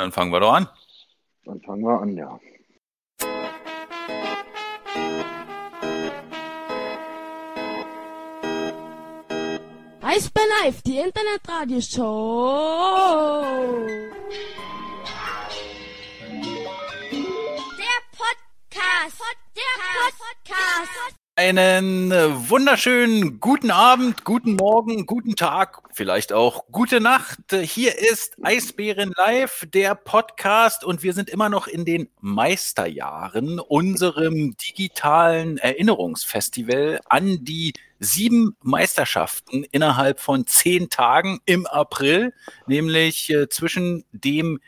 Dann 0.00 0.12
fangen 0.12 0.32
wir 0.32 0.40
doch 0.40 0.54
an. 0.54 0.66
Dann 1.44 1.60
fangen 1.60 1.82
wir 1.82 2.00
an, 2.00 2.16
ja. 2.16 2.40
Eisbär 10.00 10.44
Live, 10.62 10.80
die 10.80 11.00
Internetradioshow. 11.00 13.44
Der 17.76 18.00
Podcast. 18.16 19.20
Der 19.54 19.76
Podcast. 20.08 21.19
Einen 21.40 22.10
wunderschönen 22.50 23.40
guten 23.40 23.70
Abend, 23.70 24.26
guten 24.26 24.56
Morgen, 24.56 25.06
guten 25.06 25.36
Tag, 25.36 25.80
vielleicht 25.94 26.34
auch 26.34 26.66
gute 26.70 27.00
Nacht. 27.00 27.38
Hier 27.50 27.98
ist 27.98 28.36
Eisbären 28.42 29.14
Live, 29.16 29.66
der 29.72 29.94
Podcast 29.94 30.84
und 30.84 31.02
wir 31.02 31.14
sind 31.14 31.30
immer 31.30 31.48
noch 31.48 31.66
in 31.66 31.86
den 31.86 32.10
Meisterjahren, 32.20 33.58
unserem 33.58 34.54
digitalen 34.58 35.56
Erinnerungsfestival 35.56 37.00
an 37.08 37.42
die 37.42 37.72
sieben 37.98 38.54
Meisterschaften 38.62 39.64
innerhalb 39.64 40.20
von 40.20 40.46
zehn 40.46 40.90
Tagen 40.90 41.40
im 41.46 41.66
April, 41.66 42.34
nämlich 42.66 43.30
äh, 43.30 43.48
zwischen 43.48 44.04
dem 44.12 44.60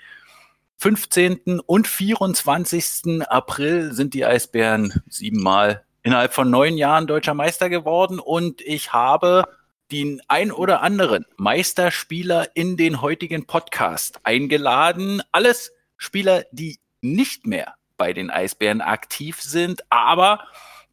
15. 0.79 1.61
und 1.61 1.87
24. 1.87 3.29
April 3.29 3.93
sind 3.93 4.15
die 4.15 4.25
Eisbären 4.25 5.03
siebenmal 5.11 5.85
innerhalb 6.03 6.35
von 6.35 6.51
neun 6.51 6.77
Jahren 6.77 7.07
deutscher 7.07 7.35
Meister 7.35 7.69
geworden 7.69 8.19
und 8.19 8.61
ich 8.61 8.93
habe 8.93 9.45
den 9.91 10.23
ein 10.27 10.51
oder 10.51 10.81
anderen 10.81 11.27
Meisterspieler 11.37 12.49
in 12.55 12.77
den 12.77 13.03
heutigen 13.03 13.47
Podcast 13.47 14.21
eingeladen. 14.25 15.23
Alles 15.33 15.73
Spieler, 15.99 16.45
die 16.51 16.79
nicht 17.03 17.47
mehr 17.47 17.75
bei 17.99 18.13
den 18.13 18.31
Eisbären 18.31 18.81
aktiv 18.81 19.41
sind, 19.41 19.83
aber 19.91 20.41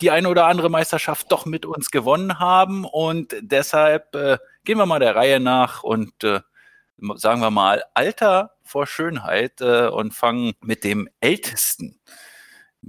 die 0.01 0.11
eine 0.11 0.29
oder 0.29 0.45
andere 0.45 0.69
Meisterschaft 0.69 1.31
doch 1.31 1.45
mit 1.45 1.65
uns 1.65 1.91
gewonnen 1.91 2.39
haben. 2.39 2.85
Und 2.85 3.35
deshalb 3.41 4.13
äh, 4.15 4.37
gehen 4.65 4.77
wir 4.77 4.85
mal 4.85 4.99
der 4.99 5.15
Reihe 5.15 5.39
nach 5.39 5.83
und 5.83 6.23
äh, 6.23 6.41
sagen 7.15 7.41
wir 7.41 7.51
mal 7.51 7.83
Alter 7.93 8.51
vor 8.63 8.85
Schönheit 8.85 9.61
äh, 9.61 9.87
und 9.87 10.13
fangen 10.13 10.53
mit 10.61 10.83
dem 10.83 11.09
Ältesten 11.21 11.99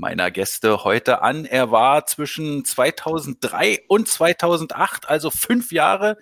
meiner 0.00 0.30
Gäste 0.30 0.82
heute 0.82 1.22
an. 1.22 1.44
Er 1.44 1.70
war 1.70 2.06
zwischen 2.06 2.64
2003 2.64 3.84
und 3.86 4.08
2008, 4.08 5.08
also 5.08 5.30
fünf 5.30 5.70
Jahre 5.70 6.16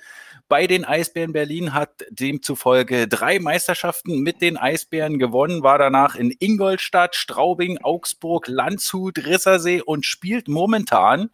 bei 0.49 0.67
den 0.67 0.85
Eisbären 0.85 1.33
Berlin, 1.33 1.75
hat 1.75 2.05
demzufolge 2.11 3.07
drei 3.07 3.39
Meisterschaften 3.39 4.21
mit 4.21 4.41
den 4.41 4.57
Eisbären 4.57 5.19
gewonnen, 5.19 5.63
war 5.63 5.79
danach 5.79 6.15
in 6.15 6.35
Ingolstadt, 6.39 7.15
Straubing, 7.15 7.79
Augsburg, 7.79 8.49
Landshut, 8.49 9.19
Rissersee 9.19 9.83
und 9.83 10.07
spielt 10.07 10.49
momentan 10.49 11.31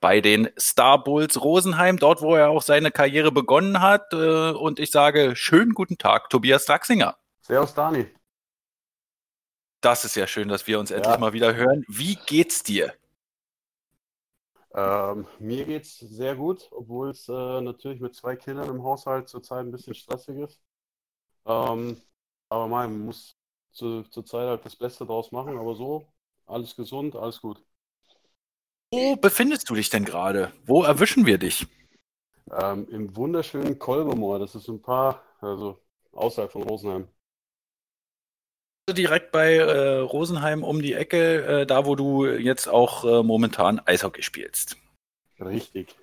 bei 0.00 0.20
den 0.20 0.50
Star 0.58 1.02
Bulls 1.02 1.42
Rosenheim, 1.42 1.98
dort 1.98 2.20
wo 2.20 2.34
er 2.34 2.50
auch 2.50 2.62
seine 2.62 2.90
Karriere 2.90 3.32
begonnen 3.32 3.80
hat. 3.80 4.12
Äh, 4.12 4.50
und 4.50 4.78
ich 4.78 4.90
sage 4.90 5.34
schönen 5.34 5.72
guten 5.72 5.96
Tag, 5.96 6.28
Tobias 6.28 6.66
Draxinger. 6.66 7.16
Servus, 7.40 7.74
Dani. 7.74 8.06
Das 9.84 10.06
ist 10.06 10.14
ja 10.14 10.26
schön, 10.26 10.48
dass 10.48 10.66
wir 10.66 10.80
uns 10.80 10.90
endlich 10.90 11.12
ja. 11.12 11.20
mal 11.20 11.34
wieder 11.34 11.54
hören. 11.54 11.84
Wie 11.88 12.16
geht's 12.26 12.62
dir? 12.62 12.94
Ähm, 14.72 15.26
mir 15.38 15.66
geht's 15.66 15.98
sehr 15.98 16.34
gut, 16.36 16.70
obwohl 16.70 17.10
es 17.10 17.28
äh, 17.28 17.60
natürlich 17.60 18.00
mit 18.00 18.14
zwei 18.14 18.34
Kindern 18.34 18.70
im 18.70 18.82
Haushalt 18.82 19.28
zurzeit 19.28 19.58
ein 19.58 19.70
bisschen 19.70 19.94
stressig 19.94 20.38
ist. 20.38 20.58
Ähm, 21.44 22.00
aber 22.48 22.66
man 22.66 22.98
muss 22.98 23.36
zu, 23.72 24.04
zur 24.04 24.24
Zeit 24.24 24.48
halt 24.48 24.64
das 24.64 24.74
Beste 24.74 25.04
draus 25.04 25.30
machen. 25.32 25.58
Aber 25.58 25.74
so, 25.74 26.08
alles 26.46 26.74
gesund, 26.74 27.14
alles 27.14 27.42
gut. 27.42 27.62
Wo 28.90 29.16
befindest 29.16 29.68
du 29.68 29.74
dich 29.74 29.90
denn 29.90 30.06
gerade? 30.06 30.50
Wo 30.64 30.82
erwischen 30.84 31.26
wir 31.26 31.36
dich? 31.36 31.66
Ähm, 32.50 32.88
Im 32.88 33.14
wunderschönen 33.14 33.78
Kolbermoor. 33.78 34.38
Das 34.38 34.54
ist 34.54 34.66
ein 34.68 34.80
paar, 34.80 35.22
also 35.40 35.78
außerhalb 36.12 36.50
von 36.50 36.62
Rosenheim 36.62 37.06
direkt 38.92 39.32
bei 39.32 39.56
äh, 39.56 39.98
Rosenheim 39.98 40.62
um 40.62 40.82
die 40.82 40.92
Ecke, 40.92 41.62
äh, 41.62 41.66
da 41.66 41.86
wo 41.86 41.94
du 41.94 42.26
jetzt 42.26 42.68
auch 42.68 43.04
äh, 43.04 43.22
momentan 43.22 43.80
Eishockey 43.84 44.22
spielst. 44.22 44.76
Richtig. 45.40 45.94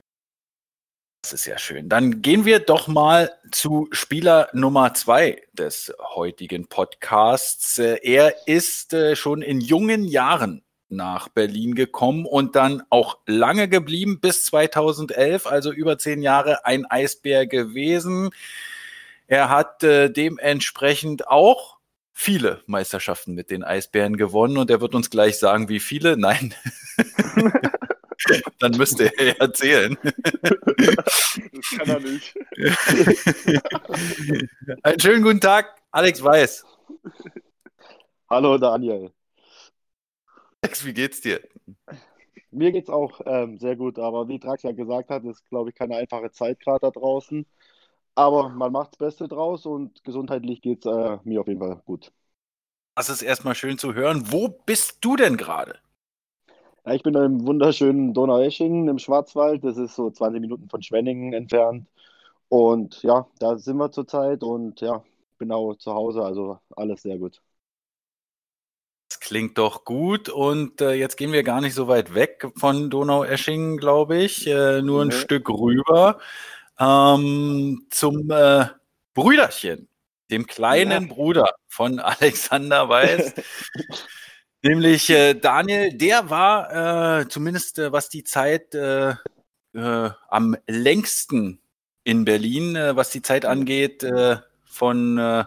Das 1.24 1.34
ist 1.34 1.46
ja 1.46 1.60
schön. 1.60 1.88
Dann 1.88 2.24
gehen 2.24 2.46
wir 2.46 2.60
doch 2.60 2.88
mal 2.88 3.32
zu 3.52 3.88
Spieler 3.92 4.50
Nummer 4.54 4.96
zwei 4.96 5.44
des 5.54 5.94
heutigen 6.16 6.68
Podcasts. 6.68 7.78
Äh, 7.78 8.00
er 8.02 8.48
ist 8.48 8.94
äh, 8.94 9.16
schon 9.16 9.44
in 9.44 9.62
jungen 9.62 10.04
Jahren 10.04 10.64
nach 10.90 11.30
Berlin 11.30 11.76
gekommen 11.76 12.26
und 12.26 12.56
dann 12.56 12.84
auch 12.90 13.20
lange 13.28 13.70
geblieben 13.70 14.20
bis 14.20 14.46
2011, 14.46 15.46
also 15.46 15.72
über 15.72 15.98
zehn 16.00 16.22
Jahre 16.22 16.66
ein 16.66 16.86
Eisbär 16.86 17.46
gewesen. 17.46 18.32
Er 19.28 19.50
hat 19.50 19.84
äh, 19.84 20.10
dementsprechend 20.10 21.28
auch 21.28 21.81
viele 22.14 22.62
Meisterschaften 22.66 23.34
mit 23.34 23.50
den 23.50 23.64
Eisbären 23.64 24.18
gewonnen 24.18 24.58
und 24.58 24.70
er 24.70 24.82
wird 24.82 24.96
uns 24.96 25.10
gleich 25.10 25.38
sagen, 25.38 25.70
wie 25.70 25.80
viele. 25.80 26.18
Nein. 26.18 26.54
Dann 28.60 28.78
müsste 28.78 29.12
er 29.18 29.40
erzählen. 29.40 29.98
Das 30.04 31.72
kann 31.78 31.90
er 31.90 32.00
nicht. 32.00 32.36
Einen 34.84 35.00
schönen 35.00 35.24
guten 35.24 35.42
Tag, 35.42 35.76
Alex 35.92 36.24
Weiß. 36.24 36.66
Hallo 38.30 38.58
Daniel. 38.58 39.12
Alex, 40.62 40.86
wie 40.86 40.94
geht's 40.94 41.22
dir? 41.22 41.42
Mir 42.52 42.72
geht's 42.72 42.90
auch 42.90 43.22
ähm, 43.26 43.58
sehr 43.58 43.76
gut, 43.76 43.98
aber 43.98 44.28
wie 44.28 44.38
Drax 44.38 44.64
ja 44.64 44.74
gesagt 44.74 45.10
hat, 45.10 45.24
ist, 45.24 45.48
glaube 45.50 45.70
ich, 45.70 45.76
keine 45.76 45.96
einfache 45.96 46.32
Zeit 46.32 46.60
gerade 46.60 46.82
da 46.82 46.92
draußen. 46.92 47.46
Aber 48.16 48.50
man 48.50 48.72
macht 48.72 48.92
das 48.92 48.98
Beste 48.98 49.28
draus 49.28 49.66
und 49.66 50.04
gesundheitlich 50.04 50.62
geht 50.62 50.86
es 50.86 50.92
äh, 50.92 51.18
mir 51.24 51.42
auf 51.42 51.48
jeden 51.48 51.60
Fall 51.60 51.82
gut. 51.86 52.12
Das 52.96 53.10
ist 53.10 53.22
erstmal 53.22 53.56
schön 53.56 53.78
zu 53.78 53.94
hören. 53.94 54.32
Wo 54.32 54.50
bist 54.50 54.98
du 55.02 55.16
denn 55.16 55.38
gerade? 55.38 55.80
Ja, 56.86 56.94
ich 56.94 57.04
bin 57.04 57.16
im 57.16 57.46
wunderschönen 57.46 58.14
Donaueschingen 58.14 58.88
im 58.88 59.00
Schwarzwald. 59.00 59.64
Das 59.64 59.78
ist 59.78 59.96
so 59.96 60.10
20 60.10 60.42
Minuten 60.42 60.68
von 60.70 60.82
Schwenningen 60.82 61.34
entfernt. 61.34 61.88
Und 62.50 63.02
ja, 63.04 63.28
da 63.40 63.58
sind 63.58 63.78
wir 63.78 63.92
zurzeit 63.92 64.44
und 64.44 64.82
ja, 64.82 65.04
genau 65.40 65.74
zu 65.76 65.94
Hause. 65.94 66.24
Also 66.24 66.60
alles 66.76 67.02
sehr 67.04 67.18
gut. 67.18 67.42
Das 69.10 69.20
klingt 69.20 69.58
doch 69.58 69.86
gut. 69.86 70.28
Und 70.28 70.82
äh, 70.82 70.94
jetzt 70.94 71.16
gehen 71.18 71.32
wir 71.32 71.44
gar 71.44 71.62
nicht 71.62 71.76
so 71.76 71.88
weit 71.88 72.14
weg 72.14 72.52
von 72.56 72.90
Donaueschingen, 72.90 73.78
glaube 73.78 74.18
ich. 74.18 74.48
Äh, 74.48 74.82
nur 74.82 75.02
ein 75.02 75.08
mhm. 75.08 75.12
Stück 75.12 75.50
rüber 75.50 76.20
ähm, 76.82 77.86
zum 77.90 78.32
äh, 78.32 78.66
Brüderchen, 79.14 79.88
dem 80.32 80.48
kleinen 80.48 81.08
ja. 81.08 81.14
Bruder 81.14 81.56
von 81.68 82.00
Alexander 82.00 82.90
Weiß. 82.90 83.34
Nämlich 84.64 85.10
äh, 85.10 85.34
Daniel, 85.34 85.96
der 85.96 86.30
war 86.30 87.20
äh, 87.22 87.28
zumindest 87.28 87.80
äh, 87.80 87.92
was 87.92 88.10
die 88.10 88.24
Zeit 88.24 88.74
äh, 88.76 89.12
äh, 89.74 90.10
am 90.30 90.56
längsten 90.68 91.60
in 92.04 92.26
Berlin, 92.26 92.76
äh, 92.76 92.96
was 92.96 93.12
die 93.12 93.22
Zeit 93.22 93.46
angeht, 93.46 94.06
von 94.66 95.46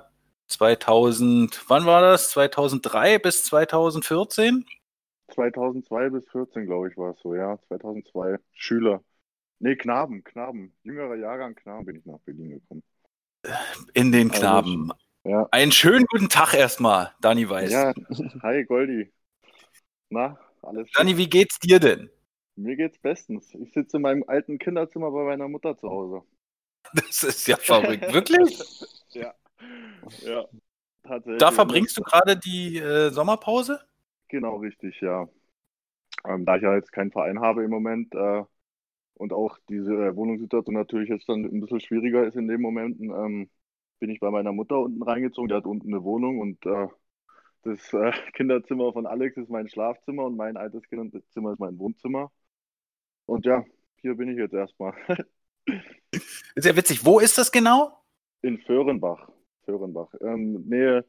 2000, 0.49 1.65
wann 1.69 1.87
war 1.87 2.03
das? 2.03 2.31
2003 2.31 3.19
bis 3.19 3.45
2014? 3.45 4.67
2002 5.33 6.11
bis 6.11 6.25
2014, 6.27 6.67
glaube 6.67 6.89
ich, 6.91 6.97
war 6.99 7.13
es 7.13 7.21
so, 7.23 7.35
ja. 7.35 7.59
2002. 7.69 8.37
Schüler. 8.53 9.03
Nee, 9.65 9.77
Knaben, 9.77 10.23
Knaben. 10.25 10.75
Jüngerer 10.83 11.15
Jahrgang 11.15 11.55
Knaben 11.55 11.87
bin 11.87 11.97
ich 11.97 12.05
nach 12.05 12.19
Berlin 12.19 12.51
gekommen. 12.51 12.83
In 13.95 14.13
den 14.13 14.29
also, 14.29 14.43
Knaben. 14.43 14.93
Also, 14.93 15.05
ja. 15.25 15.49
Einen 15.53 15.73
schönen 15.73 16.05
guten 16.05 16.29
Tag 16.29 16.53
erstmal, 16.53 17.15
Dani 17.23 17.49
Weiß. 17.49 17.73
Ja, 17.73 17.95
hi 18.43 18.65
Goldi. 18.65 19.11
Na, 20.11 20.39
alles 20.61 20.91
Dani, 20.93 21.17
wie 21.17 21.31
geht's 21.31 21.59
dir 21.61 21.81
denn? 21.81 22.11
Mir 22.57 22.77
geht's 22.77 22.99
bestens. 22.99 23.55
Ich 23.55 23.73
sitze 23.73 23.97
in 23.97 24.03
meinem 24.03 24.23
alten 24.27 24.59
Kinderzimmer 24.59 25.11
bei 25.11 25.25
meiner 25.25 25.49
Mutter 25.49 25.79
zu 25.79 25.89
Hause. 25.89 26.23
Das 26.93 27.23
ist 27.23 27.49
ja 27.49 27.57
verrückt, 27.57 28.13
wirklich? 28.13 28.59
ja. 29.13 29.33
Ja. 30.21 30.45
Tatsächlich. 31.05 31.39
Da 31.39 31.53
verbringst 31.53 31.97
du 31.97 32.03
gerade 32.03 32.37
die 32.37 32.77
äh, 32.77 33.09
Sommerpause? 33.09 33.81
Genau, 34.29 34.57
richtig, 34.57 35.01
ja. 35.01 35.27
Ähm, 36.27 36.45
da 36.45 36.57
ich 36.57 36.63
ja 36.63 36.75
jetzt 36.75 36.93
keinen 36.93 37.13
Verein 37.13 37.41
habe 37.41 37.65
im 37.65 37.71
Moment, 37.71 38.15
äh, 38.15 38.45
und 39.15 39.33
auch 39.33 39.59
diese 39.69 39.93
äh, 39.93 40.17
Wohnungssituation 40.17 40.75
natürlich 40.75 41.09
jetzt 41.09 41.29
dann 41.29 41.45
ein 41.45 41.61
bisschen 41.61 41.81
schwieriger 41.81 42.27
ist 42.27 42.37
in 42.37 42.49
den 42.49 42.61
Momenten, 42.61 43.11
ähm, 43.11 43.51
bin 44.01 44.11
ich 44.11 44.21
bei 44.21 44.31
meiner 44.31 44.53
Mutter 44.53 44.79
unten 44.81 45.03
reingezogen. 45.03 45.49
Die 45.49 45.55
hat 45.55 45.67
unten 45.67 45.93
eine 45.93 46.03
Wohnung 46.03 46.39
und 46.41 46.65
äh, 46.67 46.89
das 47.63 47.93
äh, 47.93 48.13
Kinderzimmer 48.35 48.93
von 48.93 49.07
Alex 49.07 49.37
ist 49.37 49.51
mein 49.51 49.69
Schlafzimmer 49.69 50.25
und 50.25 50.37
mein 50.37 50.57
altes 50.57 50.83
Kinderzimmer 50.89 51.53
ist 51.53 51.61
mein 51.61 51.79
Wohnzimmer. 51.79 52.31
Und 53.27 53.47
ja, 53.47 53.65
hier 54.01 54.15
bin 54.17 54.29
ich 54.29 54.37
jetzt 54.37 54.55
erstmal. 54.55 54.95
Sehr 56.57 56.77
witzig. 56.77 57.05
Wo 57.05 57.21
ist 57.21 57.39
das 57.39 57.51
genau? 57.51 58.05
In 58.43 58.59
Föhrenbach. 58.59 59.31
Föhrenbach. 59.65 60.13
Ähm, 60.21 60.65
Nähe 60.67 61.05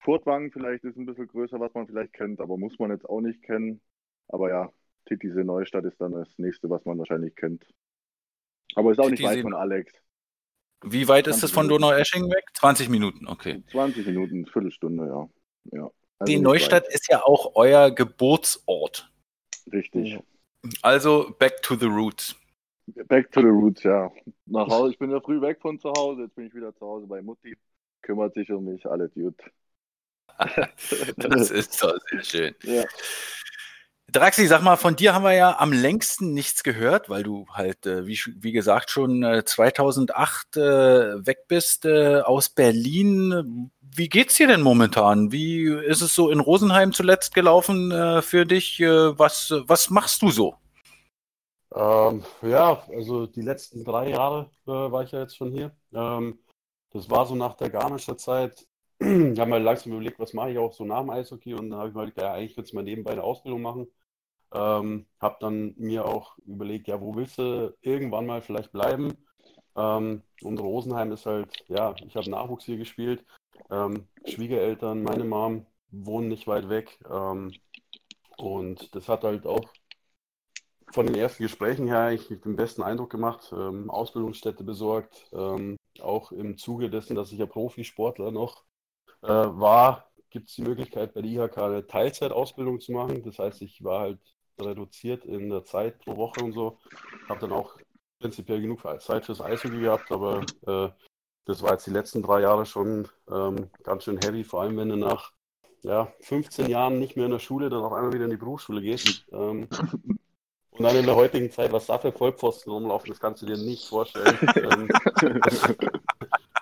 Furtwangen 0.00 0.52
vielleicht 0.52 0.84
ist 0.84 0.96
ein 0.96 1.06
bisschen 1.06 1.26
größer, 1.26 1.58
was 1.58 1.74
man 1.74 1.88
vielleicht 1.88 2.12
kennt, 2.12 2.40
aber 2.40 2.56
muss 2.56 2.78
man 2.78 2.92
jetzt 2.92 3.08
auch 3.08 3.20
nicht 3.20 3.42
kennen. 3.42 3.80
Aber 4.28 4.50
ja, 4.50 4.72
Titisee 5.06 5.44
Neustadt 5.44 5.84
ist 5.84 6.00
dann 6.00 6.12
das 6.12 6.28
nächste, 6.38 6.68
was 6.70 6.84
man 6.84 6.98
wahrscheinlich 6.98 7.34
kennt. 7.34 7.66
Aber 8.74 8.92
ist 8.92 8.98
auch 8.98 9.08
nicht 9.10 9.22
weit 9.22 9.40
von 9.40 9.54
Alex. 9.54 9.92
Wie 10.84 11.08
weit 11.08 11.26
ist 11.26 11.36
es 11.36 11.52
20 11.52 11.54
von 11.54 11.66
Minuten. 11.66 11.82
Donaueschingen 11.82 12.30
weg? 12.30 12.44
20 12.54 12.88
Minuten, 12.88 13.26
okay. 13.26 13.62
20 13.70 14.06
Minuten, 14.06 14.46
Viertelstunde, 14.46 15.06
ja. 15.06 15.28
ja. 15.78 15.90
Also 16.18 16.32
Die 16.32 16.38
Neustadt 16.38 16.86
ist 16.88 17.08
ja 17.08 17.22
auch 17.22 17.52
euer 17.54 17.90
Geburtsort. 17.90 19.10
weit. 19.66 19.72
Richtig. 19.72 20.18
Also 20.82 21.34
back 21.38 21.62
to 21.62 21.76
the 21.76 21.86
roots. 21.86 22.36
Back 23.08 23.32
to 23.32 23.40
the 23.40 23.48
roots, 23.48 23.82
ja. 23.82 24.10
Nach 24.46 24.68
Hause, 24.68 24.92
ich 24.92 24.98
bin 24.98 25.10
ja 25.10 25.20
früh 25.20 25.40
weg 25.40 25.60
von 25.60 25.78
zu 25.78 25.90
Hause, 25.92 26.22
jetzt 26.22 26.34
bin 26.34 26.46
ich 26.46 26.54
wieder 26.54 26.74
zu 26.74 26.86
Hause 26.86 27.06
bei 27.06 27.20
Mutti. 27.22 27.56
Kümmert 28.02 28.34
sich 28.34 28.50
um 28.52 28.64
mich, 28.64 28.86
alles 28.86 29.12
gut. 29.14 29.36
Das 31.16 31.50
ist 31.50 31.82
doch 31.82 31.98
sehr 32.10 32.22
schön. 32.22 32.54
Ja. 32.62 32.84
Draxi, 34.12 34.46
sag 34.46 34.62
mal, 34.62 34.76
von 34.76 34.94
dir 34.94 35.14
haben 35.14 35.24
wir 35.24 35.32
ja 35.32 35.58
am 35.58 35.72
längsten 35.72 36.32
nichts 36.32 36.62
gehört, 36.62 37.10
weil 37.10 37.24
du 37.24 37.46
halt, 37.52 37.86
äh, 37.86 38.06
wie, 38.06 38.18
wie 38.36 38.52
gesagt, 38.52 38.90
schon 38.90 39.24
äh, 39.24 39.44
2008 39.44 40.56
äh, 40.56 40.60
weg 41.26 41.48
bist 41.48 41.84
äh, 41.86 42.20
aus 42.20 42.48
Berlin. 42.48 43.70
Wie 43.80 44.08
geht's 44.08 44.36
dir 44.36 44.46
denn 44.46 44.62
momentan? 44.62 45.32
Wie 45.32 45.66
ist 45.66 46.02
es 46.02 46.14
so 46.14 46.30
in 46.30 46.38
Rosenheim 46.38 46.92
zuletzt 46.92 47.34
gelaufen 47.34 47.90
äh, 47.90 48.22
für 48.22 48.46
dich? 48.46 48.78
Äh, 48.80 49.18
was, 49.18 49.52
was 49.66 49.90
machst 49.90 50.22
du 50.22 50.30
so? 50.30 50.54
Ähm, 51.74 52.24
ja, 52.42 52.84
also 52.88 53.26
die 53.26 53.42
letzten 53.42 53.84
drei 53.84 54.10
Jahre 54.10 54.50
war 54.64 55.02
ich 55.02 55.10
ja 55.10 55.20
jetzt 55.20 55.36
schon 55.36 55.50
hier. 55.50 55.76
Ähm, 55.92 56.38
das 56.90 57.10
war 57.10 57.26
so 57.26 57.34
nach 57.34 57.54
der 57.54 57.70
Garmischer 57.70 58.16
Zeit. 58.16 58.66
Ich 58.98 59.38
habe 59.38 59.50
mal 59.50 59.62
langsam 59.62 59.92
überlegt, 59.92 60.18
was 60.18 60.32
mache 60.32 60.52
ich 60.52 60.58
auch 60.58 60.72
so 60.72 60.84
nach 60.84 61.00
dem 61.00 61.10
Eishockey 61.10 61.54
und 61.54 61.70
dann 61.70 61.78
habe 61.78 61.88
ich 61.90 61.94
mal 61.94 62.06
gedacht, 62.06 62.22
ja, 62.22 62.32
eigentlich 62.32 62.56
würde 62.56 62.66
ich 62.68 62.72
mal 62.74 62.82
nebenbei 62.82 63.12
eine 63.12 63.22
Ausbildung 63.24 63.62
machen. 63.62 63.86
Ähm, 64.52 65.06
habe 65.20 65.36
dann 65.40 65.74
mir 65.76 66.06
auch 66.06 66.38
überlegt, 66.46 66.88
ja, 66.88 67.00
wo 67.00 67.14
willst 67.14 67.38
du 67.38 67.76
irgendwann 67.82 68.26
mal 68.26 68.42
vielleicht 68.42 68.72
bleiben? 68.72 69.14
Ähm, 69.76 70.22
und 70.42 70.58
Rosenheim 70.60 71.12
ist 71.12 71.26
halt, 71.26 71.64
ja, 71.68 71.94
ich 72.06 72.16
habe 72.16 72.30
Nachwuchs 72.30 72.64
hier 72.64 72.78
gespielt. 72.78 73.24
Ähm, 73.70 74.08
Schwiegereltern, 74.24 75.02
meine 75.02 75.24
Mom 75.24 75.66
wohnen 75.90 76.28
nicht 76.28 76.46
weit 76.46 76.68
weg. 76.68 76.98
Ähm, 77.10 77.52
und 78.38 78.94
das 78.94 79.08
hat 79.08 79.24
halt 79.24 79.46
auch 79.46 79.68
von 80.92 81.06
den 81.06 81.16
ersten 81.16 81.42
Gesprächen 81.42 81.86
her 81.88 82.00
eigentlich 82.00 82.40
den 82.40 82.56
besten 82.56 82.82
Eindruck 82.82 83.10
gemacht, 83.10 83.52
ähm, 83.52 83.90
Ausbildungsstätte 83.90 84.64
besorgt, 84.64 85.28
ähm, 85.32 85.76
auch 86.00 86.32
im 86.32 86.56
Zuge 86.56 86.90
dessen, 86.90 87.16
dass 87.16 87.32
ich 87.32 87.38
ja 87.38 87.46
Profisportler 87.46 88.30
noch 88.30 88.64
äh, 89.22 89.28
war, 89.28 90.10
gibt 90.30 90.48
es 90.48 90.54
die 90.56 90.62
Möglichkeit 90.62 91.14
bei 91.14 91.22
der 91.22 91.30
IHK 91.30 91.58
eine 91.58 91.86
Teilzeitausbildung 91.86 92.80
zu 92.80 92.92
machen. 92.92 93.22
Das 93.22 93.38
heißt, 93.38 93.62
ich 93.62 93.82
war 93.82 94.00
halt 94.00 94.20
reduziert 94.60 95.24
in 95.24 95.50
der 95.50 95.64
Zeit 95.64 95.98
pro 95.98 96.16
Woche 96.16 96.42
und 96.42 96.52
so, 96.52 96.78
habe 97.28 97.40
dann 97.40 97.52
auch 97.52 97.76
prinzipiell 98.18 98.60
genug 98.60 98.82
Zeit 99.00 99.26
fürs 99.26 99.40
Eishockey 99.40 99.80
gehabt, 99.80 100.10
aber 100.10 100.44
äh, 100.66 100.88
das 101.44 101.62
war 101.62 101.72
jetzt 101.72 101.86
die 101.86 101.90
letzten 101.92 102.22
drei 102.22 102.40
Jahre 102.40 102.66
schon 102.66 103.08
ähm, 103.30 103.70
ganz 103.82 104.04
schön 104.04 104.18
heavy, 104.22 104.44
vor 104.44 104.62
allem 104.62 104.76
wenn 104.78 104.88
du 104.88 104.96
nach 104.96 105.32
ja, 105.82 106.12
15 106.20 106.68
Jahren 106.68 106.98
nicht 106.98 107.16
mehr 107.16 107.26
in 107.26 107.32
der 107.32 107.38
Schule 107.38 107.68
dann 107.70 107.82
auf 107.82 107.92
einmal 107.92 108.12
wieder 108.12 108.24
in 108.24 108.30
die 108.30 108.36
Berufsschule 108.36 108.80
gehst. 108.80 109.24
Ähm, 109.30 109.68
und 110.70 110.82
dann 110.84 110.96
in 110.96 111.06
der 111.06 111.14
heutigen 111.14 111.50
Zeit, 111.50 111.72
was 111.72 111.86
da 111.86 111.98
für 111.98 112.12
Vollpfosten 112.12 112.70
rumlaufen, 112.72 113.10
das 113.10 113.20
kannst 113.20 113.42
du 113.42 113.46
dir 113.46 113.56
nicht 113.56 113.88
vorstellen. 113.88 114.36
ähm, 114.56 114.88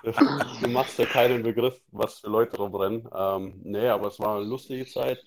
du 0.61 0.69
machst 0.69 0.99
ja 0.99 1.05
keinen 1.05 1.41
Begriff, 1.43 1.81
was 1.91 2.19
für 2.19 2.27
Leute 2.27 2.57
rumrennen. 2.57 3.09
Ähm, 3.13 3.61
nee, 3.63 3.87
aber 3.87 4.07
es 4.07 4.19
war 4.19 4.37
eine 4.37 4.45
lustige 4.45 4.85
Zeit. 4.85 5.23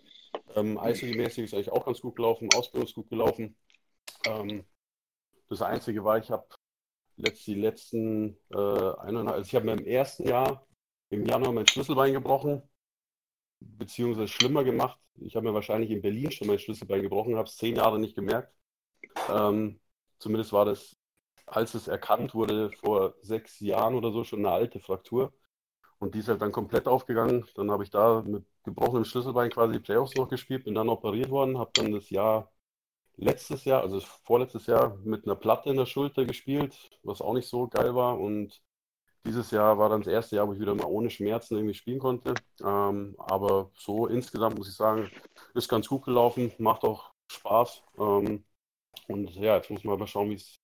Ähm, 0.55 0.79
Eishockey-mäßig 0.79 1.45
ist 1.45 1.55
eigentlich 1.55 1.73
auch 1.73 1.85
ganz 1.85 2.01
gut 2.01 2.17
gelaufen, 2.17 2.49
Ausbildung 2.55 2.87
ist 2.87 2.95
gut 2.95 3.11
gelaufen. 3.11 3.57
Ähm, 4.27 4.65
das 5.49 5.63
Einzige 5.63 6.05
war, 6.05 6.19
ich 6.19 6.31
habe 6.31 6.47
letzt, 7.17 7.47
die 7.47 7.55
letzten 7.55 8.39
äh, 8.51 8.57
eineinhalb, 8.57 9.39
also 9.39 9.49
ich 9.49 9.55
habe 9.55 9.67
mir 9.67 9.73
im 9.73 9.87
ersten 9.87 10.29
Jahr 10.29 10.67
im 11.11 11.27
Januar 11.27 11.53
mein 11.53 11.67
Schlüsselbein 11.67 12.13
gebrochen, 12.13 12.63
beziehungsweise 13.61 14.29
schlimmer 14.29 14.65
gemacht. 14.65 14.99
Ich 15.17 15.37
habe 15.37 15.49
mir 15.49 15.55
wahrscheinlich 15.55 15.91
in 15.91 16.03
Berlin 16.03 16.31
schon 16.31 16.49
mein 16.49 16.59
Schlüsselbein 16.59 17.03
gebrochen, 17.03 17.37
habe 17.37 17.49
es 17.49 17.57
zehn 17.57 17.77
Jahre 17.77 17.99
nicht 17.99 18.15
gemerkt. 18.17 18.53
Ähm, 19.31 19.81
zumindest 20.19 20.53
war 20.53 20.67
das, 20.67 20.98
als 21.51 21.75
es 21.75 21.89
erkannt 21.89 22.35
wurde, 22.35 22.71
vor 22.81 23.15
sechs 23.23 23.61
Jahren 23.61 23.95
oder 23.95 24.13
so 24.13 24.25
schon 24.25 24.41
eine 24.41 24.51
alte 24.51 24.81
Fraktur. 24.81 25.33
Und 25.99 26.15
die 26.15 26.21
ist 26.21 26.29
halt 26.29 26.43
dann 26.43 26.53
komplett 26.53 26.87
aufgegangen. 26.89 27.47
Dann 27.57 27.71
habe 27.71 27.85
ich 27.85 27.91
da 27.91 28.23
mit 28.27 28.45
gebrochenem 28.65 29.05
Schlüsselbein 29.05 29.51
quasi 29.51 29.75
die 29.75 29.81
Playoffs 29.81 30.15
noch 30.17 30.29
gespielt, 30.29 30.65
bin 30.65 30.75
dann 30.75 30.89
operiert 30.89 31.31
worden, 31.31 31.59
habe 31.59 31.71
dann 31.75 31.93
das 31.93 32.11
Jahr 32.11 32.53
letztes 33.17 33.65
Jahr, 33.65 33.83
also 33.83 34.01
vorletztes 34.25 34.67
Jahr, 34.67 34.97
mit 35.05 35.27
einer 35.27 35.37
Platte 35.37 35.71
in 35.71 35.77
der 35.77 35.87
Schulter 35.87 36.25
gespielt, 36.25 36.75
was 37.03 37.21
auch 37.21 37.35
nicht 37.35 37.49
so 37.49 37.69
geil 37.69 37.95
war. 37.95 38.19
Und 38.19 38.63
dieses 39.27 39.51
Jahr 39.51 39.79
war 39.79 39.89
dann 39.91 40.03
das 40.03 40.13
erste 40.13 40.37
Jahr, 40.37 40.49
wo 40.49 40.55
ich 40.55 40.61
wieder 40.61 40.75
mal 40.75 40.87
ohne 40.87 41.11
Schmerzen 41.11 41.57
irgendwie 41.57 41.75
spielen 41.75 41.99
konnte. 41.99 42.35
Ähm, 42.63 43.15
aber 43.19 43.71
so 43.77 44.07
insgesamt 44.07 44.59
muss 44.59 44.69
ich 44.69 44.77
sagen, 44.77 45.11
ist 45.55 45.69
ganz 45.69 45.89
gut 45.89 46.05
gelaufen, 46.05 46.53
macht 46.59 46.85
auch 46.85 47.13
Spaß. 47.31 47.83
Ähm, 47.99 48.45
und 49.09 49.31
ja, 49.35 49.57
jetzt 49.57 49.71
muss 49.71 49.85
man 49.85 49.99
mal 49.99 50.07
schauen, 50.07 50.31
wie 50.31 50.35
es 50.35 50.61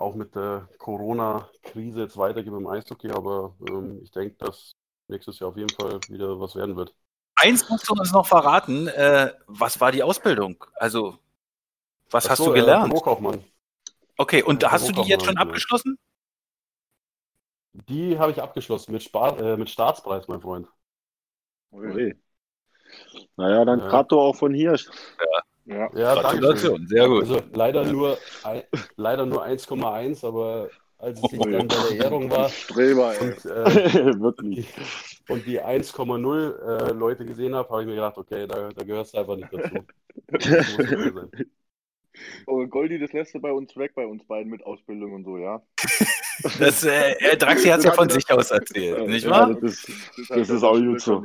auch 0.00 0.14
mit 0.14 0.34
der 0.34 0.68
Corona-Krise 0.78 2.00
jetzt 2.00 2.16
weitergeht 2.16 2.52
im 2.52 2.66
Eishockey. 2.66 3.10
Aber 3.10 3.54
ähm, 3.68 4.00
ich 4.02 4.10
denke, 4.10 4.36
dass 4.38 4.74
nächstes 5.08 5.38
Jahr 5.38 5.50
auf 5.50 5.56
jeden 5.56 5.70
Fall 5.70 6.00
wieder 6.08 6.40
was 6.40 6.54
werden 6.54 6.76
wird. 6.76 6.94
Eins 7.36 7.68
musst 7.68 7.88
du 7.88 7.94
uns 7.94 8.12
noch 8.12 8.26
verraten. 8.26 8.88
Äh, 8.88 9.32
was 9.46 9.80
war 9.80 9.92
die 9.92 10.02
Ausbildung? 10.02 10.64
Also, 10.74 11.18
was 12.10 12.26
Ach 12.26 12.30
hast 12.30 12.38
so, 12.38 12.46
du 12.46 12.52
äh, 12.52 12.60
gelernt? 12.60 12.90
Bürokaufmann. 12.90 13.44
Okay, 14.16 14.42
und 14.42 14.70
hast 14.70 14.88
du 14.88 14.92
die 14.92 15.08
jetzt 15.08 15.24
schon 15.24 15.38
abgeschlossen? 15.38 15.98
Die 17.72 18.18
habe 18.18 18.32
ich 18.32 18.42
abgeschlossen 18.42 18.92
mit, 18.92 19.02
Spar 19.02 19.38
äh, 19.38 19.56
mit 19.56 19.70
Staatspreis, 19.70 20.28
mein 20.28 20.40
Freund. 20.40 20.66
Okay. 21.70 22.16
Naja, 23.36 23.64
dann 23.64 23.78
Ja. 23.78 23.88
Trato 23.88 24.20
auch 24.20 24.36
von 24.36 24.52
hier. 24.52 24.72
Ja, 24.72 25.42
Gratulation, 25.70 26.86
sehr 26.86 27.08
gut. 27.08 27.22
Also 27.22 27.40
leider 27.52 27.84
nur, 27.84 28.18
leider 28.96 29.26
nur 29.26 29.44
1,1, 29.44 30.26
aber 30.26 30.68
als 30.98 31.20
ich 31.22 31.38
dann 31.38 31.68
bei 31.68 31.76
der 31.90 32.04
Ehrung 32.04 32.30
war 32.30 32.48
Streber, 32.48 33.14
ey. 33.14 33.28
und, 33.28 33.44
äh, 33.46 34.20
Wirklich. 34.20 34.68
und 35.28 35.46
die 35.46 35.60
1,0 35.60 36.88
äh, 36.88 36.92
Leute 36.92 37.24
gesehen 37.24 37.54
habe, 37.54 37.68
habe 37.70 37.82
ich 37.82 37.88
mir 37.88 37.94
gedacht, 37.94 38.18
okay, 38.18 38.46
da, 38.46 38.68
da 38.68 38.84
gehörst 38.84 39.14
du 39.14 39.18
einfach 39.18 39.36
nicht 39.36 39.48
dazu. 39.52 39.86
Goldi, 42.46 42.98
das 42.98 43.12
lässt 43.12 43.34
du 43.34 43.40
bei 43.40 43.52
uns 43.52 43.76
weg, 43.76 43.92
bei 43.94 44.06
uns 44.06 44.24
beiden 44.24 44.50
mit 44.50 44.64
Ausbildung 44.64 45.12
und 45.12 45.24
so, 45.24 45.38
ja? 45.38 45.62
Das, 46.58 46.84
äh, 46.84 47.12
äh, 47.18 47.36
Draxi 47.36 47.68
hat 47.68 47.80
es 47.80 47.84
ja 47.84 47.92
von 47.92 48.08
sich 48.08 48.30
aus 48.30 48.50
erzählt, 48.50 49.06
nicht 49.08 49.24
Ja, 49.24 49.30
wahr? 49.30 49.54
das 49.54 49.72
ist, 49.74 50.30
halt 50.30 50.40
das 50.40 50.48
ist 50.48 50.62
auch 50.62 50.78
gut 50.78 51.00
so. 51.00 51.22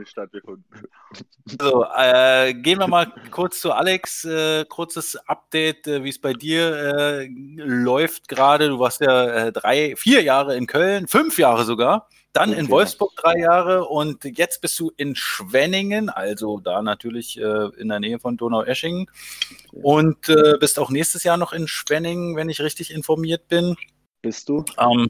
So, 1.61 1.85
äh, 1.95 2.53
gehen 2.53 2.79
wir 2.79 2.87
mal 2.87 3.13
kurz 3.31 3.61
zu 3.61 3.71
Alex. 3.71 4.25
Äh, 4.25 4.65
kurzes 4.65 5.15
Update, 5.27 5.87
äh, 5.87 6.03
wie 6.03 6.09
es 6.09 6.19
bei 6.19 6.33
dir 6.33 6.75
äh, 6.75 7.29
läuft 7.55 8.27
gerade. 8.27 8.67
Du 8.67 8.79
warst 8.79 8.99
ja 8.99 9.47
äh, 9.47 9.51
drei, 9.53 9.95
vier 9.95 10.21
Jahre 10.21 10.57
in 10.57 10.67
Köln, 10.67 11.07
fünf 11.07 11.37
Jahre 11.37 11.63
sogar. 11.63 12.09
Dann 12.35 12.51
in 12.51 12.69
Wolfsburg 12.69 13.15
drei 13.15 13.37
Jahre 13.37 13.85
und 13.85 14.25
jetzt 14.25 14.59
bist 14.59 14.77
du 14.77 14.91
in 14.97 15.15
Schwenningen, 15.15 16.09
also 16.09 16.59
da 16.59 16.81
natürlich 16.81 17.39
äh, 17.39 17.69
in 17.77 17.87
der 17.87 18.01
Nähe 18.01 18.19
von 18.19 18.35
Donaueschingen. 18.35 19.09
Und 19.71 20.27
äh, 20.27 20.57
bist 20.59 20.77
auch 20.77 20.89
nächstes 20.89 21.23
Jahr 21.23 21.37
noch 21.37 21.53
in 21.53 21.69
Schwenningen, 21.69 22.35
wenn 22.35 22.49
ich 22.49 22.59
richtig 22.59 22.93
informiert 22.93 23.47
bin. 23.47 23.77
Bist 24.21 24.49
du? 24.49 24.65
Ähm, 24.77 25.07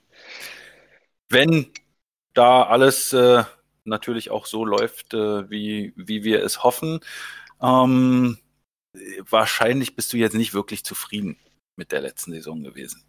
wenn 1.27 1.71
da 2.35 2.61
alles 2.61 3.11
äh, 3.11 3.43
natürlich 3.85 4.29
auch 4.29 4.45
so 4.45 4.63
läuft, 4.63 5.15
äh, 5.15 5.49
wie, 5.49 5.93
wie 5.95 6.23
wir 6.23 6.43
es 6.43 6.63
hoffen, 6.63 6.99
ähm, 7.59 8.37
wahrscheinlich 9.27 9.95
bist 9.95 10.13
du 10.13 10.17
jetzt 10.17 10.35
nicht 10.35 10.53
wirklich 10.53 10.85
zufrieden 10.85 11.37
mit 11.75 11.91
der 11.91 12.01
letzten 12.01 12.33
Saison 12.33 12.61
gewesen. 12.61 13.03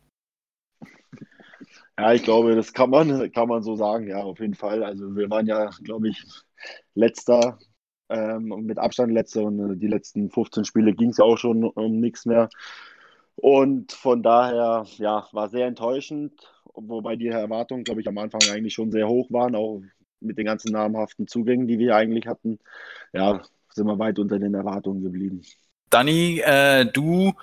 Ja, 1.98 2.12
ich 2.12 2.22
glaube, 2.22 2.54
das 2.54 2.72
kann 2.72 2.90
man, 2.90 3.08
kann 3.32 3.48
man 3.48 3.62
so 3.62 3.76
sagen, 3.76 4.06
ja, 4.08 4.18
auf 4.22 4.40
jeden 4.40 4.54
Fall. 4.54 4.82
Also 4.84 5.16
wir 5.16 5.30
waren 5.30 5.46
ja, 5.46 5.70
glaube 5.82 6.08
ich, 6.08 6.22
letzter, 6.94 7.58
ähm, 8.08 8.48
mit 8.66 8.78
Abstand 8.78 9.12
letzter 9.12 9.42
und 9.44 9.58
äh, 9.72 9.76
die 9.76 9.86
letzten 9.88 10.30
15 10.30 10.64
Spiele 10.64 10.94
ging 10.94 11.10
es 11.10 11.18
ja 11.18 11.24
auch 11.24 11.38
schon 11.38 11.64
um 11.64 12.00
nichts 12.00 12.26
mehr. 12.26 12.48
Und 13.36 13.92
von 13.92 14.22
daher, 14.22 14.84
ja, 14.98 15.26
war 15.32 15.50
sehr 15.50 15.66
enttäuschend, 15.66 16.32
wobei 16.74 17.16
die 17.16 17.28
Erwartungen, 17.28 17.84
glaube 17.84 18.00
ich, 18.00 18.08
am 18.08 18.18
Anfang 18.18 18.48
eigentlich 18.48 18.74
schon 18.74 18.90
sehr 18.92 19.08
hoch 19.08 19.30
waren, 19.30 19.54
auch 19.56 19.82
mit 20.20 20.38
den 20.38 20.46
ganzen 20.46 20.72
namhaften 20.72 21.26
Zugängen, 21.26 21.66
die 21.68 21.78
wir 21.78 21.96
eigentlich 21.96 22.26
hatten. 22.26 22.58
Ja, 23.12 23.42
sind 23.74 23.86
wir 23.86 23.98
weit 23.98 24.18
unter 24.18 24.38
den 24.38 24.54
Erwartungen 24.54 25.02
geblieben. 25.02 25.42
Dani, 25.90 26.40
äh, 26.40 26.86
du 26.86 27.34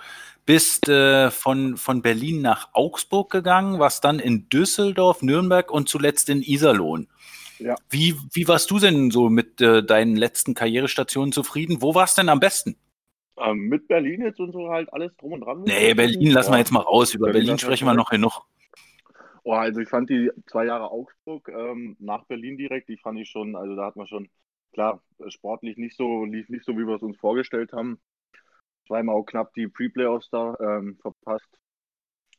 bist 0.46 0.88
äh, 0.88 1.30
von, 1.30 1.76
von 1.76 2.02
Berlin 2.02 2.42
nach 2.42 2.68
Augsburg 2.72 3.30
gegangen, 3.30 3.78
warst 3.78 4.04
dann 4.04 4.18
in 4.18 4.48
Düsseldorf, 4.48 5.22
Nürnberg 5.22 5.70
und 5.70 5.88
zuletzt 5.88 6.28
in 6.28 6.42
Iserlohn. 6.42 7.08
Ja. 7.58 7.76
Wie, 7.88 8.14
wie 8.32 8.48
warst 8.48 8.70
du 8.70 8.78
denn 8.78 9.10
so 9.10 9.30
mit 9.30 9.60
äh, 9.60 9.82
deinen 9.82 10.16
letzten 10.16 10.54
Karrierestationen 10.54 11.32
zufrieden? 11.32 11.80
Wo 11.80 11.94
war 11.94 12.04
es 12.04 12.14
denn 12.14 12.28
am 12.28 12.40
besten? 12.40 12.76
Ähm, 13.36 13.68
mit 13.68 13.88
Berlin 13.88 14.22
jetzt 14.22 14.38
und 14.38 14.52
so 14.52 14.68
halt 14.68 14.92
alles 14.92 15.16
drum 15.16 15.32
und 15.32 15.40
dran. 15.40 15.62
Nee, 15.62 15.94
Berlin 15.94 16.30
lassen 16.30 16.52
wir 16.52 16.58
jetzt 16.58 16.72
mal 16.72 16.80
raus. 16.80 17.14
Über 17.14 17.26
Berlin 17.26 17.46
Berlin 17.46 17.58
sprechen 17.58 17.86
wir 17.86 17.94
noch 17.94 18.10
genug. 18.10 18.42
Oh, 19.44 19.52
also 19.52 19.80
ich 19.80 19.88
fand 19.88 20.08
die 20.08 20.30
zwei 20.46 20.66
Jahre 20.66 20.90
Augsburg 20.90 21.48
ähm, 21.48 21.96
nach 21.98 22.24
Berlin 22.24 22.56
direkt, 22.56 22.88
die 22.88 22.96
fand 22.96 23.18
ich 23.18 23.28
schon, 23.28 23.56
also 23.56 23.76
da 23.76 23.86
hat 23.86 23.96
man 23.96 24.06
schon, 24.06 24.30
klar, 24.72 25.02
sportlich 25.28 25.76
nicht 25.76 25.96
so, 25.96 26.24
lief 26.24 26.48
nicht 26.48 26.64
so, 26.64 26.72
wie 26.72 26.86
wir 26.86 26.96
es 26.96 27.02
uns 27.02 27.18
vorgestellt 27.18 27.72
haben. 27.72 28.00
Zweimal 28.86 29.14
auch 29.16 29.24
knapp 29.24 29.54
die 29.54 29.68
Pre-Playoffs 29.68 30.30
da 30.30 30.56
ähm, 30.60 30.98
verpasst. 31.00 31.48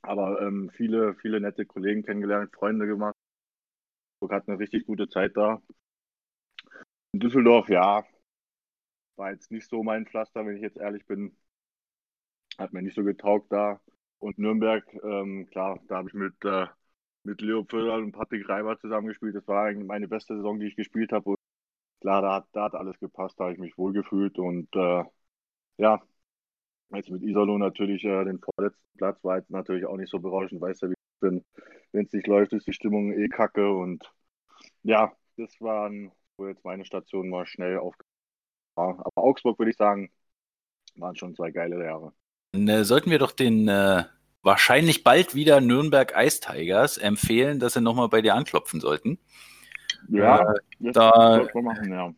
Aber 0.02 0.42
ähm, 0.42 0.72
viele, 0.76 1.16
viele 1.16 1.42
nette 1.42 1.66
Kollegen 1.66 2.04
kennengelernt, 2.04 2.54
Freunde 2.56 2.88
gemacht. 2.88 3.16
Augsburg 4.20 4.34
hat 4.34 4.48
eine 4.50 4.60
richtig 4.60 4.86
gute 4.86 5.08
Zeit 5.08 5.38
da. 5.38 5.62
In 7.14 7.20
Düsseldorf, 7.20 7.68
ja, 7.70 8.04
war 9.18 9.32
jetzt 9.32 9.52
nicht 9.52 9.70
so 9.70 9.84
mein 9.84 10.06
Pflaster, 10.06 10.46
wenn 10.46 10.56
ich 10.56 10.62
jetzt 10.62 10.78
ehrlich 10.78 11.06
bin. 11.06 11.36
Hat 12.58 12.74
mir 12.74 12.82
nicht 12.82 12.96
so 12.96 13.04
getaugt 13.04 13.52
da. 13.52 13.80
Und 14.20 14.38
Nürnberg, 14.40 14.84
ähm, 15.04 15.48
klar, 15.52 15.80
da 15.88 15.98
habe 15.98 16.08
ich 16.10 16.14
mit, 16.14 16.34
äh, 16.46 16.68
mit 17.24 17.42
Leo 17.42 17.64
Pföderl 17.64 18.04
und 18.04 18.12
Patrick 18.14 18.48
Reiber 18.48 18.80
zusammengespielt. 18.80 19.36
Das 19.36 19.48
war 19.48 19.66
eigentlich 19.66 19.88
meine 19.88 20.08
beste 20.08 20.36
Saison, 20.36 20.60
die 20.60 20.68
ich 20.68 20.76
gespielt 20.76 21.12
habe. 21.12 21.36
Klar, 22.02 22.22
da 22.22 22.34
hat, 22.36 22.48
da 22.54 22.66
hat 22.66 22.76
alles 22.76 23.00
gepasst, 23.00 23.40
da 23.40 23.46
habe 23.46 23.54
ich 23.54 23.60
mich 23.60 23.78
wohlgefühlt. 23.78 24.40
Und 24.40 24.74
äh, 24.76 25.04
ja, 25.78 26.04
jetzt 26.94 27.10
mit 27.10 27.24
Iserlohn 27.24 27.60
natürlich 27.60 28.04
äh, 28.04 28.24
den 28.26 28.40
vorletzten 28.40 28.98
Platz 28.98 29.24
war 29.24 29.38
jetzt 29.38 29.50
natürlich 29.50 29.86
auch 29.86 29.98
nicht 29.98 30.10
so 30.10 30.20
berauschend. 30.20 30.62
Weißt 30.62 30.82
ja, 30.84 30.90
wie 30.90 30.94
ich 30.94 31.20
bin. 31.20 31.44
Wenn 31.92 32.06
es 32.06 32.14
nicht 32.14 32.28
läuft, 32.28 32.54
ist 32.54 32.68
die 32.68 32.74
Stimmung 32.74 33.14
eh 33.14 33.28
kacke. 33.28 33.72
Und 33.72 34.12
ja, 34.84 35.14
das 35.38 35.60
waren 35.62 36.12
wo 36.38 36.48
jetzt 36.48 36.66
meine 36.66 36.86
Station 36.86 37.30
mal 37.30 37.46
schnell 37.46 37.78
auf. 37.78 37.96
Aber 38.76 39.04
Augsburg 39.16 39.58
würde 39.60 39.72
ich 39.72 39.78
sagen, 39.78 40.12
waren 40.96 41.16
schon 41.16 41.36
zwei 41.36 41.52
geile 41.52 41.84
Jahre. 41.84 42.14
Dann, 42.52 42.68
äh, 42.68 42.84
sollten 42.84 43.12
wir 43.12 43.20
doch 43.20 43.32
den 43.32 43.68
äh, 43.68 44.04
wahrscheinlich 44.42 45.04
bald 45.04 45.36
wieder 45.36 45.62
Nürnberg 45.62 46.14
Ice 46.18 46.40
Tigers 46.42 46.98
empfehlen, 46.98 47.60
dass 47.60 47.74
sie 47.74 47.82
nochmal 47.82 48.10
bei 48.10 48.22
dir 48.22 48.36
anklopfen 48.36 48.80
sollten. 48.80 49.18
Ja, 50.10 50.54
das 50.80 50.94
da- 50.94 51.50
machen, 51.54 51.92
ja. 51.92 52.14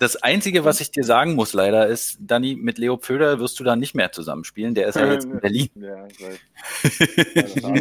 Das 0.00 0.16
Einzige, 0.16 0.64
was 0.64 0.80
ich 0.80 0.90
dir 0.90 1.04
sagen 1.04 1.34
muss, 1.34 1.52
leider, 1.52 1.86
ist, 1.86 2.16
Danny, 2.20 2.56
mit 2.56 2.78
Leo 2.78 2.96
Pföder 2.96 3.38
wirst 3.38 3.60
du 3.60 3.64
da 3.64 3.76
nicht 3.76 3.94
mehr 3.94 4.10
zusammenspielen. 4.12 4.74
Der 4.74 4.88
ist 4.88 4.94
ja 4.94 5.12
jetzt 5.12 5.26
in 5.26 5.38
Berlin. 5.40 5.68
Ja, 5.74 6.06
ich 6.06 6.20
weiß. 6.22 6.38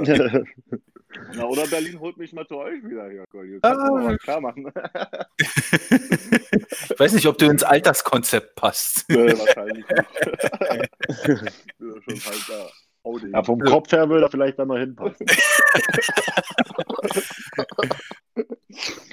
Ja. 0.05 0.41
Na, 1.35 1.45
oder 1.45 1.65
Berlin 1.67 1.99
holt 1.99 2.17
mich 2.17 2.33
mal 2.33 2.45
zu 2.45 2.57
euch 2.57 2.83
wieder. 2.83 3.09
Kannst 3.31 3.63
du 3.63 3.95
Ah. 3.97 4.17
klar 4.17 4.41
machen. 4.41 4.71
ich 5.79 6.99
weiß 6.99 7.13
nicht, 7.13 7.25
ob 7.25 7.37
du 7.37 7.45
ins 7.49 7.63
Alterskonzept 7.63 8.55
passt. 8.55 9.05
nee, 9.09 9.33
wahrscheinlich 9.37 9.85
nicht. 9.87 11.51
du 11.79 11.99
bist 12.05 12.21
schon 12.21 12.31
halt 12.33 12.49
da. 12.49 12.69
Hauding. 13.09 13.31
Ja, 13.33 13.43
vom 13.43 13.59
Kopf 13.59 13.91
her 13.91 14.09
würde 14.09 14.25
er 14.25 14.31
vielleicht 14.31 14.59
da 14.59 14.65
noch 14.65 14.77
hinpassen. 14.77 15.25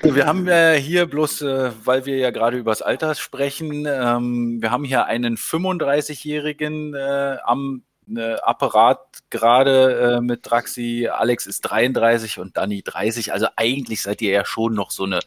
Wir 0.02 0.26
haben 0.26 0.46
äh, 0.46 0.78
hier 0.78 1.06
bloß, 1.06 1.42
äh, 1.42 1.72
weil 1.84 2.06
wir 2.06 2.18
ja 2.18 2.30
gerade 2.30 2.58
übers 2.58 2.82
Alter 2.82 3.14
sprechen, 3.14 3.86
ähm, 3.88 4.58
wir 4.60 4.70
haben 4.70 4.84
hier 4.84 5.06
einen 5.06 5.36
35-Jährigen 5.36 6.94
äh, 6.94 7.38
am 7.42 7.82
äh, 8.14 8.34
Apparat 8.34 9.00
gerade 9.30 10.18
äh, 10.18 10.20
mit 10.20 10.48
Draxi. 10.48 11.08
Alex 11.10 11.46
ist 11.46 11.62
33 11.62 12.38
und 12.38 12.56
Danny 12.56 12.82
30. 12.82 13.32
Also 13.32 13.46
eigentlich 13.56 14.02
seid 14.02 14.22
ihr 14.22 14.30
ja 14.30 14.44
schon 14.44 14.74
noch 14.74 14.90
so 14.90 15.04
eine 15.04 15.20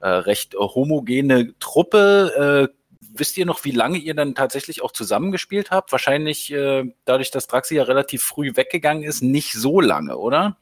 äh, 0.00 0.08
recht 0.08 0.54
homogene 0.54 1.58
Truppe. 1.58 2.70
Wisst 3.16 3.38
ihr 3.38 3.46
noch, 3.46 3.64
wie 3.64 3.70
lange 3.70 3.98
ihr 3.98 4.14
dann 4.14 4.34
tatsächlich 4.34 4.82
auch 4.82 4.90
zusammengespielt 4.90 5.70
habt? 5.70 5.92
Wahrscheinlich 5.92 6.52
äh, 6.52 6.92
dadurch, 7.04 7.30
dass 7.30 7.46
Draxi 7.46 7.76
ja 7.76 7.84
relativ 7.84 8.22
früh 8.22 8.56
weggegangen 8.56 9.04
ist, 9.04 9.22
nicht 9.22 9.52
so 9.52 9.80
lange, 9.80 10.16
oder? 10.18 10.56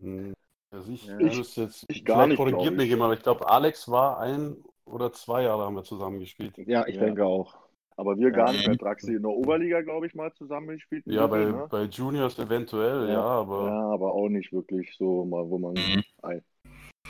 Hm, 0.00 0.34
Also 0.70 0.92
ich, 0.92 1.06
Ja. 1.06 1.18
ich 1.18 1.56
jetzt, 1.56 1.84
ich 1.88 2.04
gar 2.04 2.26
nicht, 2.26 2.36
korrigiert 2.36 2.74
mich 2.74 2.84
ich. 2.84 2.90
jemand, 2.90 3.08
aber 3.10 3.14
ich 3.18 3.22
glaube, 3.22 3.48
Alex 3.48 3.88
war 3.90 4.18
ein 4.20 4.56
oder 4.86 5.12
zwei 5.12 5.42
Jahre 5.44 5.64
haben 5.64 5.76
wir 5.76 5.84
zusammen 5.84 6.18
gespielt. 6.20 6.54
Ja, 6.58 6.86
ich 6.86 6.96
Ja. 6.96 7.04
denke 7.04 7.24
auch. 7.24 7.54
Aber 7.96 8.16
wir 8.18 8.30
gar 8.30 8.48
Ja. 8.48 8.52
nicht. 8.54 8.66
Bei 8.66 8.74
Draxi 8.76 9.14
in 9.14 9.22
der 9.22 9.30
Oberliga, 9.30 9.80
glaube 9.82 10.06
ich, 10.06 10.14
mal 10.14 10.32
zusammengespielt. 10.34 11.04
Ja, 11.06 11.26
bei, 11.26 11.44
ne? 11.44 11.66
bei 11.70 11.82
Juniors 11.84 12.38
eventuell, 12.38 13.06
ja, 13.08 13.14
Ja. 13.14 13.20
aber 13.22 13.66
ja, 13.68 13.80
aber 13.92 14.12
auch 14.14 14.28
nicht 14.28 14.50
wirklich 14.52 14.94
so, 14.98 15.24
mal, 15.26 15.48
wo 15.48 15.58
man. 15.58 15.74
Mhm. 15.74 16.02
Ei. 16.22 16.42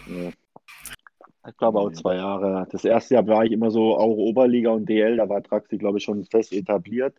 Ja. 0.07 0.31
Ich 1.47 1.57
glaube 1.57 1.81
auch 1.81 1.91
zwei 1.93 2.17
Jahre. 2.17 2.67
Das 2.71 2.85
erste 2.85 3.15
Jahr 3.15 3.27
war 3.27 3.45
ich 3.45 3.53
immer 3.53 3.71
so 3.71 3.97
auch 3.97 4.17
Oberliga 4.17 4.71
und 4.71 4.89
DL, 4.89 5.17
da 5.17 5.29
war 5.29 5.43
Traxi, 5.43 5.77
glaube 5.77 5.99
ich, 5.99 6.05
schon 6.05 6.25
fest 6.25 6.53
etabliert. 6.53 7.17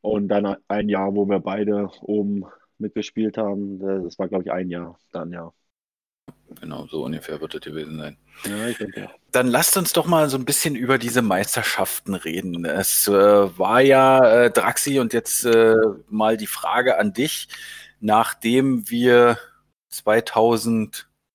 Und 0.00 0.28
dann 0.28 0.56
ein 0.68 0.88
Jahr, 0.88 1.14
wo 1.14 1.28
wir 1.28 1.40
beide 1.40 1.90
oben 2.02 2.44
mitgespielt 2.78 3.36
haben, 3.36 3.80
das 3.80 4.18
war, 4.18 4.28
glaube 4.28 4.44
ich, 4.44 4.52
ein 4.52 4.70
Jahr 4.70 4.96
dann, 5.12 5.32
ja. 5.32 5.52
Genau, 6.60 6.86
so 6.86 7.04
ungefähr 7.04 7.40
wird 7.40 7.54
es 7.54 7.60
gewesen 7.60 7.98
sein. 7.98 8.16
Ja, 8.44 8.68
ich 8.68 8.78
denke. 8.78 9.10
Dann 9.32 9.48
lasst 9.48 9.76
uns 9.76 9.92
doch 9.92 10.06
mal 10.06 10.30
so 10.30 10.38
ein 10.38 10.44
bisschen 10.44 10.74
über 10.74 10.98
diese 10.98 11.20
Meisterschaften 11.20 12.14
reden. 12.14 12.64
Es 12.64 13.06
äh, 13.08 13.12
war 13.12 13.80
ja 13.80 14.44
äh, 14.44 14.50
Draxi 14.50 14.98
und 14.98 15.12
jetzt 15.12 15.44
äh, 15.44 15.76
mal 16.08 16.36
die 16.36 16.46
Frage 16.46 16.98
an 16.98 17.12
dich, 17.12 17.48
nachdem 18.00 18.88
wir 18.88 19.38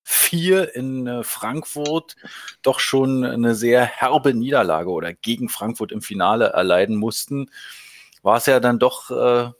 2004 0.04 0.74
in 0.74 1.06
äh, 1.06 1.24
Frankfurt 1.24 2.16
doch 2.62 2.80
schon 2.80 3.24
eine 3.24 3.54
sehr 3.54 3.84
herbe 3.84 4.34
Niederlage 4.34 4.90
oder 4.90 5.12
gegen 5.12 5.48
Frankfurt 5.48 5.92
im 5.92 6.02
Finale 6.02 6.46
erleiden 6.46 6.96
mussten, 6.96 7.50
war 8.22 8.36
es 8.36 8.46
ja 8.46 8.60
dann 8.60 8.78
doch 8.78 9.10
äh, 9.10 9.50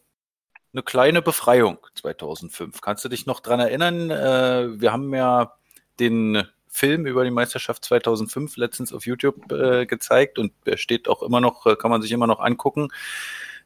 eine 0.72 0.82
kleine 0.84 1.22
Befreiung 1.22 1.78
2005. 1.94 2.80
Kannst 2.80 3.04
du 3.04 3.08
dich 3.08 3.26
noch 3.26 3.40
dran 3.40 3.60
erinnern? 3.60 4.10
Äh, 4.10 4.80
wir 4.80 4.92
haben 4.92 5.14
ja 5.14 5.54
den 6.00 6.46
Film 6.66 7.06
über 7.06 7.24
die 7.24 7.30
Meisterschaft 7.30 7.84
2005 7.84 8.56
letztens 8.56 8.92
auf 8.92 9.06
YouTube 9.06 9.52
äh, 9.52 9.86
gezeigt 9.86 10.38
und 10.38 10.52
der 10.66 10.76
steht 10.76 11.08
auch 11.08 11.22
immer 11.22 11.40
noch, 11.40 11.66
äh, 11.66 11.76
kann 11.76 11.90
man 11.90 12.02
sich 12.02 12.10
immer 12.10 12.26
noch 12.26 12.40
angucken. 12.40 12.88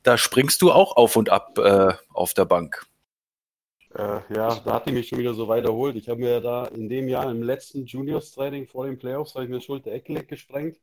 Da 0.03 0.19
springst 0.19 0.63
du 0.63 0.71
auch 0.71 0.97
auf 0.97 1.17
und 1.17 1.31
ab 1.31 1.59
äh, 1.59 1.95
auf 2.13 2.35
der 2.35 2.45
Bank. 2.45 2.87
Äh, 3.99 4.21
ja, 4.35 4.55
da 4.61 4.75
hat 4.75 4.87
die 4.87 4.93
mich 4.93 5.09
schon 5.09 5.19
wieder 5.19 5.35
so 5.35 5.49
weit 5.49 5.65
erholt. 5.65 5.97
Ich 5.97 6.09
habe 6.09 6.21
mir 6.21 6.41
da 6.41 6.67
in 6.67 6.89
dem 6.89 7.09
Jahr 7.09 7.31
im 7.31 7.43
letzten 7.43 7.87
Juniors-Training 7.87 8.67
vor 8.67 8.87
den 8.87 8.99
Playoffs, 8.99 9.35
habe 9.35 9.45
ich 9.45 9.51
mir 9.51 9.61
Schulter-Eckleck 9.61 10.29
gesprengt 10.29 10.79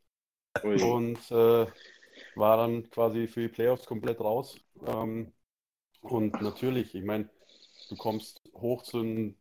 Ui. 0.64 0.78
und 0.82 1.18
äh, 1.32 1.68
war 2.36 2.58
dann 2.58 2.90
quasi 2.92 3.28
für 3.28 3.42
die 3.42 3.50
Playoffs 3.50 3.86
komplett 3.88 4.20
raus. 4.22 4.58
Ähm, 4.88 5.34
und 6.02 6.42
natürlich, 6.42 6.96
ich 6.96 7.04
meine, 7.06 7.30
du 7.90 7.98
kommst 7.98 8.42
hoch 8.56 8.84
zu, 8.84 9.02
den- 9.04 9.38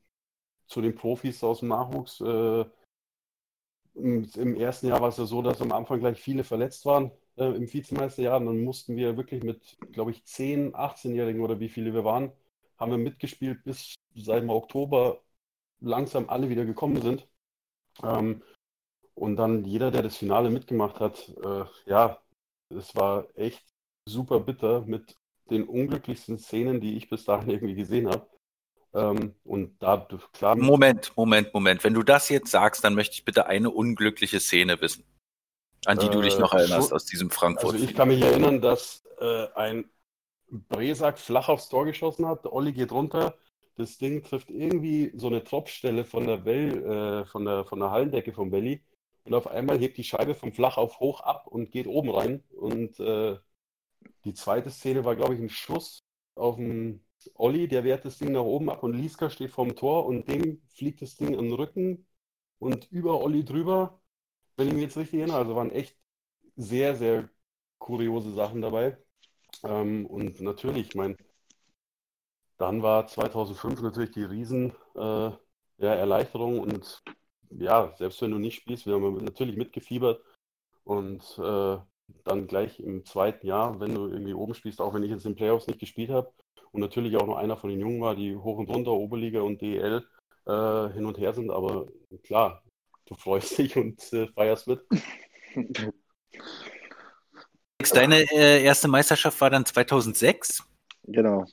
zu 0.68 0.80
den 0.82 0.94
Profis 0.96 1.44
aus 1.44 1.60
dem 1.60 1.68
Nachwuchs. 1.70 2.20
Äh, 2.22 2.66
im, 3.94 4.28
Im 4.36 4.56
ersten 4.56 4.88
Jahr 4.88 5.00
war 5.00 5.08
es 5.08 5.16
ja 5.18 5.24
so, 5.26 5.42
dass 5.42 5.60
am 5.60 5.72
Anfang 5.72 6.00
gleich 6.00 6.20
viele 6.20 6.44
verletzt 6.44 6.84
waren 6.86 7.10
äh, 7.36 7.44
im 7.46 7.72
Vizemeisterjahr. 7.72 8.38
Und 8.38 8.46
dann 8.46 8.64
mussten 8.64 8.96
wir 8.96 9.16
wirklich 9.16 9.42
mit, 9.42 9.76
glaube 9.92 10.10
ich, 10.10 10.24
10, 10.24 10.74
18-Jährigen 10.74 11.40
oder 11.42 11.60
wie 11.60 11.68
viele 11.68 11.94
wir 11.94 12.04
waren, 12.04 12.32
haben 12.84 12.90
wir 12.92 12.98
mitgespielt, 12.98 13.64
bis 13.64 13.94
seit 14.14 14.42
dem 14.42 14.50
Oktober 14.50 15.20
langsam 15.80 16.28
alle 16.28 16.48
wieder 16.50 16.64
gekommen 16.66 17.00
sind. 17.00 17.26
Ähm, 18.02 18.42
und 19.14 19.36
dann 19.36 19.64
jeder, 19.64 19.90
der 19.90 20.02
das 20.02 20.16
Finale 20.18 20.50
mitgemacht 20.50 21.00
hat, 21.00 21.28
äh, 21.42 21.64
ja, 21.86 22.18
es 22.68 22.94
war 22.94 23.26
echt 23.36 23.64
super 24.06 24.40
bitter 24.40 24.82
mit 24.82 25.16
den 25.50 25.64
unglücklichsten 25.64 26.38
Szenen, 26.38 26.80
die 26.80 26.96
ich 26.96 27.08
bis 27.08 27.24
dahin 27.24 27.48
irgendwie 27.50 27.74
gesehen 27.74 28.08
habe. 28.08 28.26
Ähm, 28.92 29.34
und 29.44 29.82
da, 29.82 30.06
klar, 30.32 30.56
Moment, 30.56 31.12
Moment, 31.16 31.54
Moment. 31.54 31.84
Wenn 31.84 31.94
du 31.94 32.02
das 32.02 32.28
jetzt 32.28 32.50
sagst, 32.50 32.84
dann 32.84 32.94
möchte 32.94 33.14
ich 33.14 33.24
bitte 33.24 33.46
eine 33.46 33.70
unglückliche 33.70 34.40
Szene 34.40 34.80
wissen, 34.80 35.04
an 35.86 35.98
die 35.98 36.08
du 36.10 36.20
dich 36.20 36.34
Äh, 36.34 36.40
noch 36.40 36.52
erinnerst 36.52 36.88
schon- 36.88 36.96
aus 36.96 37.06
diesem 37.06 37.30
Frankfurt. 37.30 37.74
Also 37.74 37.84
ich 37.84 37.94
kann 37.94 38.08
mich 38.08 38.20
erinnern, 38.20 38.60
dass 38.60 39.02
äh, 39.20 39.46
ein 39.54 39.88
Bresak 40.68 41.18
flach 41.18 41.48
aufs 41.48 41.68
Tor 41.68 41.84
geschossen 41.86 42.26
hat. 42.26 42.46
Olli 42.46 42.72
geht 42.72 42.92
runter. 42.92 43.36
Das 43.76 43.98
Ding 43.98 44.22
trifft 44.22 44.50
irgendwie 44.50 45.12
so 45.16 45.26
eine 45.26 45.42
Tropfstelle 45.44 46.04
von 46.04 46.26
der 46.26 46.44
Well, 46.44 47.24
äh, 47.24 47.26
von 47.26 47.44
der, 47.44 47.64
von 47.64 47.80
der 47.80 47.90
Hallendecke 47.90 48.32
vom 48.32 48.50
Belly. 48.50 48.82
Und 49.24 49.34
auf 49.34 49.46
einmal 49.46 49.78
hebt 49.78 49.96
die 49.96 50.04
Scheibe 50.04 50.34
vom 50.34 50.52
Flach 50.52 50.76
auf 50.76 51.00
hoch 51.00 51.20
ab 51.20 51.46
und 51.48 51.70
geht 51.72 51.86
oben 51.86 52.10
rein. 52.10 52.44
Und 52.50 53.00
äh, 53.00 53.38
die 54.24 54.34
zweite 54.34 54.70
Szene 54.70 55.04
war, 55.04 55.16
glaube 55.16 55.34
ich, 55.34 55.40
ein 55.40 55.48
Schuss 55.48 56.04
auf 56.34 56.56
den 56.56 57.04
Olli, 57.34 57.68
der 57.68 57.84
wehrt 57.84 58.04
das 58.04 58.18
Ding 58.18 58.32
nach 58.32 58.42
oben 58.42 58.70
ab 58.70 58.82
und 58.82 58.94
Lieska 58.94 59.30
steht 59.30 59.50
vorm 59.50 59.74
Tor 59.76 60.06
und 60.06 60.28
dem 60.28 60.62
fliegt 60.68 61.02
das 61.02 61.16
Ding 61.16 61.28
in 61.28 61.40
den 61.44 61.52
Rücken 61.52 62.06
und 62.58 62.90
über 62.90 63.20
Olli 63.22 63.44
drüber. 63.44 64.00
Wenn 64.56 64.68
ich 64.68 64.74
mich 64.74 64.82
jetzt 64.84 64.96
richtig 64.96 65.20
erinnere, 65.20 65.38
also 65.38 65.56
waren 65.56 65.70
echt 65.70 65.96
sehr, 66.56 66.96
sehr 66.96 67.30
kuriose 67.78 68.32
Sachen 68.32 68.62
dabei. 68.62 68.98
Ähm, 69.64 70.06
und 70.06 70.40
natürlich, 70.40 70.88
ich 70.88 70.94
meine, 70.94 71.16
dann 72.58 72.82
war 72.82 73.06
2005 73.06 73.82
natürlich 73.82 74.12
die 74.12 74.24
Riesen 74.24 74.72
äh, 74.94 75.30
ja, 75.78 75.94
Erleichterung 75.94 76.60
und 76.60 77.02
ja, 77.50 77.92
selbst 77.96 78.20
wenn 78.22 78.30
du 78.30 78.38
nicht 78.38 78.56
spielst, 78.56 78.86
wir 78.86 78.94
haben 78.94 79.24
natürlich 79.24 79.56
mitgefiebert 79.56 80.22
und 80.84 81.22
äh, 81.38 81.78
dann 82.24 82.46
gleich 82.46 82.80
im 82.80 83.04
zweiten 83.04 83.46
Jahr, 83.46 83.80
wenn 83.80 83.94
du 83.94 84.08
irgendwie 84.08 84.34
oben 84.34 84.54
spielst, 84.54 84.80
auch 84.80 84.94
wenn 84.94 85.02
ich 85.02 85.10
jetzt 85.10 85.24
in 85.24 85.32
den 85.32 85.36
Playoffs 85.36 85.66
nicht 85.66 85.80
gespielt 85.80 86.10
habe 86.10 86.32
und 86.72 86.80
natürlich 86.80 87.16
auch 87.16 87.26
noch 87.26 87.36
einer 87.36 87.56
von 87.56 87.70
den 87.70 87.80
Jungen 87.80 88.00
war, 88.00 88.14
die 88.16 88.36
hoch 88.36 88.58
und 88.58 88.68
runter, 88.68 88.92
Oberliga 88.92 89.40
und 89.40 89.60
DEL 89.62 90.04
äh, 90.46 90.88
hin 90.92 91.06
und 91.06 91.18
her 91.18 91.34
sind, 91.34 91.50
aber 91.50 91.86
klar, 92.24 92.62
du 93.06 93.14
freust 93.14 93.58
dich 93.58 93.76
und 93.76 94.00
äh, 94.12 94.28
feierst 94.28 94.68
mit. 94.68 94.86
Deine 97.92 98.22
äh, 98.32 98.62
erste 98.62 98.88
Meisterschaft 98.88 99.40
war 99.40 99.50
dann 99.50 99.66
2006? 99.66 100.62
Genau. 101.04 101.44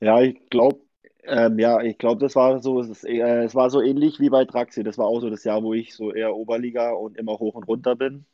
Ja, 0.00 0.20
ich 0.20 0.38
glaube, 0.50 0.80
ähm, 1.24 1.58
ja, 1.58 1.80
ich 1.80 1.98
glaube, 1.98 2.20
das 2.20 2.34
war 2.34 2.60
so, 2.60 2.80
es, 2.80 3.04
äh, 3.04 3.44
es 3.44 3.54
war 3.54 3.70
so 3.70 3.80
ähnlich 3.80 4.20
wie 4.20 4.30
bei 4.30 4.44
Traxi. 4.44 4.82
Das 4.82 4.98
war 4.98 5.06
auch 5.06 5.20
so 5.20 5.30
das 5.30 5.44
Jahr, 5.44 5.62
wo 5.62 5.74
ich 5.74 5.94
so 5.94 6.12
eher 6.12 6.34
Oberliga 6.34 6.92
und 6.92 7.16
immer 7.16 7.38
hoch 7.38 7.54
und 7.54 7.64
runter 7.68 7.96
bin. 7.96 8.26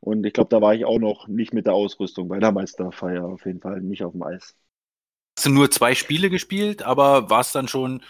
Und 0.00 0.24
ich 0.24 0.32
glaube, 0.32 0.50
da 0.50 0.60
war 0.60 0.74
ich 0.74 0.84
auch 0.84 0.98
noch 0.98 1.28
nicht 1.28 1.52
mit 1.52 1.66
der 1.66 1.74
Ausrüstung 1.74 2.28
bei 2.28 2.38
der 2.38 2.52
Meisterfeier, 2.52 3.24
auf 3.24 3.44
jeden 3.46 3.60
Fall 3.60 3.80
nicht 3.80 4.04
auf 4.04 4.12
dem 4.12 4.22
Eis. 4.22 4.54
Hast 5.36 5.46
du 5.46 5.50
nur 5.50 5.70
zwei 5.70 5.94
Spiele 5.94 6.30
gespielt, 6.30 6.82
aber 6.82 7.30
warst 7.30 7.54
dann 7.54 7.68
schon 7.68 8.02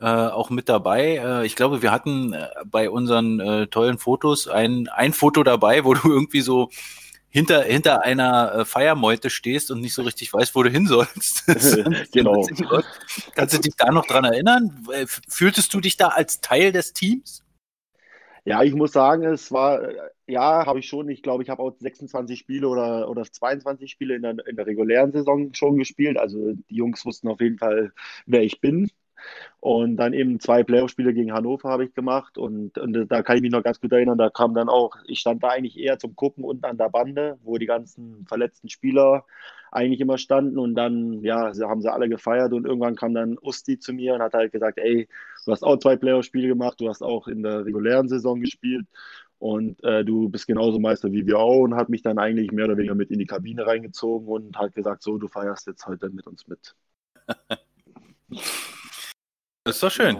äh, 0.00 0.06
auch 0.06 0.50
mit 0.50 0.68
dabei. 0.68 1.16
Äh, 1.16 1.46
ich 1.46 1.56
glaube, 1.56 1.82
wir 1.82 1.90
hatten 1.92 2.32
äh, 2.32 2.48
bei 2.66 2.90
unseren 2.90 3.40
äh, 3.40 3.66
tollen 3.66 3.98
Fotos 3.98 4.48
ein, 4.48 4.88
ein 4.88 5.12
Foto 5.12 5.42
dabei, 5.42 5.84
wo 5.84 5.94
du 5.94 6.10
irgendwie 6.10 6.40
so 6.40 6.70
hinter, 7.28 7.62
hinter 7.62 8.02
einer 8.02 8.54
äh, 8.54 8.64
Feiermeute 8.64 9.30
stehst 9.30 9.70
und 9.70 9.80
nicht 9.80 9.94
so 9.94 10.02
richtig 10.02 10.32
weißt, 10.32 10.54
wo 10.54 10.62
du 10.62 10.70
hin 10.70 10.86
sollst. 10.86 11.46
genau. 12.12 12.46
Kannst 13.34 13.54
du 13.56 13.60
dich 13.60 13.74
da 13.76 13.90
noch 13.90 14.06
dran 14.06 14.24
erinnern? 14.24 14.86
Äh, 14.92 15.06
fühltest 15.28 15.72
du 15.74 15.80
dich 15.80 15.96
da 15.96 16.08
als 16.08 16.40
Teil 16.40 16.72
des 16.72 16.92
Teams? 16.92 17.42
Ja, 18.46 18.62
ich 18.62 18.74
muss 18.74 18.92
sagen, 18.92 19.24
es 19.24 19.50
war, 19.50 19.80
ja, 20.28 20.64
habe 20.66 20.78
ich 20.78 20.86
schon. 20.86 21.08
Ich 21.08 21.20
glaube, 21.22 21.42
ich 21.42 21.48
habe 21.48 21.60
auch 21.60 21.74
26 21.80 22.38
Spiele 22.38 22.68
oder, 22.68 23.10
oder 23.10 23.24
22 23.24 23.90
Spiele 23.90 24.14
in 24.14 24.22
der, 24.22 24.36
in 24.46 24.54
der 24.54 24.66
regulären 24.66 25.10
Saison 25.10 25.52
schon 25.52 25.76
gespielt. 25.76 26.16
Also 26.16 26.52
die 26.52 26.76
Jungs 26.76 27.04
wussten 27.04 27.26
auf 27.26 27.40
jeden 27.40 27.58
Fall, 27.58 27.92
wer 28.24 28.42
ich 28.42 28.60
bin. 28.60 28.88
Und 29.60 29.96
dann 29.96 30.12
eben 30.12 30.38
zwei 30.40 30.62
Playoff-Spiele 30.62 31.12
gegen 31.14 31.32
Hannover 31.32 31.70
habe 31.70 31.84
ich 31.84 31.94
gemacht. 31.94 32.38
Und, 32.38 32.78
und, 32.78 33.10
da 33.10 33.22
kann 33.22 33.36
ich 33.36 33.42
mich 33.42 33.50
noch 33.50 33.62
ganz 33.62 33.80
gut 33.80 33.92
erinnern, 33.92 34.18
da 34.18 34.30
kam 34.30 34.54
dann 34.54 34.68
auch, 34.68 34.96
ich 35.06 35.20
stand 35.20 35.42
da 35.42 35.48
eigentlich 35.48 35.78
eher 35.78 35.98
zum 35.98 36.14
Gucken 36.14 36.44
unten 36.44 36.64
an 36.64 36.78
der 36.78 36.88
Bande, 36.88 37.38
wo 37.42 37.58
die 37.58 37.66
ganzen 37.66 38.26
verletzten 38.26 38.68
Spieler 38.68 39.24
eigentlich 39.72 40.00
immer 40.00 40.18
standen. 40.18 40.58
Und 40.58 40.74
dann, 40.74 41.22
ja, 41.22 41.52
haben 41.52 41.80
sie 41.80 41.92
alle 41.92 42.08
gefeiert. 42.08 42.52
Und 42.52 42.66
irgendwann 42.66 42.96
kam 42.96 43.14
dann 43.14 43.38
Usti 43.42 43.78
zu 43.78 43.92
mir 43.92 44.14
und 44.14 44.22
hat 44.22 44.34
halt 44.34 44.52
gesagt, 44.52 44.78
ey, 44.78 45.08
du 45.44 45.52
hast 45.52 45.64
auch 45.64 45.78
zwei 45.78 45.96
Playoff-Spiele 45.96 46.48
gemacht, 46.48 46.80
du 46.80 46.88
hast 46.88 47.02
auch 47.02 47.28
in 47.28 47.42
der 47.42 47.64
regulären 47.64 48.08
Saison 48.08 48.40
gespielt. 48.40 48.86
Und 49.38 49.82
äh, 49.84 50.04
du 50.04 50.28
bist 50.28 50.46
genauso 50.46 50.78
Meister 50.78 51.12
wie 51.12 51.26
wir 51.26 51.38
auch 51.38 51.60
und 51.60 51.74
hat 51.74 51.88
mich 51.88 52.02
dann 52.02 52.18
eigentlich 52.18 52.52
mehr 52.52 52.64
oder 52.64 52.76
weniger 52.76 52.94
mit 52.94 53.10
in 53.10 53.18
die 53.18 53.26
Kabine 53.26 53.66
reingezogen 53.66 54.28
und 54.28 54.56
hat 54.56 54.74
gesagt, 54.74 55.02
so, 55.02 55.18
du 55.18 55.28
feierst 55.28 55.66
jetzt 55.66 55.86
heute 55.86 56.08
mit 56.10 56.26
uns 56.26 56.46
mit. 56.48 56.74
Das 59.66 59.74
ist 59.74 59.82
doch 59.82 59.90
schön. 59.90 60.16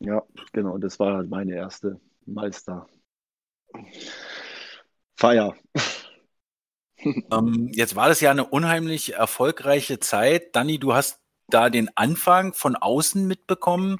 Ja, 0.00 0.20
genau. 0.52 0.76
Das 0.76 0.98
war 0.98 1.14
halt 1.18 1.30
meine 1.30 1.54
erste 1.54 2.00
Meisterfeier. 2.26 2.88
ähm, 7.30 7.70
jetzt 7.72 7.94
war 7.94 8.08
das 8.08 8.20
ja 8.20 8.32
eine 8.32 8.44
unheimlich 8.44 9.14
erfolgreiche 9.14 10.00
Zeit. 10.00 10.56
Danny, 10.56 10.80
du 10.80 10.92
hast 10.92 11.20
da 11.50 11.70
den 11.70 11.88
Anfang 11.96 12.52
von 12.52 12.74
außen 12.74 13.28
mitbekommen. 13.28 13.98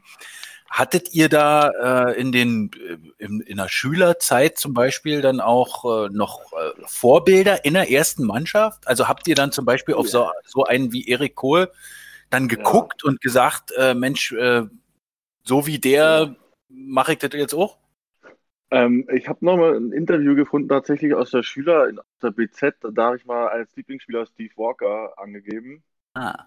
Hattet 0.69 1.15
ihr 1.15 1.29
da 1.29 2.09
äh, 2.09 2.21
in 2.21 2.33
den 2.33 2.73
äh, 2.73 2.99
in, 3.25 3.43
in 3.43 3.59
der 3.59 3.69
Schülerzeit 3.69 4.59
zum 4.59 4.75
Beispiel 4.75 5.21
dann 5.21 5.41
auch 5.41 5.85
äh, 5.85 6.09
noch 6.09 6.53
äh, 6.53 6.73
Vorbilder 6.87 7.65
in 7.65 7.75
der 7.75 7.93
ersten 7.93 8.25
Mannschaft? 8.25 8.89
Also 8.89 9.07
habt 9.07 9.29
ihr 9.29 9.37
dann 9.37 9.53
zum 9.53 9.67
Beispiel 9.67 9.95
auf 9.95 10.09
so, 10.09 10.33
so 10.45 10.65
einen 10.65 10.93
wie 10.93 11.07
Erik 11.07 11.37
Kohl 11.37 11.71
dann 12.33 12.49
geguckt 12.49 13.03
ja. 13.05 13.11
und 13.11 13.21
gesagt, 13.21 13.73
äh, 13.77 13.95
Mensch, 13.95 14.33
äh, 14.33 14.63
so 15.43 15.67
wie 15.67 15.79
der 15.79 16.35
mache 16.69 17.13
ich 17.13 17.19
das 17.19 17.33
jetzt 17.35 17.55
auch? 17.55 17.79
Ähm, 18.71 19.07
ich 19.13 19.29
habe 19.29 19.45
nochmal 19.45 19.77
ein 19.77 19.93
Interview 19.93 20.35
gefunden, 20.35 20.69
tatsächlich 20.69 21.15
aus 21.15 21.31
der 21.31 21.43
Schüler, 21.43 21.89
in 21.89 22.01
der 22.23 22.31
BZ. 22.31 22.77
Da 22.93 23.05
habe 23.05 23.17
ich 23.19 23.27
mal 23.27 23.49
als 23.49 23.77
Lieblingsspieler 23.77 24.25
Steve 24.25 24.53
Walker 24.57 25.13
angegeben. 25.19 25.85
Ah. 26.15 26.47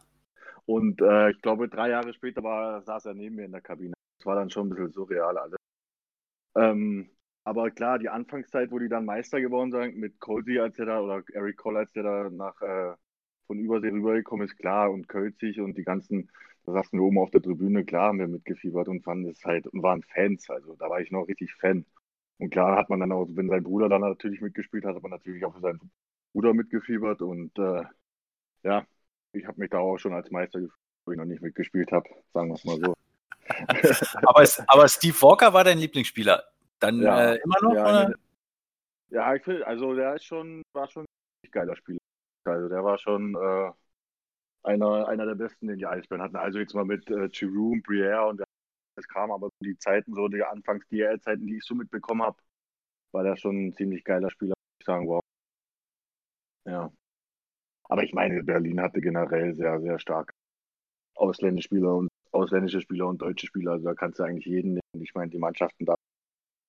Und 0.66 1.02
äh, 1.02 1.30
ich 1.30 1.42
glaube, 1.44 1.70
drei 1.70 1.90
Jahre 1.90 2.14
später 2.14 2.42
war, 2.42 2.82
saß 2.82 3.06
er 3.06 3.14
neben 3.14 3.36
mir 3.36 3.46
in 3.46 3.52
der 3.52 3.62
Kabine. 3.62 3.94
Das 4.18 4.26
war 4.26 4.36
dann 4.36 4.50
schon 4.50 4.68
ein 4.68 4.70
bisschen 4.70 4.92
surreal 4.92 5.38
alles. 5.38 5.60
Ähm, 6.56 7.12
aber 7.44 7.70
klar, 7.70 8.00
die 8.00 8.10
Anfangszeit, 8.10 8.72
wo 8.72 8.80
die 8.80 8.90
dann 8.90 9.06
Meister 9.06 9.40
geworden 9.40 9.72
sind, 9.72 9.98
mit 9.98 10.20
Colsey 10.20 10.58
als 10.58 10.78
der 10.78 10.88
da, 10.88 11.00
oder 11.02 11.22
Eric 11.34 11.58
Cole 11.58 11.78
als 11.78 11.94
der 11.94 12.02
da 12.02 12.30
nach 12.32 12.60
äh, 12.62 12.96
von 13.48 13.60
Übersee 13.60 13.90
rübergekommen 13.90 14.46
ist, 14.46 14.58
klar, 14.58 14.92
und 14.92 15.08
Kölzig 15.08 15.60
und 15.62 15.78
die 15.78 15.84
ganzen, 15.84 16.30
da 16.66 16.74
saßen 16.74 16.98
wir 16.98 17.04
oben 17.04 17.20
auf 17.20 17.32
der 17.32 17.42
Tribüne, 17.42 17.86
klar, 17.86 18.10
haben 18.10 18.20
wir 18.20 18.28
mitgefiebert 18.28 18.88
und 18.88 19.04
fanden 19.04 19.30
es 19.30 19.44
halt 19.44 19.68
und 19.68 19.84
waren 19.84 20.04
Fans. 20.04 20.50
Also 20.50 20.76
da 20.76 20.90
war 20.90 21.00
ich 21.02 21.12
noch 21.12 21.28
richtig 21.28 21.54
Fan. 21.56 21.86
Und 22.38 22.50
klar 22.50 22.78
hat 22.78 22.90
man 22.90 23.00
dann 23.00 23.12
auch, 23.12 23.28
wenn 23.30 23.50
sein 23.50 23.64
Bruder 23.64 23.90
dann 23.90 24.02
natürlich 24.02 24.42
mitgespielt 24.42 24.86
hat, 24.86 24.96
hat 24.96 25.04
man 25.04 25.12
natürlich 25.12 25.46
auch 25.46 25.54
für 25.54 25.62
seinen 25.62 25.92
Bruder 26.34 26.54
mitgefiebert 26.54 27.22
und 27.22 27.58
äh, 27.58 27.84
ja, 28.64 28.86
ich 29.32 29.46
habe 29.46 29.60
mich 29.60 29.70
da 29.70 29.78
auch 29.78 29.98
schon 29.98 30.14
als 30.14 30.32
Meister 30.32 30.60
gefühlt, 30.60 30.80
wo 31.06 31.12
ich 31.12 31.18
noch 31.18 31.26
nicht 31.26 31.42
mitgespielt 31.42 31.92
habe, 31.92 32.10
sagen 32.34 32.50
wir 32.50 32.56
es 32.56 32.66
mal 32.66 32.80
so. 32.80 32.94
aber, 34.28 34.42
es, 34.42 34.62
aber 34.68 34.88
Steve 34.88 35.16
Walker 35.22 35.54
war 35.54 35.64
dein 35.64 35.78
Lieblingsspieler. 35.78 36.44
Dann 36.80 37.02
ja, 37.02 37.34
äh, 37.34 37.40
immer 37.44 37.62
noch? 37.62 37.74
Ja, 37.76 38.12
ja, 39.10 39.34
ich 39.36 39.44
finde, 39.44 39.66
also 39.66 39.96
der 39.96 40.16
ist 40.16 40.26
schon, 40.26 40.62
war 40.74 40.88
schon 40.90 41.06
ein 41.06 41.52
geiler 41.52 41.76
Spieler. 41.76 42.00
Also 42.48 42.70
der 42.70 42.84
war 42.84 42.98
schon 42.98 43.36
äh, 43.36 43.72
einer, 44.64 45.08
einer 45.08 45.26
der 45.26 45.36
besten, 45.36 45.68
den 45.68 45.80
die 45.80 45.88
Eisbären 45.88 46.22
hatten. 46.24 46.36
Also 46.38 46.60
jetzt 46.60 46.74
mal 46.76 46.86
mit 46.86 47.10
äh, 47.10 47.30
Giroux, 47.30 47.82
Briere 47.84 48.28
und 48.28 48.42
es 48.98 49.08
kam 49.08 49.32
aber 49.32 49.50
die 49.62 49.78
Zeiten, 49.78 50.14
so 50.16 50.28
die 50.30 50.44
anfangs 50.44 50.88
DL-Zeiten, 50.90 51.48
die 51.48 51.58
ich 51.58 51.64
so 51.66 51.76
mitbekommen 51.76 52.24
habe, 52.24 52.38
war 53.14 53.24
der 53.24 53.38
schon 53.38 53.68
ein 53.68 53.74
ziemlich 53.74 54.04
geiler 54.06 54.32
Spieler, 54.32 54.56
muss 54.56 54.80
ich 54.82 54.86
sagen, 54.86 55.08
wow. 55.08 55.22
Ja. 56.66 56.92
Aber 57.90 58.04
ich 58.04 58.14
meine, 58.14 58.44
Berlin 58.44 58.82
hatte 58.82 59.02
generell 59.02 59.54
sehr, 59.56 59.80
sehr 59.82 60.00
stark 60.00 60.34
ausländische 61.16 61.68
Spieler 61.68 61.96
und 61.96 62.10
ausländische 62.32 62.82
Spieler 62.82 63.08
und 63.08 63.22
deutsche 63.22 63.48
Spieler. 63.48 63.74
Also 63.74 63.86
da 63.86 63.96
kannst 63.96 64.20
du 64.20 64.24
eigentlich 64.24 64.46
jeden 64.46 64.74
nehmen. 64.74 65.04
Ich 65.04 65.16
meine, 65.16 65.32
die 65.32 65.40
Mannschaften 65.40 65.86
da 65.86 65.96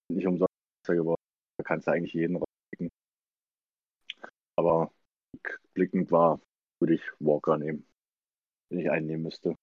sind 0.09 0.17
nicht 0.19 0.27
umsonst 0.27 0.53
geworden. 0.87 1.21
Da 1.59 1.65
kannst 1.65 1.87
du 1.89 1.93
eigentlich 1.93 2.15
jeden 2.15 2.37
rauspicken. 2.37 2.91
Aber 4.57 4.91
rückblickend 5.77 6.11
war, 6.11 6.41
würde 6.81 6.95
ich 6.95 7.03
Walker 7.19 7.59
nehmen, 7.59 7.87
wenn 8.71 8.81
ich 8.81 8.91
einen 8.91 9.07
nehmen 9.07 9.23
müsste. 9.25 9.55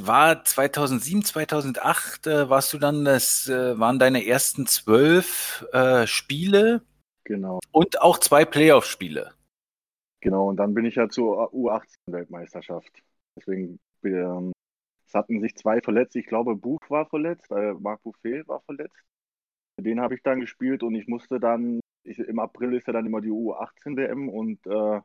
War 0.00 0.44
2007, 0.44 1.24
2008 1.24 2.26
äh, 2.26 2.48
warst 2.48 2.72
du 2.72 2.78
dann, 2.78 3.04
das 3.04 3.48
äh, 3.48 3.78
waren 3.78 3.98
deine 3.98 4.26
ersten 4.26 4.66
zwölf 4.66 5.66
äh, 5.72 6.06
Spiele. 6.06 6.82
Genau. 7.24 7.60
Und 7.72 8.00
auch 8.00 8.18
zwei 8.18 8.44
Playoff-Spiele. 8.44 9.34
Genau, 10.20 10.48
und 10.48 10.56
dann 10.56 10.72
bin 10.72 10.86
ich 10.86 10.94
ja 10.94 11.08
zur 11.08 11.52
U18-Weltmeisterschaft. 11.52 13.02
Deswegen, 13.36 13.78
ähm, 14.04 14.52
es 15.06 15.14
hatten 15.14 15.40
sich 15.40 15.56
zwei 15.56 15.80
verletzt. 15.80 16.16
Ich 16.16 16.26
glaube, 16.26 16.56
Buch 16.56 16.80
war 16.88 17.06
verletzt, 17.06 17.50
äh, 17.50 17.74
Marc 17.74 18.02
Buffet 18.02 18.48
war 18.48 18.62
verletzt. 18.62 18.96
Den 19.78 20.00
habe 20.00 20.14
ich 20.14 20.22
dann 20.22 20.40
gespielt 20.40 20.82
und 20.82 20.94
ich 20.94 21.06
musste 21.06 21.40
dann, 21.40 21.80
ich, 22.04 22.18
im 22.18 22.38
April 22.38 22.74
ist 22.74 22.86
ja 22.86 22.92
dann 22.92 23.06
immer 23.06 23.20
die 23.20 23.30
U18-WM 23.30 24.28
und 24.28 24.64
äh, 24.66 25.00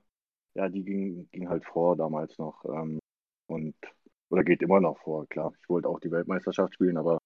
ja, 0.57 0.67
die 0.69 0.83
ging, 0.83 1.29
ging 1.31 1.47
halt 1.49 1.63
vor 1.65 1.95
damals 1.95 2.37
noch. 2.39 2.65
Ähm, 2.65 2.99
und 3.47 3.75
oder 4.29 4.43
geht 4.43 4.63
immer 4.63 4.81
noch 4.81 4.97
vor, 4.99 5.27
klar. 5.27 5.53
Ich 5.61 5.69
wollte 5.69 5.87
auch 5.87 5.99
die 5.99 6.11
Weltmeisterschaft 6.11 6.73
spielen, 6.73 6.97
aber 6.97 7.19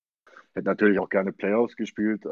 hätte 0.54 0.66
natürlich 0.66 1.00
auch 1.00 1.10
gerne 1.10 1.32
Playoffs 1.32 1.76
gespielt. 1.76 2.26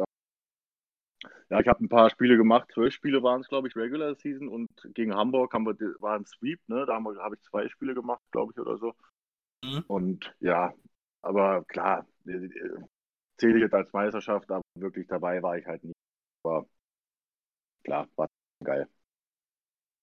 Ja, 1.50 1.60
ich 1.60 1.68
habe 1.68 1.84
ein 1.84 1.90
paar 1.90 2.10
Spiele 2.10 2.38
gemacht. 2.38 2.70
Zwölf 2.74 2.94
Spiele 2.94 3.24
waren 3.24 3.42
es, 3.42 3.48
glaube 3.48 3.68
ich, 3.70 3.76
Regular 3.76 4.14
Season 4.14 4.50
und 4.50 4.68
gegen 4.94 5.16
Hamburg 5.16 5.54
haben 5.54 5.66
wir, 5.66 5.76
war 6.00 6.16
ein 6.16 6.26
Sweep, 6.26 6.60
ne? 6.68 6.86
Da 6.86 6.96
habe 6.96 7.18
hab 7.18 7.34
ich 7.34 7.42
zwei 7.42 7.68
Spiele 7.70 7.96
gemacht, 7.96 8.22
glaube 8.32 8.52
ich, 8.54 8.60
oder 8.60 8.78
so. 8.78 8.94
Mhm. 9.64 9.84
Und 9.88 10.36
ja, 10.42 10.74
aber 11.22 11.64
klar, 11.64 12.06
zähle 13.38 13.56
ich 13.56 13.62
jetzt 13.62 13.74
als 13.74 13.92
Meisterschaft, 13.94 14.52
aber 14.52 14.62
wirklich 14.76 15.08
dabei 15.08 15.42
war 15.42 15.58
ich 15.58 15.66
halt 15.66 15.84
nicht. 15.84 15.96
Aber 16.44 16.68
klar, 17.84 18.08
war 18.16 18.28
geil. 18.64 18.88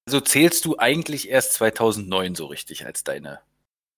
Also 0.07 0.21
zählst 0.21 0.65
du 0.65 0.79
eigentlich 0.79 1.29
erst 1.29 1.53
2009 1.55 2.35
so 2.35 2.47
richtig 2.47 2.87
als 2.87 3.03
deine 3.05 3.41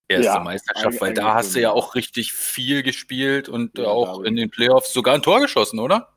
erste 0.08 0.38
ja, 0.38 0.40
Meisterschaft, 0.40 1.00
weil 1.02 1.14
da 1.14 1.34
hast 1.34 1.54
du 1.56 1.60
ja 1.60 1.72
auch 1.72 1.94
richtig 1.96 2.32
viel 2.34 2.82
gespielt 2.82 3.48
und 3.48 3.78
ja, 3.78 3.86
auch 3.88 4.20
in 4.20 4.36
den 4.36 4.50
Playoffs 4.50 4.92
sogar 4.92 5.14
ein 5.14 5.22
Tor 5.22 5.40
geschossen, 5.40 5.80
oder? 5.80 6.12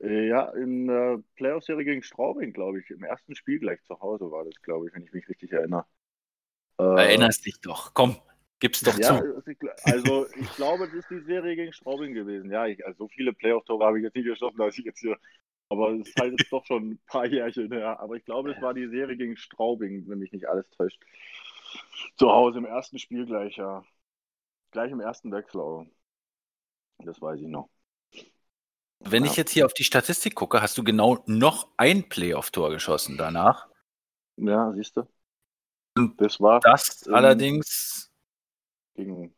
Äh, 0.00 0.28
ja, 0.28 0.50
in 0.50 0.86
der 0.86 1.22
Playoff-Serie 1.36 1.84
gegen 1.84 2.02
Straubing, 2.02 2.52
glaube 2.52 2.80
ich. 2.80 2.90
Im 2.90 3.02
ersten 3.04 3.34
Spiel 3.34 3.58
gleich 3.58 3.82
zu 3.84 3.98
Hause 4.00 4.30
war 4.30 4.44
das, 4.44 4.60
glaube 4.62 4.88
ich, 4.88 4.94
wenn 4.94 5.04
ich 5.04 5.12
mich 5.12 5.28
richtig 5.28 5.52
erinnere. 5.52 5.86
Äh, 6.78 6.84
Erinnerst 6.84 7.46
dich 7.46 7.60
doch, 7.60 7.94
komm. 7.94 8.16
Gib's 8.58 8.82
doch 8.82 8.98
Ja, 8.98 9.08
zu. 9.16 9.22
also 9.22 9.50
ich- 9.50 9.58
also 9.82 10.26
ich 10.34 10.54
glaube, 10.54 10.86
das 10.88 10.94
ist 10.96 11.10
die 11.10 11.20
Serie 11.20 11.56
gegen 11.56 11.72
Straubing 11.72 12.14
gewesen. 12.14 12.50
Ja, 12.50 12.66
ich, 12.66 12.84
also 12.86 13.04
so 13.04 13.08
viele 13.08 13.32
Playoff-Tore 13.32 13.84
habe 13.84 13.98
ich 13.98 14.04
jetzt 14.04 14.14
nicht 14.14 14.26
geschossen, 14.26 14.58
dass 14.58 14.78
ich 14.78 14.84
jetzt 14.84 15.00
hier. 15.00 15.16
Aber 15.68 15.90
es 15.92 16.08
ist 16.08 16.20
halt 16.20 16.32
jetzt 16.38 16.52
doch 16.52 16.64
schon 16.66 16.90
ein 16.92 16.98
paar 17.06 17.26
Jährchen 17.26 17.72
her. 17.72 17.98
Aber 18.00 18.14
ich 18.16 18.24
glaube, 18.24 18.52
es 18.52 18.62
war 18.62 18.74
die 18.74 18.88
Serie 18.88 19.16
gegen 19.16 19.36
Straubing, 19.36 20.08
wenn 20.08 20.18
mich 20.18 20.32
nicht 20.32 20.48
alles 20.48 20.68
täuscht. 20.70 21.02
Zu 22.16 22.30
Hause 22.30 22.58
im 22.58 22.64
ersten 22.66 22.98
Spiel 22.98 23.26
gleich, 23.26 23.56
ja. 23.56 23.84
Gleich 24.72 24.92
im 24.92 25.00
ersten 25.00 25.32
Wechsel. 25.32 25.60
aber 25.60 25.86
Das 26.98 27.20
weiß 27.22 27.40
ich 27.40 27.46
noch. 27.48 27.70
Wenn 29.00 29.24
Ja. 29.24 29.30
ich 29.30 29.36
jetzt 29.38 29.52
hier 29.52 29.64
auf 29.64 29.72
die 29.72 29.84
Statistik 29.84 30.34
gucke, 30.34 30.60
hast 30.60 30.76
du 30.76 30.84
genau 30.84 31.22
noch 31.26 31.68
ein 31.78 32.10
Playoff-Tor 32.10 32.70
geschossen 32.70 33.16
danach. 33.16 33.68
Ja, 34.36 34.72
siehst 34.74 34.96
du? 34.96 35.06
Das 36.16 36.40
war 36.40 36.60
Das 36.62 37.06
allerdings, 37.08 38.10
gegen. 38.94 39.34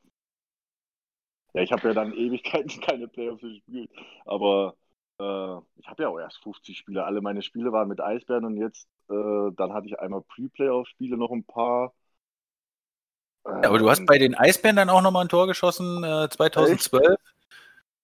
Ja, 1.55 1.63
ich 1.63 1.73
habe 1.73 1.89
ja 1.89 1.95
dann 1.95 2.13
Ewigkeiten 2.13 2.81
keine 2.81 3.09
Playoffs 3.09 3.43
gespielt. 3.43 3.91
Aber 4.25 4.77
ich 5.21 5.89
habe 5.89 6.03
ja 6.05 6.09
auch 6.09 6.19
erst 6.19 6.43
50 6.43 6.79
Spiele. 6.79 7.05
Alle 7.05 7.21
meine 7.21 7.43
Spiele 7.43 7.73
waren 7.73 7.89
mit 7.89 8.01
Eisbären 8.01 8.45
und 8.45 8.57
jetzt, 8.57 8.89
äh, 9.11 9.51
dann 9.57 9.73
hatte 9.73 9.87
ich 9.89 9.99
einmal 9.99 10.23
Pre-Playoff-Spiele 10.23 11.17
noch 11.17 11.31
ein 11.33 11.45
paar. 11.45 11.93
Äh, 13.45 13.51
aber 13.51 13.79
du 13.79 13.89
hast 13.91 14.07
bei 14.07 14.19
den 14.19 14.35
Eisbären 14.35 14.77
dann 14.77 14.91
auch 14.91 15.03
nochmal 15.03 15.25
ein 15.25 15.29
Tor 15.29 15.47
geschossen, 15.47 16.05
äh, 16.05 16.29
2012. 16.31 17.19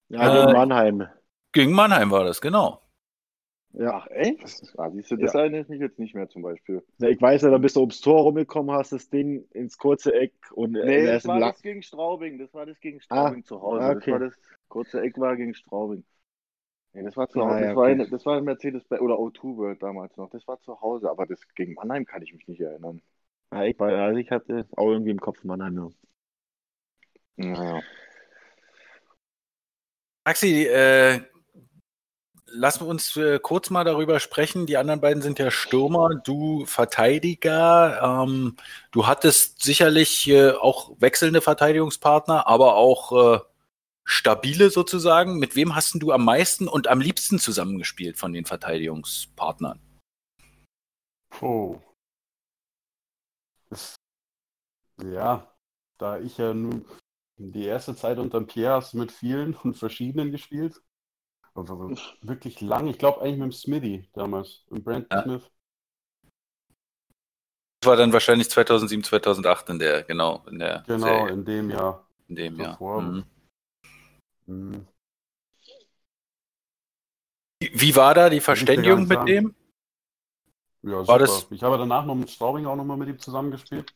Ja, 0.09 0.29
Äh, 0.29 0.29
gegen 0.29 0.51
Mannheim. 0.51 1.07
Gegen 1.53 1.73
Mannheim 1.73 2.11
war 2.11 2.23
das, 2.25 2.41
genau. 2.41 2.81
Ja. 3.73 3.91
Ach, 3.97 4.07
echt? 4.07 4.63
Ah, 4.77 4.89
siehst 4.91 5.11
du, 5.11 5.17
das 5.17 5.33
erinnert 5.35 5.69
mich 5.69 5.79
jetzt 5.81 5.99
nicht 5.99 6.15
mehr 6.15 6.29
zum 6.29 6.41
Beispiel. 6.41 6.81
Ja, 6.97 7.09
Ich 7.09 7.21
weiß 7.21 7.41
ja, 7.41 7.49
da 7.51 7.57
bist 7.57 7.75
du 7.75 7.81
ums 7.81 7.99
Tor 8.01 8.21
rumgekommen, 8.23 8.73
hast 8.75 8.93
das 8.93 9.09
Ding 9.09 9.45
ins 9.51 9.77
kurze 9.77 10.13
Eck 10.13 10.33
und 10.53 10.75
Nee, 10.79 11.07
er 11.07 11.19
das 11.19 11.25
war 11.27 11.41
das 11.41 11.61
gegen 11.61 11.81
Straubing. 11.83 12.37
Das 12.37 12.53
war 12.53 12.65
das 12.65 12.79
gegen 12.79 13.01
Straubing 13.01 13.43
zu 13.43 13.61
Hause. 13.61 13.87
ah, 13.87 13.91
Das 13.91 14.03
okay. 14.03 14.09
war 14.09 14.19
das 14.19 14.33
kurze 14.69 15.01
Eck 15.01 15.17
war 15.19 15.35
gegen 15.35 15.53
Straubing. 15.55 16.05
Nee, 16.95 17.03
das 17.03 17.17
war 17.17 17.29
zu 17.29 17.41
Ah, 17.41 17.45
Hause. 17.45 17.61
ja, 17.61 17.73
das, 17.73 17.75
war 17.75 17.83
okay. 17.83 17.91
ein, 17.91 18.09
das 18.09 18.25
war 18.25 18.37
ein 18.37 18.45
Mercedes 18.45 18.89
oder 18.91 19.19
O2 19.19 19.57
World 19.57 19.83
damals 19.83 20.17
noch. 20.17 20.29
Das 20.31 20.47
war 20.47 20.59
zu 20.61 20.81
Hause, 20.81 21.09
aber 21.11 21.27
das 21.27 21.41
gegen 21.55 21.75
Mannheim 21.75 22.05
kann 22.05 22.23
ich 22.23 22.33
mich 22.33 22.47
nicht 22.47 22.61
erinnern. 22.61 23.01
Ja, 23.51 23.63
ich, 23.65 23.79
war, 23.79 23.89
also 23.91 24.19
ich 24.19 24.31
hatte 24.31 24.67
auch 24.77 24.91
irgendwie 24.91 25.11
im 25.11 25.19
Kopf 25.21 25.43
Mannheim. 25.43 25.75
Ja. 25.77 25.89
Naja. 27.37 27.81
Maxi, 30.25 30.65
äh, 30.67 31.21
lassen 32.47 32.81
wir 32.81 32.87
uns 32.87 33.15
äh, 33.17 33.39
kurz 33.39 33.69
mal 33.69 33.83
darüber 33.83 34.19
sprechen. 34.19 34.65
Die 34.65 34.77
anderen 34.77 35.01
beiden 35.01 35.21
sind 35.21 35.39
ja 35.39 35.51
Stürmer, 35.51 36.09
du 36.23 36.65
Verteidiger. 36.65 38.23
Ähm, 38.27 38.55
du 38.91 39.07
hattest 39.07 39.63
sicherlich 39.63 40.27
äh, 40.29 40.51
auch 40.51 40.91
wechselnde 40.99 41.41
Verteidigungspartner, 41.41 42.47
aber 42.47 42.75
auch 42.75 43.35
äh, 43.35 43.39
stabile 44.05 44.69
sozusagen. 44.69 45.37
Mit 45.39 45.55
wem 45.55 45.75
hast 45.75 45.95
du 46.01 46.11
am 46.11 46.23
meisten 46.23 46.67
und 46.67 46.87
am 46.87 47.01
liebsten 47.01 47.39
zusammengespielt 47.39 48.17
von 48.17 48.31
den 48.33 48.45
Verteidigungspartnern? 48.45 49.79
Oh. 51.41 51.81
Das, 53.69 53.95
ja, 55.03 55.51
da 55.97 56.19
ich 56.19 56.37
ja 56.37 56.53
nun 56.53 56.85
die 57.37 57.65
erste 57.65 57.95
Zeit 57.95 58.17
unter 58.19 58.41
Pierre 58.41 58.75
hast 58.75 58.93
mit 58.93 59.11
vielen 59.11 59.55
und 59.55 59.75
verschiedenen 59.75 60.31
gespielt. 60.31 60.81
Aber 61.53 61.89
wirklich 62.21 62.61
lang. 62.61 62.87
Ich 62.87 62.97
glaube 62.97 63.21
eigentlich 63.21 63.37
mit 63.39 63.45
dem 63.45 63.51
Smithy 63.51 64.09
damals, 64.13 64.63
mit 64.69 64.83
Brandon 64.85 65.07
Ja. 65.11 65.23
Smith. 65.23 65.51
Das 67.81 67.89
war 67.89 67.97
dann 67.97 68.13
wahrscheinlich 68.13 68.49
2007, 68.49 69.03
2008 69.03 69.69
in 69.69 69.79
der, 69.79 70.03
genau, 70.03 70.43
in 70.47 70.59
der 70.59 70.83
Genau, 70.87 71.05
Serie, 71.05 71.33
in 71.33 71.45
dem 71.45 71.69
Jahr. 71.69 72.07
in 72.27 72.35
dem 72.35 72.59
Jahr. 72.59 72.71
davor. 72.71 73.01
Mhm. 73.01 73.25
Hm. 74.47 74.85
Wie- 77.73 77.95
war 77.97 78.13
da 78.13 78.29
die 78.29 78.39
Verständigung 78.39 79.07
mit 79.07 79.27
dem? 79.27 79.53
Ja, 80.83 81.03
War 81.05 81.19
super. 81.19 81.19
das- 81.19 81.47
Ich 81.51 81.63
habe 81.63 81.77
danach 81.77 82.05
noch 82.05 82.15
mit 82.15 82.29
Straubing 82.29 82.65
auch 82.65 82.75
nochmal 82.75 82.97
mit 82.97 83.09
ihm 83.09 83.19
zusammengespielt. 83.19 83.91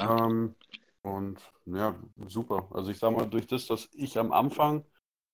Ähm, 0.00 0.54
und 1.02 1.38
ja, 1.66 1.96
super. 2.28 2.68
Also 2.72 2.90
ich 2.90 2.98
sag 2.98 3.12
mal, 3.12 3.28
durch 3.28 3.46
das, 3.46 3.66
dass 3.66 3.88
ich 3.94 4.18
am 4.18 4.32
Anfang, 4.32 4.84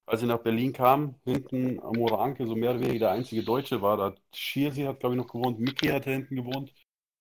als 0.07 0.23
ich 0.23 0.29
nach 0.29 0.41
Berlin 0.43 0.73
kam, 0.73 1.17
hinten 1.25 1.81
am 1.83 1.99
Oranke 2.01 2.47
so 2.47 2.57
mehr 2.57 2.73
oder 2.73 2.81
weniger 2.81 3.01
der 3.01 3.11
einzige 3.13 3.45
Deutsche 3.45 3.83
war, 3.83 3.97
da 3.97 4.15
Schiersi 4.35 4.83
hat, 4.85 5.01
glaube 5.01 5.17
ich, 5.17 5.23
noch 5.23 5.29
gewohnt, 5.33 5.61
Mickey 5.61 5.89
hat 5.89 6.07
da 6.07 6.11
hinten 6.13 6.37
gewohnt, 6.37 6.73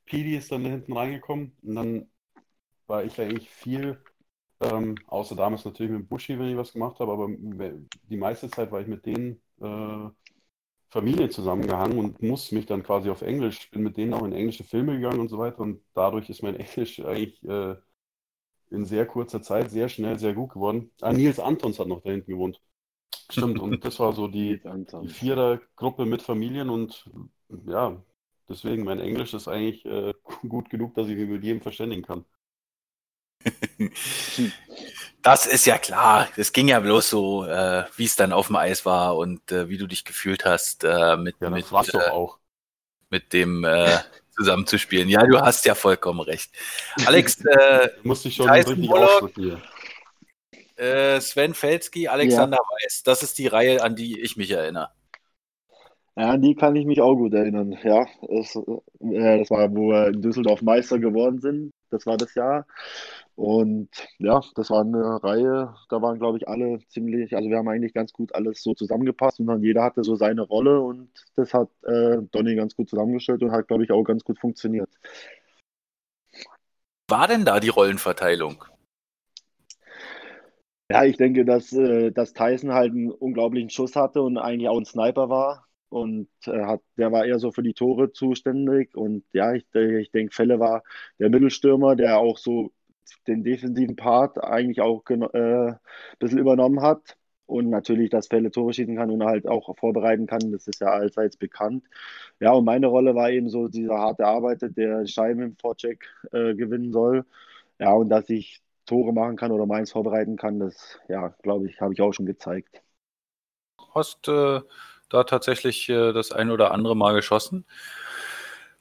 Pidi 0.05 0.35
ist 0.37 0.51
dann 0.51 0.63
da 0.63 0.69
hinten 0.71 0.93
reingekommen 0.97 1.57
und 1.63 1.75
dann 1.75 2.11
war 2.87 3.03
ich 3.03 3.19
eigentlich 3.21 3.49
viel, 3.49 4.01
ähm, 4.61 4.95
außer 5.07 5.35
damals 5.35 5.65
natürlich 5.65 5.91
mit 5.91 6.09
Buschi, 6.09 6.37
wenn 6.39 6.49
ich 6.49 6.57
was 6.57 6.73
gemacht 6.73 6.99
habe, 6.99 7.11
aber 7.11 7.29
die 7.29 8.17
meiste 8.17 8.49
Zeit 8.49 8.71
war 8.71 8.81
ich 8.81 8.87
mit 8.87 9.05
denen 9.05 9.41
äh, 9.61 10.09
Familie 10.89 11.29
zusammengehangen 11.29 11.97
und 11.99 12.21
muss 12.23 12.51
mich 12.51 12.65
dann 12.65 12.83
quasi 12.83 13.09
auf 13.09 13.21
Englisch, 13.21 13.69
bin 13.71 13.83
mit 13.83 13.97
denen 13.97 14.13
auch 14.13 14.23
in 14.25 14.33
englische 14.33 14.63
Filme 14.63 14.95
gegangen 14.95 15.19
und 15.19 15.29
so 15.29 15.37
weiter 15.37 15.59
und 15.61 15.81
dadurch 15.93 16.29
ist 16.29 16.43
mein 16.43 16.55
Englisch 16.57 16.99
eigentlich 17.01 17.43
äh, 17.43 17.75
in 18.69 18.85
sehr 18.85 19.05
kurzer 19.05 19.41
Zeit 19.41 19.71
sehr 19.71 19.89
schnell 19.89 20.19
sehr 20.19 20.33
gut 20.33 20.53
geworden. 20.53 20.91
Ah, 21.01 21.13
Nils 21.13 21.39
Antons 21.39 21.79
hat 21.79 21.87
noch 21.87 22.01
da 22.01 22.11
hinten 22.11 22.31
gewohnt. 22.31 22.61
Stimmt, 23.29 23.59
und 23.59 23.83
das 23.85 23.99
war 23.99 24.13
so 24.13 24.27
die, 24.27 24.61
die 25.01 25.09
Vierergruppe 25.09 26.05
mit 26.05 26.21
Familien 26.21 26.69
und 26.69 27.05
ja, 27.67 28.01
deswegen 28.49 28.83
mein 28.83 28.99
Englisch 28.99 29.33
ist 29.33 29.47
eigentlich 29.47 29.85
äh, 29.85 30.13
gut 30.47 30.69
genug, 30.69 30.95
dass 30.95 31.07
ich 31.07 31.15
mich 31.17 31.29
mit 31.29 31.43
jedem 31.43 31.61
verständigen 31.61 32.03
kann. 32.03 32.25
Das 35.21 35.47
ist 35.47 35.65
ja 35.65 35.79
klar. 35.79 36.27
Es 36.37 36.53
ging 36.53 36.67
ja 36.67 36.79
bloß 36.79 37.09
so, 37.09 37.45
äh, 37.45 37.85
wie 37.95 38.05
es 38.05 38.15
dann 38.15 38.31
auf 38.31 38.47
dem 38.47 38.57
Eis 38.57 38.85
war 38.85 39.17
und 39.17 39.51
äh, 39.51 39.69
wie 39.69 39.77
du 39.77 39.87
dich 39.87 40.05
gefühlt 40.05 40.45
hast, 40.45 40.83
äh, 40.83 41.17
mit, 41.17 41.35
Ja, 41.41 41.49
mit, 41.49 41.65
das 41.71 41.93
äh, 41.93 42.09
auch. 42.11 42.37
mit 43.09 43.33
dem 43.33 43.63
äh, 43.63 43.97
zusammenzuspielen. 44.35 45.09
Ja, 45.09 45.25
du 45.25 45.39
hast 45.39 45.65
ja 45.65 45.73
vollkommen 45.73 46.19
recht. 46.19 46.51
Alex, 47.05 47.43
äh, 47.45 47.89
Musste 48.03 48.27
ich 48.27 48.35
schon 48.35 48.47
Tyson 48.47 48.79
richtig 48.79 49.57
äh, 50.77 51.19
Sven 51.21 51.53
Felski, 51.53 52.07
Alexander 52.07 52.57
Weiß, 52.57 53.03
das 53.03 53.23
ist 53.23 53.37
die 53.37 53.47
Reihe, 53.47 53.81
an 53.81 53.95
die 53.95 54.19
ich 54.19 54.37
mich 54.37 54.51
erinnere. 54.51 54.89
Ja, 56.17 56.31
an 56.31 56.41
die 56.41 56.55
kann 56.55 56.75
ich 56.75 56.85
mich 56.85 57.01
auch 57.01 57.15
gut 57.15 57.33
erinnern. 57.33 57.77
Ja, 57.83 58.05
es, 58.29 58.55
äh, 58.55 59.39
das 59.39 59.49
war, 59.49 59.69
wo 59.75 59.89
wir 59.89 60.07
in 60.07 60.21
Düsseldorf 60.21 60.61
Meister 60.61 60.99
geworden 60.99 61.39
sind. 61.39 61.73
Das 61.95 62.05
war 62.05 62.17
das 62.17 62.35
Jahr. 62.35 62.65
Und 63.35 63.89
ja, 64.17 64.41
das 64.55 64.69
war 64.69 64.81
eine 64.81 65.21
Reihe, 65.23 65.73
da 65.89 66.01
waren, 66.01 66.19
glaube 66.19 66.37
ich, 66.37 66.47
alle 66.47 66.79
ziemlich, 66.87 67.35
also 67.35 67.49
wir 67.49 67.57
haben 67.57 67.67
eigentlich 67.67 67.93
ganz 67.93 68.13
gut 68.13 68.33
alles 68.33 68.63
so 68.63 68.73
zusammengepasst 68.73 69.39
und 69.41 69.47
dann 69.47 69.61
jeder 69.61 69.83
hatte 69.83 70.03
so 70.03 70.15
seine 70.15 70.41
Rolle 70.41 70.79
und 70.79 71.09
das 71.35 71.53
hat 71.53 71.69
äh, 71.83 72.17
Donny 72.31 72.55
ganz 72.55 72.75
gut 72.75 72.89
zusammengestellt 72.89 73.43
und 73.43 73.51
hat, 73.51 73.67
glaube 73.67 73.83
ich, 73.83 73.91
auch 73.91 74.03
ganz 74.03 74.23
gut 74.23 74.39
funktioniert. 74.39 74.89
War 77.09 77.27
denn 77.27 77.45
da 77.45 77.59
die 77.59 77.69
Rollenverteilung? 77.69 78.63
Ja, 80.89 81.03
ich 81.03 81.17
denke, 81.17 81.45
dass, 81.45 81.73
äh, 81.73 82.11
dass 82.11 82.33
Tyson 82.33 82.73
halt 82.73 82.91
einen 82.91 83.11
unglaublichen 83.11 83.69
Schuss 83.69 83.95
hatte 83.95 84.21
und 84.21 84.37
eigentlich 84.37 84.69
auch 84.69 84.77
ein 84.77 84.85
Sniper 84.85 85.29
war. 85.29 85.67
Und 85.95 86.27
äh, 86.45 86.65
hat, 86.65 86.81
der 86.97 87.11
war 87.13 87.25
eher 87.25 87.39
so 87.39 87.51
für 87.51 87.63
die 87.63 87.73
Tore 87.73 88.11
zuständig. 88.11 88.95
Und 88.97 89.23
ja, 89.31 89.53
ich, 89.53 89.65
ich 89.73 90.11
denke, 90.11 90.33
Felle 90.35 90.59
war 90.59 90.83
der 91.19 91.29
Mittelstürmer, 91.29 91.95
der 91.95 92.19
auch 92.19 92.37
so 92.37 92.73
den 93.27 93.43
defensiven 93.45 93.95
Part 93.95 94.43
eigentlich 94.43 94.81
auch 94.81 95.03
äh, 95.09 95.15
ein 95.15 95.79
bisschen 96.19 96.39
übernommen 96.39 96.81
hat. 96.81 97.17
Und 97.45 97.69
natürlich, 97.69 98.09
dass 98.09 98.27
Felle 98.27 98.51
Tore 98.51 98.73
schießen 98.73 98.97
kann 98.97 99.09
und 99.11 99.23
halt 99.23 99.47
auch 99.47 99.73
vorbereiten 99.77 100.27
kann, 100.27 100.51
das 100.51 100.67
ist 100.67 100.81
ja 100.81 100.87
allseits 100.87 101.37
bekannt. 101.37 101.85
Ja, 102.41 102.51
und 102.53 102.65
meine 102.65 102.87
Rolle 102.87 103.15
war 103.15 103.29
eben 103.31 103.49
so 103.49 103.67
dieser 103.69 103.97
harte 103.99 104.25
Arbeiter, 104.27 104.69
der 104.69 105.07
Scheiben 105.07 105.41
im 105.43 105.55
Vorcheck 105.57 106.05
äh, 106.33 106.55
gewinnen 106.55 106.91
soll. 106.91 107.25
Ja, 107.79 107.93
und 107.93 108.09
dass 108.09 108.29
ich 108.29 108.61
Tore 108.85 109.13
machen 109.13 109.37
kann 109.37 109.51
oder 109.53 109.65
meins 109.65 109.91
vorbereiten 109.93 110.35
kann, 110.37 110.59
das, 110.59 110.99
ja, 111.07 111.29
glaube 111.43 111.69
ich, 111.69 111.79
habe 111.81 111.93
ich 111.93 112.01
auch 112.01 112.13
schon 112.13 112.25
gezeigt. 112.25 112.81
Hast 113.93 114.27
äh, 114.27 114.59
da 115.09 115.23
tatsächlich 115.23 115.89
äh, 115.89 116.13
das 116.13 116.31
ein 116.31 116.51
oder 116.51 116.71
andere 116.71 116.95
Mal 116.95 117.13
geschossen. 117.13 117.65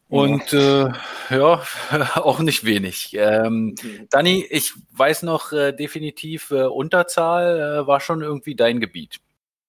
Und 0.08 0.52
ja, 0.52 0.88
äh, 0.88 0.92
ja 1.30 1.62
auch 2.16 2.40
nicht 2.40 2.64
wenig. 2.64 3.14
Ähm, 3.18 3.74
Dani, 4.10 4.46
ich 4.48 4.72
weiß 4.92 5.22
noch 5.22 5.52
äh, 5.52 5.72
definitiv, 5.72 6.50
äh, 6.50 6.64
Unterzahl 6.64 7.82
äh, 7.82 7.86
war 7.86 8.00
schon 8.00 8.22
irgendwie 8.22 8.54
dein 8.54 8.80
Gebiet. 8.80 9.16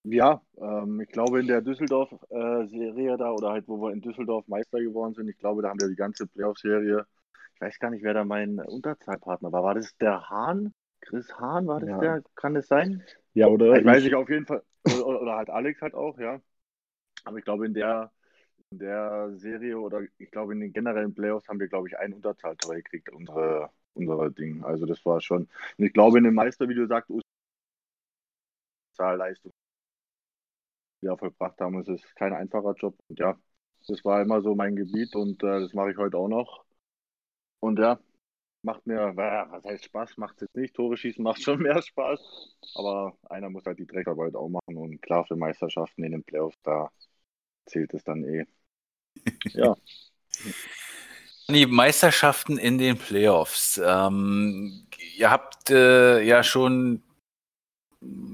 Ja, 0.03 0.41
ähm, 0.57 1.01
ich 1.01 1.09
glaube 1.09 1.39
in 1.39 1.47
der 1.47 1.61
Düsseldorf-Serie 1.61 3.17
da 3.17 3.31
oder 3.31 3.51
halt, 3.51 3.67
wo 3.67 3.81
wir 3.81 3.91
in 3.91 4.01
Düsseldorf 4.01 4.47
Meister 4.47 4.79
geworden 4.79 5.15
sind, 5.15 5.27
ich 5.29 5.37
glaube, 5.37 5.63
da 5.63 5.69
haben 5.69 5.79
wir 5.79 5.87
die 5.87 5.95
ganze 5.95 6.27
Playoff-Serie. 6.27 7.05
Ich 7.55 7.61
weiß 7.61 7.79
gar 7.79 7.89
nicht, 7.89 8.03
wer 8.03 8.13
da 8.13 8.23
mein 8.23 8.59
Unterzahlpartner 8.59 9.51
war. 9.51 9.63
War 9.63 9.73
das 9.75 9.95
der 9.97 10.29
Hahn? 10.29 10.73
Chris 11.01 11.33
Hahn, 11.39 11.65
war 11.67 11.79
das 11.79 11.89
Ja. 11.89 11.97
der? 11.99 12.23
Kann 12.35 12.53
das 12.53 12.67
sein? 12.67 13.03
Ja, 13.33 13.47
oder? 13.47 13.75
Ich 13.77 13.85
weiß 13.85 14.03
nicht, 14.03 14.15
auf 14.15 14.29
jeden 14.29 14.45
Fall. 14.45 14.61
Oder, 14.85 15.21
oder 15.21 15.35
halt 15.35 15.49
Alex 15.49 15.81
halt 15.81 15.93
auch, 15.93 16.17
ja. 16.19 16.41
Aber 17.25 17.37
ich 17.39 17.45
glaube, 17.45 17.65
in 17.65 17.73
der, 17.73 18.11
in 18.71 18.79
der 18.79 19.31
Serie 19.37 19.79
oder 19.79 20.01
ich 20.19 20.31
glaube, 20.31 20.53
in 20.53 20.61
den 20.61 20.73
generellen 20.73 21.13
Playoffs 21.15 21.47
haben 21.49 21.59
wir, 21.59 21.67
glaube 21.69 21.87
ich, 21.89 21.97
ein 21.99 22.13
Unterzahltor 22.13 22.75
gekriegt, 22.75 23.09
unsere, 23.11 23.71
unser 23.95 24.31
Ding. 24.31 24.63
Also 24.63 24.85
das 24.85 25.05
war 25.05 25.21
schon, 25.21 25.43
und 25.77 25.85
ich 25.85 25.93
glaube, 25.93 26.19
in 26.19 26.25
dem 26.25 26.35
Meister, 26.35 26.69
wie 26.69 26.75
du 26.75 26.87
sagst, 26.87 27.11
Zahlleistung, 28.93 29.53
die 31.01 31.07
wir 31.07 31.17
vollbracht 31.17 31.59
haben, 31.61 31.79
es 31.79 31.87
ist 31.87 32.15
kein 32.15 32.33
einfacher 32.33 32.73
Job. 32.73 32.97
Und 33.07 33.19
ja, 33.19 33.37
das 33.87 34.03
war 34.05 34.21
immer 34.21 34.41
so 34.41 34.55
mein 34.55 34.75
Gebiet 34.75 35.15
und 35.15 35.41
äh, 35.43 35.59
das 35.61 35.73
mache 35.73 35.91
ich 35.91 35.97
heute 35.97 36.17
auch 36.17 36.27
noch. 36.27 36.65
Und 37.59 37.79
ja, 37.79 37.99
macht 38.65 38.85
mir, 38.85 39.13
was 39.15 39.63
heißt 39.63 39.85
Spaß, 39.85 40.17
macht 40.17 40.35
es 40.35 40.41
jetzt 40.41 40.57
nicht. 40.57 40.73
Tore 40.73 40.97
schießen 40.97 41.23
macht 41.23 41.41
schon 41.41 41.61
mehr 41.61 41.81
Spaß. 41.81 42.19
Aber 42.75 43.17
einer 43.29 43.49
muss 43.49 43.65
halt 43.65 43.79
die 43.79 43.87
Dreckarbeit 43.87 44.35
auch 44.35 44.49
machen. 44.49 44.75
Und 44.75 45.01
klar, 45.01 45.25
für 45.25 45.35
Meisterschaften 45.35 46.03
in 46.03 46.11
den 46.11 46.23
Playoffs, 46.23 46.57
da 46.63 46.89
zählt 47.65 47.93
es 47.93 48.03
dann 48.03 48.23
eh. 48.23 48.45
ja. 49.53 49.75
Die 51.47 51.67
Meisterschaften 51.67 52.57
in 52.57 52.77
den 52.77 52.97
Playoffs. 52.97 53.79
Ähm, 53.83 54.87
ihr 55.15 55.29
habt 55.29 55.69
äh, 55.69 56.21
ja 56.21 56.43
schon 56.43 57.03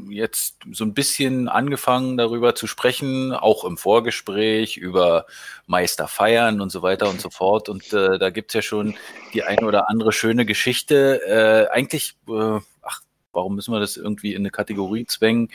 jetzt 0.09 0.57
so 0.71 0.83
ein 0.83 0.93
bisschen 0.93 1.47
angefangen 1.47 2.17
darüber 2.17 2.55
zu 2.55 2.67
sprechen, 2.67 3.33
auch 3.33 3.63
im 3.63 3.77
Vorgespräch 3.77 4.77
über 4.77 5.25
Meister 5.67 6.07
feiern 6.07 6.61
und 6.61 6.69
so 6.69 6.81
weiter 6.81 7.09
und 7.09 7.21
so 7.21 7.29
fort. 7.31 7.69
Und 7.69 7.93
äh, 7.93 8.19
da 8.19 8.29
gibt's 8.29 8.53
ja 8.53 8.61
schon 8.61 8.95
die 9.33 9.43
eine 9.43 9.65
oder 9.65 9.89
andere 9.89 10.11
schöne 10.11 10.45
Geschichte. 10.45 11.21
Äh, 11.25 11.73
eigentlich, 11.73 12.17
äh, 12.27 12.59
ach, 12.81 13.01
warum 13.31 13.55
müssen 13.55 13.73
wir 13.73 13.79
das 13.79 13.97
irgendwie 13.97 14.33
in 14.33 14.41
eine 14.41 14.51
Kategorie 14.51 15.05
zwängen? 15.05 15.49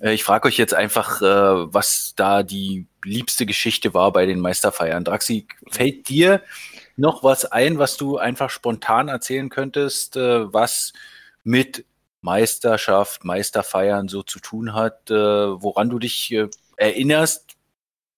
Äh, 0.00 0.14
ich 0.14 0.24
frage 0.24 0.48
euch 0.48 0.56
jetzt 0.56 0.74
einfach, 0.74 1.22
äh, 1.22 1.72
was 1.72 2.14
da 2.16 2.42
die 2.42 2.86
liebste 3.04 3.46
Geschichte 3.46 3.94
war 3.94 4.12
bei 4.12 4.26
den 4.26 4.40
Meisterfeiern. 4.40 5.04
Draxi, 5.04 5.46
fällt 5.70 6.08
dir 6.08 6.42
noch 6.96 7.24
was 7.24 7.44
ein, 7.46 7.78
was 7.78 7.96
du 7.96 8.18
einfach 8.18 8.50
spontan 8.50 9.08
erzählen 9.08 9.48
könntest, 9.48 10.16
äh, 10.16 10.52
was 10.52 10.92
mit 11.44 11.84
Meisterschaft, 12.22 13.24
Meisterfeiern 13.24 14.08
so 14.08 14.22
zu 14.22 14.38
tun 14.38 14.74
hat, 14.74 15.10
äh, 15.10 15.14
woran 15.14 15.90
du 15.90 15.98
dich 15.98 16.32
äh, 16.32 16.48
erinnerst? 16.76 17.56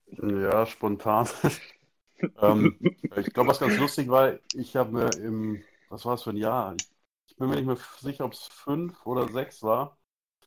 Ja, 0.06 0.66
spontan. 0.66 1.28
ähm, 2.40 2.78
ich 3.16 3.32
glaube, 3.32 3.48
was 3.48 3.60
ganz 3.60 3.76
lustig 3.78 4.08
war, 4.08 4.34
ich 4.54 4.76
habe 4.76 4.92
mir 4.92 5.10
im, 5.16 5.62
was 5.88 6.04
war 6.04 6.14
es 6.14 6.22
für 6.22 6.30
ein 6.30 6.36
Jahr? 6.36 6.76
Ich, 7.26 7.36
bin 7.36 7.48
mir 7.48 7.56
nicht 7.56 7.66
mehr 7.66 7.78
sicher, 8.00 8.26
ob 8.26 8.34
es 8.34 8.46
fünf 8.46 9.04
oder 9.06 9.26
sechs 9.28 9.62
war. 9.62 9.96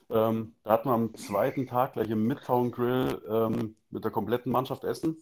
Ähm, 0.10 0.56
da 0.64 0.72
hatten 0.72 0.88
wir 0.88 0.94
am 0.94 1.14
zweiten 1.16 1.68
Tag 1.68 1.94
gleich 1.94 2.10
im 2.10 2.26
Midtown 2.28 2.72
Grill 2.72 3.22
ähm, 3.28 3.76
mit 3.90 4.06
der 4.06 4.12
kompletten 4.12 4.52
Mannschaft 4.52 4.86
Essen. 4.86 5.18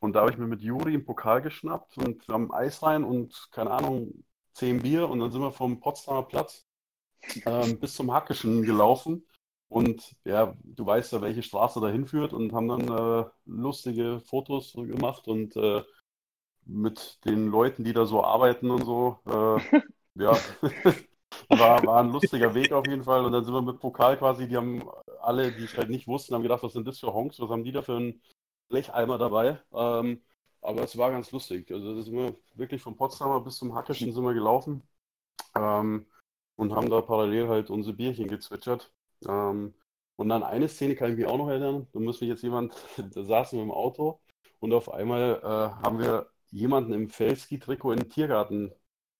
Und 0.00 0.14
da 0.14 0.20
habe 0.20 0.30
ich 0.30 0.38
mir 0.38 0.46
mit 0.46 0.62
Juri 0.62 0.94
einen 0.94 1.04
Pokal 1.04 1.42
geschnappt 1.42 1.98
und 1.98 2.26
wir 2.26 2.34
haben 2.34 2.52
Eis 2.52 2.82
rein 2.82 3.04
und 3.04 3.48
keine 3.50 3.70
Ahnung, 3.70 4.24
zehn 4.54 4.80
Bier 4.82 5.08
und 5.08 5.20
dann 5.20 5.30
sind 5.30 5.42
wir 5.42 5.52
vom 5.52 5.80
Potsdamer 5.80 6.22
Platz 6.22 6.64
ähm, 7.46 7.78
bis 7.80 7.94
zum 7.94 8.12
Hackischen 8.12 8.62
gelaufen. 8.62 9.26
Und 9.68 10.16
ja, 10.24 10.54
du 10.64 10.84
weißt 10.84 11.12
ja, 11.12 11.22
welche 11.22 11.42
Straße 11.42 11.80
dahin 11.80 12.06
führt 12.06 12.34
und 12.34 12.52
haben 12.52 12.68
dann 12.68 12.88
äh, 12.88 13.24
lustige 13.46 14.20
Fotos 14.20 14.74
gemacht 14.74 15.28
und 15.28 15.56
äh, 15.56 15.82
mit 16.64 17.18
den 17.24 17.48
Leuten, 17.48 17.84
die 17.84 17.92
da 17.92 18.06
so 18.06 18.24
arbeiten 18.24 18.70
und 18.70 18.84
so. 18.84 19.18
Äh, 19.26 19.80
ja, 20.16 20.32
war, 21.48 21.84
war 21.86 22.00
ein 22.02 22.10
lustiger 22.10 22.54
Weg 22.54 22.72
auf 22.72 22.86
jeden 22.86 23.04
Fall. 23.04 23.24
Und 23.24 23.32
dann 23.32 23.44
sind 23.44 23.54
wir 23.54 23.62
mit 23.62 23.80
Pokal 23.80 24.16
quasi, 24.18 24.46
die 24.48 24.56
haben 24.56 24.82
alle, 25.20 25.52
die 25.52 25.64
es 25.64 25.76
halt 25.76 25.90
nicht 25.90 26.06
wussten, 26.06 26.34
haben 26.34 26.42
gedacht, 26.42 26.62
was 26.62 26.72
sind 26.72 26.86
das 26.86 26.98
für 26.98 27.12
Honks, 27.12 27.40
was 27.40 27.50
haben 27.50 27.64
die 27.64 27.72
da 27.72 27.82
für 27.82 27.96
einen 27.96 28.20
Blecheimer 28.68 29.18
dabei? 29.18 29.60
Ähm, 29.72 30.22
aber 30.60 30.82
es 30.82 30.96
war 30.96 31.10
ganz 31.10 31.30
lustig. 31.32 31.70
Also 31.70 31.94
da 31.96 32.02
sind 32.02 32.14
wir 32.14 32.36
wirklich 32.54 32.82
von 32.82 32.96
Potsdamer 32.96 33.40
bis 33.40 33.56
zum 33.56 33.74
Hackischen 33.74 34.12
sind 34.12 34.24
wir 34.24 34.34
gelaufen. 34.34 34.82
Ähm, 35.56 36.06
und 36.56 36.74
haben 36.74 36.90
da 36.90 37.00
parallel 37.00 37.48
halt 37.48 37.70
unsere 37.70 37.96
Bierchen 37.96 38.28
gezwitschert. 38.28 38.92
Ähm, 39.26 39.74
und 40.16 40.28
dann 40.28 40.42
eine 40.42 40.68
Szene 40.68 40.94
kann 40.94 41.10
ich 41.10 41.16
mich 41.16 41.26
auch 41.26 41.38
noch 41.38 41.48
erinnern. 41.48 41.86
Da 41.92 42.00
muss 42.00 42.20
mich 42.20 42.30
jetzt 42.30 42.42
jemand, 42.42 42.74
da 43.14 43.24
saßen 43.24 43.58
wir 43.58 43.64
im 43.64 43.70
Auto 43.70 44.20
und 44.60 44.72
auf 44.72 44.92
einmal 44.92 45.40
äh, 45.42 45.46
haben 45.84 45.98
wir 45.98 46.28
jemanden 46.50 46.92
im 46.92 47.08
Felski-Trikot 47.08 47.92
in 47.92 47.98
den 48.00 48.10
Tiergarten, 48.10 48.72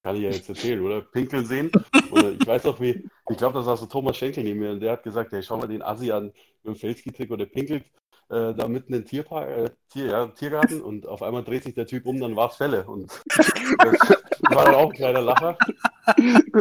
kann 0.02 0.16
ich 0.16 0.22
ja 0.22 0.30
jetzt 0.30 0.48
erzählen, 0.48 0.80
oder? 0.84 1.00
Pinkeln 1.00 1.46
sehen. 1.46 1.70
Oder 2.10 2.32
ich 2.32 2.46
weiß 2.46 2.66
auch 2.66 2.80
wie, 2.80 3.08
ich 3.30 3.36
glaube, 3.36 3.54
da 3.54 3.62
saß 3.62 3.80
so 3.80 3.86
Thomas 3.86 4.16
Schenkel 4.16 4.44
neben 4.44 4.60
mir 4.60 4.72
und 4.72 4.80
der 4.80 4.92
hat 4.92 5.02
gesagt, 5.02 5.32
hey, 5.32 5.42
schau 5.42 5.56
mal 5.56 5.68
den 5.68 5.82
Assi 5.82 6.12
an 6.12 6.26
mit 6.26 6.74
dem 6.74 6.76
Felski-Trikot, 6.76 7.36
der 7.36 7.46
pinkelt 7.46 7.84
äh, 8.32 8.54
da 8.54 8.66
mitten 8.66 8.94
im 8.94 9.04
Tierpark, 9.04 9.48
äh, 9.48 9.70
Tier, 9.90 10.06
ja, 10.06 10.26
Tiergarten 10.28 10.80
und 10.80 11.06
auf 11.06 11.22
einmal 11.22 11.44
dreht 11.44 11.64
sich 11.64 11.74
der 11.74 11.86
Typ 11.86 12.06
um, 12.06 12.18
dann 12.20 12.34
war 12.34 12.50
es 12.50 12.56
Fälle. 12.56 12.84
Und 12.84 13.12
das 13.78 14.21
war 14.56 14.64
dann 14.64 14.74
auch 14.74 14.90
ein 14.90 14.96
kleiner 14.96 15.20
Lacher. 15.20 15.56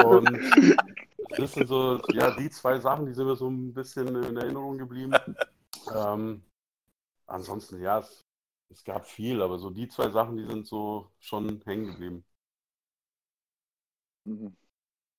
Und 0.06 0.30
das 1.38 1.54
sind 1.54 1.68
so, 1.68 2.02
ja, 2.14 2.32
die 2.32 2.50
zwei 2.50 2.80
Sachen, 2.80 3.06
die 3.06 3.14
sind 3.14 3.26
mir 3.26 3.36
so 3.36 3.50
ein 3.50 3.74
bisschen 3.74 4.08
in 4.24 4.38
Erinnerung 4.38 4.78
geblieben. 4.78 5.14
Ähm, 5.96 6.44
ansonsten, 7.28 7.82
ja, 7.82 8.00
es, 8.00 8.26
es, 8.70 8.84
gab 8.84 9.08
viel, 9.08 9.42
aber 9.42 9.58
so 9.58 9.70
die 9.70 9.88
zwei 9.88 10.10
Sachen, 10.10 10.38
die 10.38 10.46
sind 10.46 10.68
so 10.68 11.12
schon 11.20 11.62
hängen 11.66 11.88
geblieben. 11.88 12.26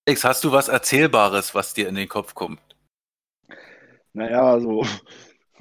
Alex, 0.07 0.25
hast 0.25 0.45
du 0.45 0.53
was 0.53 0.69
Erzählbares, 0.69 1.55
was 1.55 1.75
dir 1.75 1.89
in 1.89 1.95
den 1.95 2.09
Kopf 2.09 2.35
kommt? 2.35 2.61
Naja, 4.13 4.45
also 4.45 4.85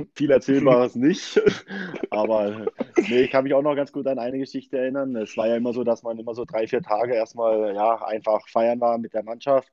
viel 0.15 0.31
Erzählbares 0.31 0.95
nicht. 0.95 1.41
Aber 2.09 2.67
nee, 2.97 3.21
ich 3.21 3.31
kann 3.31 3.43
mich 3.43 3.53
auch 3.53 3.61
noch 3.61 3.75
ganz 3.75 3.91
gut 3.91 4.07
an 4.07 4.19
eine 4.19 4.39
Geschichte 4.39 4.77
erinnern. 4.77 5.15
Es 5.15 5.35
war 5.37 5.47
ja 5.47 5.55
immer 5.55 5.73
so, 5.73 5.83
dass 5.83 6.03
man 6.03 6.19
immer 6.19 6.33
so 6.33 6.45
drei, 6.45 6.67
vier 6.67 6.81
Tage 6.81 7.15
erstmal 7.15 7.73
ja, 7.75 8.03
einfach 8.05 8.47
feiern 8.47 8.79
war 8.81 8.97
mit 8.97 9.13
der 9.13 9.23
Mannschaft. 9.23 9.71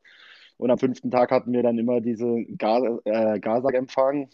Und 0.56 0.70
am 0.70 0.78
fünften 0.78 1.10
Tag 1.10 1.30
hatten 1.30 1.52
wir 1.52 1.62
dann 1.62 1.78
immer 1.78 2.00
diese 2.00 2.26
äh, 2.26 3.38
Gasak-Empfang. 3.40 4.28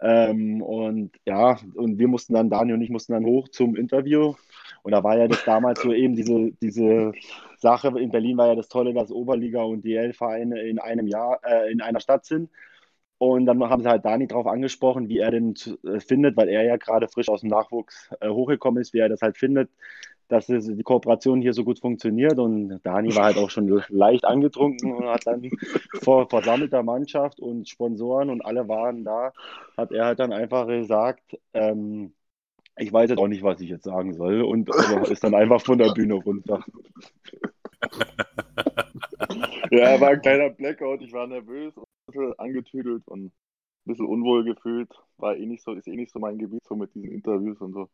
Ähm, 0.00 0.60
und 0.60 1.12
ja, 1.24 1.58
und 1.74 1.98
wir 1.98 2.08
mussten 2.08 2.34
dann, 2.34 2.50
Daniel 2.50 2.76
und 2.76 2.82
ich 2.82 2.90
mussten 2.90 3.12
dann 3.12 3.24
hoch 3.24 3.48
zum 3.48 3.76
Interview. 3.76 4.34
Und 4.82 4.92
da 4.92 5.02
war 5.02 5.18
ja 5.18 5.26
das 5.26 5.44
damals 5.44 5.80
so 5.80 5.92
eben 5.92 6.14
diese, 6.14 6.52
diese 6.60 7.12
Sache, 7.58 7.88
in 7.98 8.10
Berlin 8.10 8.36
war 8.36 8.48
ja 8.48 8.54
das 8.54 8.68
Tolle, 8.68 8.92
dass 8.92 9.10
Oberliga 9.10 9.62
und 9.62 9.84
DL-Vereine 9.84 10.60
in 10.62 10.78
einem 10.78 11.06
Jahr, 11.06 11.40
äh, 11.44 11.72
in 11.72 11.80
einer 11.80 12.00
Stadt 12.00 12.24
sind. 12.24 12.50
Und 13.18 13.46
dann 13.46 13.62
haben 13.64 13.82
sie 13.82 13.88
halt 13.88 14.04
Dani 14.04 14.26
darauf 14.26 14.46
angesprochen, 14.46 15.08
wie 15.08 15.18
er 15.18 15.30
den 15.30 15.54
äh, 15.84 16.00
findet, 16.00 16.36
weil 16.36 16.48
er 16.48 16.64
ja 16.64 16.76
gerade 16.76 17.08
frisch 17.08 17.28
aus 17.28 17.40
dem 17.40 17.50
Nachwuchs 17.50 18.10
äh, 18.20 18.28
hochgekommen 18.28 18.80
ist, 18.80 18.92
wie 18.92 18.98
er 18.98 19.08
das 19.08 19.22
halt 19.22 19.38
findet, 19.38 19.70
dass 20.28 20.48
es, 20.50 20.66
die 20.66 20.82
Kooperation 20.82 21.40
hier 21.40 21.54
so 21.54 21.64
gut 21.64 21.80
funktioniert. 21.80 22.38
Und 22.38 22.80
Dani 22.82 23.14
war 23.16 23.24
halt 23.24 23.38
auch 23.38 23.48
schon 23.50 23.82
leicht 23.88 24.24
angetrunken 24.26 24.92
und 24.92 25.06
hat 25.06 25.26
dann 25.26 25.42
vor 26.02 26.28
versammelter 26.28 26.82
Mannschaft 26.82 27.40
und 27.40 27.68
Sponsoren 27.68 28.28
und 28.28 28.44
alle 28.44 28.68
waren 28.68 29.04
da, 29.04 29.32
hat 29.76 29.92
er 29.92 30.06
halt 30.06 30.18
dann 30.18 30.32
einfach 30.32 30.66
gesagt, 30.66 31.38
ähm, 31.54 32.12
ich 32.78 32.92
weiß 32.92 33.08
jetzt 33.08 33.18
auch 33.18 33.28
nicht, 33.28 33.42
was 33.42 33.60
ich 33.60 33.70
jetzt 33.70 33.84
sagen 33.84 34.12
soll 34.12 34.42
und 34.42 34.68
ist 35.08 35.24
dann 35.24 35.34
einfach 35.34 35.62
von 35.62 35.78
der 35.78 35.94
Bühne 35.94 36.14
runter. 36.14 36.62
ja, 39.70 40.00
war 40.00 40.10
ein 40.10 40.20
kleiner 40.20 40.50
Blackout, 40.50 41.02
ich 41.02 41.12
war 41.12 41.26
nervös 41.26 41.74
bisschen 42.06 42.38
angetüdelt 42.38 43.06
und 43.08 43.26
ein 43.26 43.32
bisschen 43.84 44.06
unwohl 44.06 44.44
gefühlt. 44.44 44.90
War 45.18 45.36
eh 45.36 45.46
nicht 45.46 45.62
so, 45.62 45.72
ist 45.72 45.86
eh 45.86 45.96
nicht 45.96 46.12
so 46.12 46.18
mein 46.18 46.38
Gebiet, 46.38 46.64
so 46.64 46.74
mit 46.74 46.94
diesen 46.94 47.10
Interviews 47.10 47.60
und 47.60 47.72
so. 47.72 47.88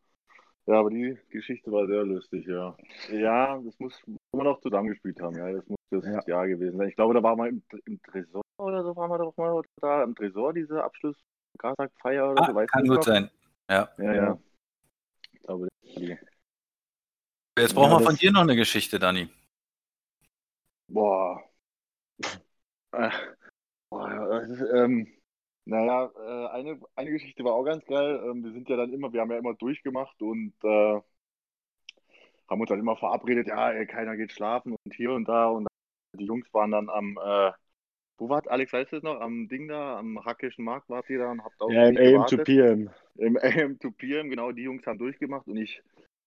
Ja, 0.65 0.79
aber 0.79 0.89
die 0.89 1.17
Geschichte 1.29 1.71
war 1.71 1.87
sehr 1.87 2.03
lustig, 2.03 2.45
ja. 2.47 2.75
Ja, 3.11 3.59
das 3.59 3.77
muss 3.79 4.01
immer 4.31 4.45
noch 4.45 4.61
zusammengespielt 4.61 5.19
haben, 5.21 5.35
ja. 5.35 5.51
Das 5.51 5.67
muss 5.67 5.77
das 5.91 6.05
ja. 6.05 6.21
Jahr 6.25 6.47
gewesen 6.47 6.77
sein. 6.77 6.87
Ich 6.87 6.95
glaube, 6.95 7.13
da 7.13 7.21
war 7.21 7.35
mal 7.35 7.49
im, 7.49 7.61
im 7.85 8.01
Tresor 8.01 8.41
oder 8.57 8.83
so, 8.83 8.95
waren 8.95 9.11
wir 9.11 9.17
doch 9.17 9.35
mal 9.35 9.61
da 9.81 10.03
im 10.03 10.15
Tresor, 10.15 10.53
diese 10.53 10.83
Abschluss 10.83 11.17
Gasak-Feier 11.57 12.31
oder 12.31 12.43
ah, 12.43 12.47
so. 12.47 12.55
Weiß 12.55 12.69
kann 12.69 12.87
gut 12.87 12.97
noch. 12.97 13.03
sein. 13.03 13.29
Ja. 13.69 13.89
Ja, 13.97 14.13
ja. 14.13 14.39
Ich 15.33 15.41
glaube, 15.41 15.67
die... 15.83 16.17
Jetzt 17.59 17.75
brauchen 17.75 17.91
ja, 17.91 17.99
wir 17.99 18.05
von 18.05 18.15
dir 18.15 18.31
noch 18.31 18.41
eine 18.41 18.55
Geschichte, 18.55 18.97
Dani. 18.97 19.29
Boah. 20.87 21.43
Äh, 22.91 23.09
ähm, 23.91 25.07
naja, 25.65 26.11
äh, 26.15 26.47
eine, 26.49 26.79
eine 26.95 27.11
Geschichte 27.11 27.43
war 27.43 27.53
auch 27.53 27.63
ganz 27.63 27.85
geil. 27.85 28.21
Ähm, 28.25 28.43
wir 28.43 28.51
sind 28.51 28.69
ja 28.69 28.75
dann 28.75 28.91
immer, 28.91 29.13
wir 29.13 29.21
haben 29.21 29.31
ja 29.31 29.37
immer 29.37 29.53
durchgemacht 29.53 30.21
und 30.21 30.53
äh, 30.63 31.01
haben 32.49 32.61
uns 32.61 32.69
dann 32.69 32.79
immer 32.79 32.97
verabredet, 32.97 33.47
ja, 33.47 33.71
ey, 33.71 33.87
keiner 33.87 34.17
geht 34.17 34.31
schlafen 34.31 34.75
und 34.83 34.93
hier 34.93 35.11
und 35.11 35.27
da. 35.27 35.47
Und 35.47 35.67
die 36.17 36.25
Jungs 36.25 36.53
waren 36.53 36.71
dann 36.71 36.89
am, 36.89 37.17
äh, 37.17 37.51
wo 38.17 38.29
wart 38.29 38.47
Alex, 38.49 38.73
weißt 38.73 38.91
du 38.91 38.95
das 38.97 39.03
noch? 39.03 39.21
Am 39.21 39.47
Ding 39.47 39.67
da, 39.67 39.97
am 39.97 40.23
Hackischen 40.23 40.65
Markt 40.65 40.89
wart 40.89 41.09
ihr 41.09 41.19
da 41.19 41.31
und 41.31 41.43
habt 41.43 41.59
auch. 41.61 41.71
Ja, 41.71 41.87
im 41.87 41.97
AM 41.97 42.27
to 42.27 42.37
PM. 42.37 42.89
Im 43.15 43.37
AM 43.37 43.79
to 43.79 43.91
PM, 43.91 44.29
genau, 44.29 44.51
die 44.51 44.63
Jungs 44.63 44.85
haben 44.85 44.99
durchgemacht 44.99 45.47
und 45.47 45.57
ich, 45.57 45.81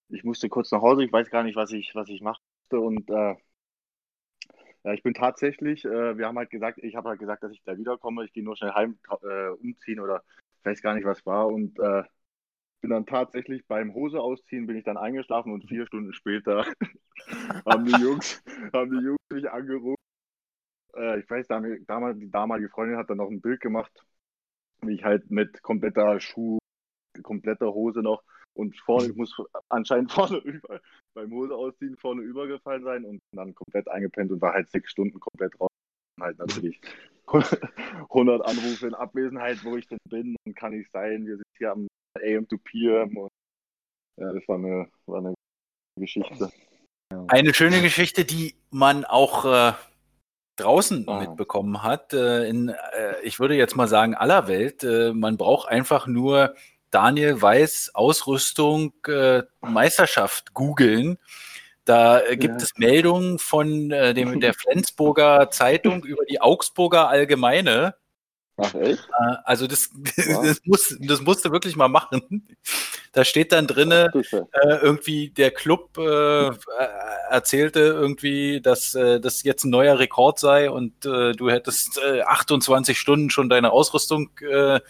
ich 0.08 0.24
musste 0.24 0.48
kurz 0.48 0.70
nach 0.72 0.82
Hause, 0.82 1.04
ich 1.04 1.12
weiß 1.12 1.30
gar 1.30 1.42
nicht, 1.42 1.56
was 1.56 1.72
ich, 1.72 1.94
was 1.94 2.08
ich 2.08 2.22
machte 2.22 2.40
und 2.70 3.10
äh, 3.10 3.34
ja, 4.86 4.92
ich 4.92 5.02
bin 5.02 5.14
tatsächlich, 5.14 5.84
äh, 5.84 6.16
wir 6.16 6.28
haben 6.28 6.38
halt 6.38 6.50
gesagt, 6.50 6.78
ich 6.80 6.94
habe 6.94 7.08
halt 7.08 7.18
gesagt, 7.18 7.42
dass 7.42 7.50
ich 7.50 7.60
da 7.64 7.76
wiederkomme. 7.76 8.24
Ich 8.24 8.32
gehe 8.32 8.44
nur 8.44 8.56
schnell 8.56 8.70
heim 8.70 8.96
äh, 9.22 9.48
umziehen 9.48 9.98
oder 9.98 10.22
weiß 10.62 10.80
gar 10.80 10.94
nicht, 10.94 11.04
was 11.04 11.26
war. 11.26 11.48
Und 11.48 11.76
äh, 11.80 12.04
bin 12.82 12.90
dann 12.90 13.04
tatsächlich 13.04 13.66
beim 13.66 13.94
Hose 13.94 14.20
ausziehen, 14.20 14.68
bin 14.68 14.76
ich 14.76 14.84
dann 14.84 14.96
eingeschlafen 14.96 15.52
und 15.52 15.68
vier 15.68 15.86
Stunden 15.88 16.12
später 16.12 16.64
haben 17.66 17.84
die 17.84 18.00
Jungs, 18.00 18.40
haben 18.72 18.92
die 18.92 19.04
Jungs 19.04 19.18
mich 19.32 19.50
angerufen. 19.50 19.96
Äh, 20.94 21.18
ich 21.18 21.28
weiß, 21.28 21.48
damals, 21.48 22.20
die 22.20 22.30
damalige 22.30 22.68
Freundin 22.68 22.96
hat 22.96 23.10
dann 23.10 23.18
noch 23.18 23.30
ein 23.30 23.40
Bild 23.40 23.60
gemacht, 23.60 24.06
wie 24.82 24.94
ich 24.94 25.02
halt 25.02 25.32
mit 25.32 25.62
kompletter 25.62 26.20
Schuh, 26.20 26.58
kompletter 27.24 27.74
Hose 27.74 28.02
noch 28.02 28.22
und 28.56 28.76
vorne, 28.80 29.08
ich 29.08 29.14
muss 29.14 29.34
anscheinend 29.68 30.10
vorne 30.12 30.38
über, 30.38 30.80
beim 31.14 31.30
Hose 31.32 31.54
ausziehen, 31.54 31.96
vorne 31.96 32.22
übergefallen 32.22 32.84
sein 32.84 33.04
und 33.04 33.20
dann 33.32 33.54
komplett 33.54 33.88
eingepennt 33.88 34.32
und 34.32 34.40
war 34.40 34.54
halt 34.54 34.70
sechs 34.70 34.90
Stunden 34.90 35.20
komplett 35.20 35.58
raus. 35.60 35.70
Und 36.18 36.24
halt 36.24 36.38
natürlich 36.38 36.80
100 37.26 38.46
Anrufe 38.46 38.86
in 38.86 38.94
Abwesenheit, 38.94 39.64
wo 39.64 39.76
ich 39.76 39.86
denn 39.88 39.98
bin 40.08 40.36
und 40.46 40.56
kann 40.56 40.72
ich 40.72 40.86
sein. 40.92 41.26
Wir 41.26 41.36
sind 41.36 41.46
hier 41.58 41.72
am 41.72 41.86
AM 42.18 42.48
to 42.48 42.56
PM 42.58 43.16
und 43.16 43.30
ja, 44.18 44.32
das 44.32 44.46
war 44.48 44.56
eine, 44.56 44.88
war 45.06 45.18
eine 45.18 45.34
Geschichte. 46.00 46.50
Eine 47.28 47.54
schöne 47.54 47.82
Geschichte, 47.82 48.24
die 48.24 48.54
man 48.70 49.04
auch 49.04 49.44
äh, 49.44 49.72
draußen 50.56 51.04
Ah. 51.08 51.20
mitbekommen 51.20 51.82
hat. 51.82 52.12
Äh, 52.12 52.48
in, 52.48 52.68
äh, 52.68 53.20
ich 53.22 53.38
würde 53.38 53.54
jetzt 53.54 53.76
mal 53.76 53.88
sagen, 53.88 54.14
aller 54.14 54.48
Welt. 54.48 54.82
Äh, 54.84 55.12
man 55.12 55.36
braucht 55.36 55.68
einfach 55.68 56.06
nur 56.06 56.54
Daniel 56.90 57.40
Weiß 57.40 57.90
Ausrüstung 57.94 58.92
äh, 59.06 59.42
Meisterschaft 59.60 60.54
googeln. 60.54 61.18
Da 61.84 62.20
äh, 62.20 62.36
gibt 62.36 62.60
Ja. 62.60 62.64
es 62.66 62.72
Meldungen 62.76 63.38
von 63.38 63.90
äh, 63.90 64.12
dem, 64.14 64.40
der 64.40 64.54
Flensburger 64.54 65.50
Zeitung 65.50 66.04
über 66.04 66.24
die 66.24 66.40
Augsburger 66.40 67.08
Allgemeine. 67.08 67.94
Ach 68.58 68.74
echt? 68.74 69.06
Äh, 69.08 69.34
also 69.44 69.66
das, 69.66 69.90
Wow. 70.28 70.44
das, 70.44 70.60
muss, 70.64 70.96
das 71.00 71.20
musst 71.20 71.44
du 71.44 71.52
wirklich 71.52 71.76
mal 71.76 71.88
machen. 71.88 72.46
Da 73.12 73.24
steht 73.24 73.52
dann 73.52 73.66
drinne, 73.66 74.10
ja- 74.14 74.38
äh, 74.52 74.76
irgendwie 74.82 75.30
der 75.30 75.50
Club 75.50 75.96
äh, 75.98 76.48
äh, 76.48 76.52
erzählte 77.30 77.80
irgendwie, 77.80 78.60
dass 78.60 78.94
äh, 78.94 79.20
das 79.20 79.42
jetzt 79.42 79.64
ein 79.64 79.70
neuer 79.70 79.98
Rekord 79.98 80.38
sei 80.38 80.70
und 80.70 81.04
äh, 81.04 81.32
du 81.32 81.50
hättest 81.50 81.98
äh, 81.98 82.22
28 82.22 82.98
Stunden 82.98 83.30
schon 83.30 83.48
deine 83.48 83.72
Ausrüstung 83.72 84.30
äh, 84.40 84.80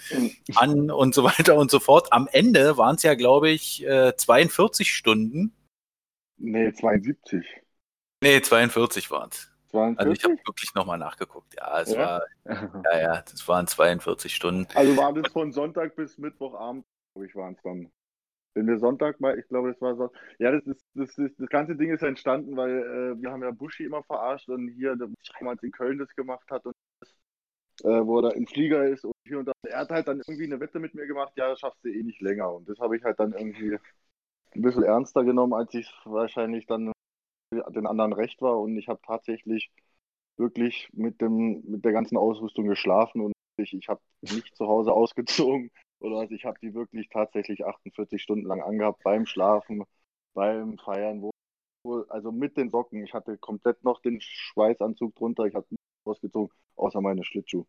an 0.55 0.91
und 0.91 1.15
so 1.15 1.25
weiter 1.25 1.57
und 1.57 1.71
so 1.71 1.81
fort. 1.81 2.13
Am 2.13 2.29
Ende 2.31 2.77
waren 2.77 2.97
es 2.97 3.03
ja, 3.03 3.15
glaube 3.15 3.51
ich, 3.51 3.85
äh, 3.85 4.15
42 4.17 4.93
Stunden. 4.93 5.53
Nee, 6.39 6.73
72. 6.73 7.45
Nee, 8.23 8.41
42 8.41 9.11
waren 9.11 9.31
es. 9.31 9.51
Also 9.95 10.13
ich 10.13 10.23
42? 10.23 10.25
habe 10.25 10.35
wirklich 10.47 10.75
nochmal 10.75 10.99
nachgeguckt. 10.99 11.55
Ja, 11.57 11.81
es 11.81 11.91
Ja? 11.93 11.97
war, 11.97 12.23
ja, 12.85 12.99
ja, 13.01 13.23
das 13.23 13.47
waren 13.49 13.67
42 13.67 14.35
Stunden. 14.35 14.69
Also 14.75 14.97
war 14.97 15.13
das 15.13 15.33
von 15.33 15.53
Sonntag 15.53 15.97
bis 15.97 16.19
Mittwochabend, 16.19 16.85
glaube 17.15 17.27
ich, 17.27 17.35
waren 17.35 17.55
es 17.55 17.63
dann. 17.63 17.91
Wenn 18.55 18.67
wir 18.69 18.79
Sonntag 18.79 19.21
mal, 19.21 19.39
ich 19.39 19.49
glaube, 19.49 19.73
das 19.73 19.81
war 19.83 19.97
so. 19.97 20.11
Ja, 20.39 20.53
das 20.53 20.67
ist, 20.67 20.85
das 20.95 21.17
ist, 21.19 21.41
das 21.41 21.49
ganze 21.51 21.77
Ding 21.77 21.93
ist 21.93 22.03
entstanden, 22.03 22.57
weil 22.57 22.71
äh, 23.17 23.23
wir 23.23 23.31
haben 23.31 23.43
ja 23.43 23.51
Buschi 23.53 23.85
immer 23.85 24.03
verarscht 24.05 24.49
und 24.49 24.69
hier, 24.71 24.97
damals 24.97 25.63
in 25.63 25.73
Köln 25.73 25.99
das 25.99 26.15
gemacht 26.17 26.51
hat 26.51 26.67
und 26.67 26.75
das, 27.01 27.11
äh, 27.85 28.07
wo 28.07 28.19
er 28.21 28.31
da 28.31 28.31
im 28.31 28.47
Flieger 28.47 28.87
ist 28.89 29.05
und 29.05 29.15
hier 29.27 29.41
und 29.41 29.47
da. 29.47 29.53
Er 29.65 29.81
hat 29.81 29.91
halt 29.91 30.09
dann 30.09 30.21
irgendwie 30.27 30.45
eine 30.47 30.61
Wette 30.61 30.79
mit 30.81 30.95
mir 30.95 31.07
gemacht, 31.07 31.33
ja, 31.37 31.49
das 31.51 31.61
schaffst 31.61 31.85
du 31.85 31.91
eh 31.91 32.03
nicht 32.03 32.21
länger. 32.23 32.53
Und 32.55 32.69
das 32.69 32.79
habe 32.81 32.97
ich 32.97 33.05
halt 33.05 33.21
dann 33.21 33.33
irgendwie 33.33 33.79
ein 34.55 34.63
bisschen 34.63 34.85
ernster 34.85 35.25
genommen, 35.25 35.55
als 35.55 35.75
ich 35.75 35.93
wahrscheinlich 36.05 36.67
dann 36.67 36.93
den 37.51 37.87
anderen 37.87 38.13
recht 38.13 38.41
war. 38.43 38.59
Und 38.59 38.77
ich 38.77 38.89
habe 38.89 39.01
tatsächlich 39.05 39.71
wirklich 40.37 40.89
mit 40.93 41.21
dem, 41.21 41.63
mit 41.67 41.85
der 41.85 41.93
ganzen 41.93 42.17
Ausrüstung 42.17 42.67
geschlafen 42.67 43.21
und 43.23 43.33
ich, 43.59 43.73
ich 43.73 43.89
habe 43.89 44.01
nicht 44.21 44.55
zu 44.57 44.67
Hause 44.67 44.93
ausgezogen 44.93 45.71
oder 46.01 46.19
also 46.19 46.35
ich 46.35 46.45
habe 46.45 46.59
die 46.61 46.75
wirklich 46.75 47.09
tatsächlich 47.09 47.65
48 47.65 48.23
Stunden 48.23 48.47
lang 48.47 48.61
angehabt 48.61 49.03
beim 49.03 49.27
Schlafen, 49.27 49.85
beim 50.35 50.77
Feiern, 50.79 51.23
wo, 51.23 52.01
also 52.09 52.33
mit 52.33 52.57
den 52.57 52.71
Socken. 52.71 53.03
Ich 53.05 53.15
hatte 53.15 53.39
komplett 53.39 53.83
noch 53.83 54.01
den 54.03 54.21
Schweißanzug 54.21 55.15
drunter, 55.15 55.45
ich 55.45 55.55
habe 55.55 55.67
nicht 55.71 55.81
ausgezogen, 56.05 56.55
außer 56.77 57.01
meine 57.01 57.25
Schlittschuhe. 57.25 57.67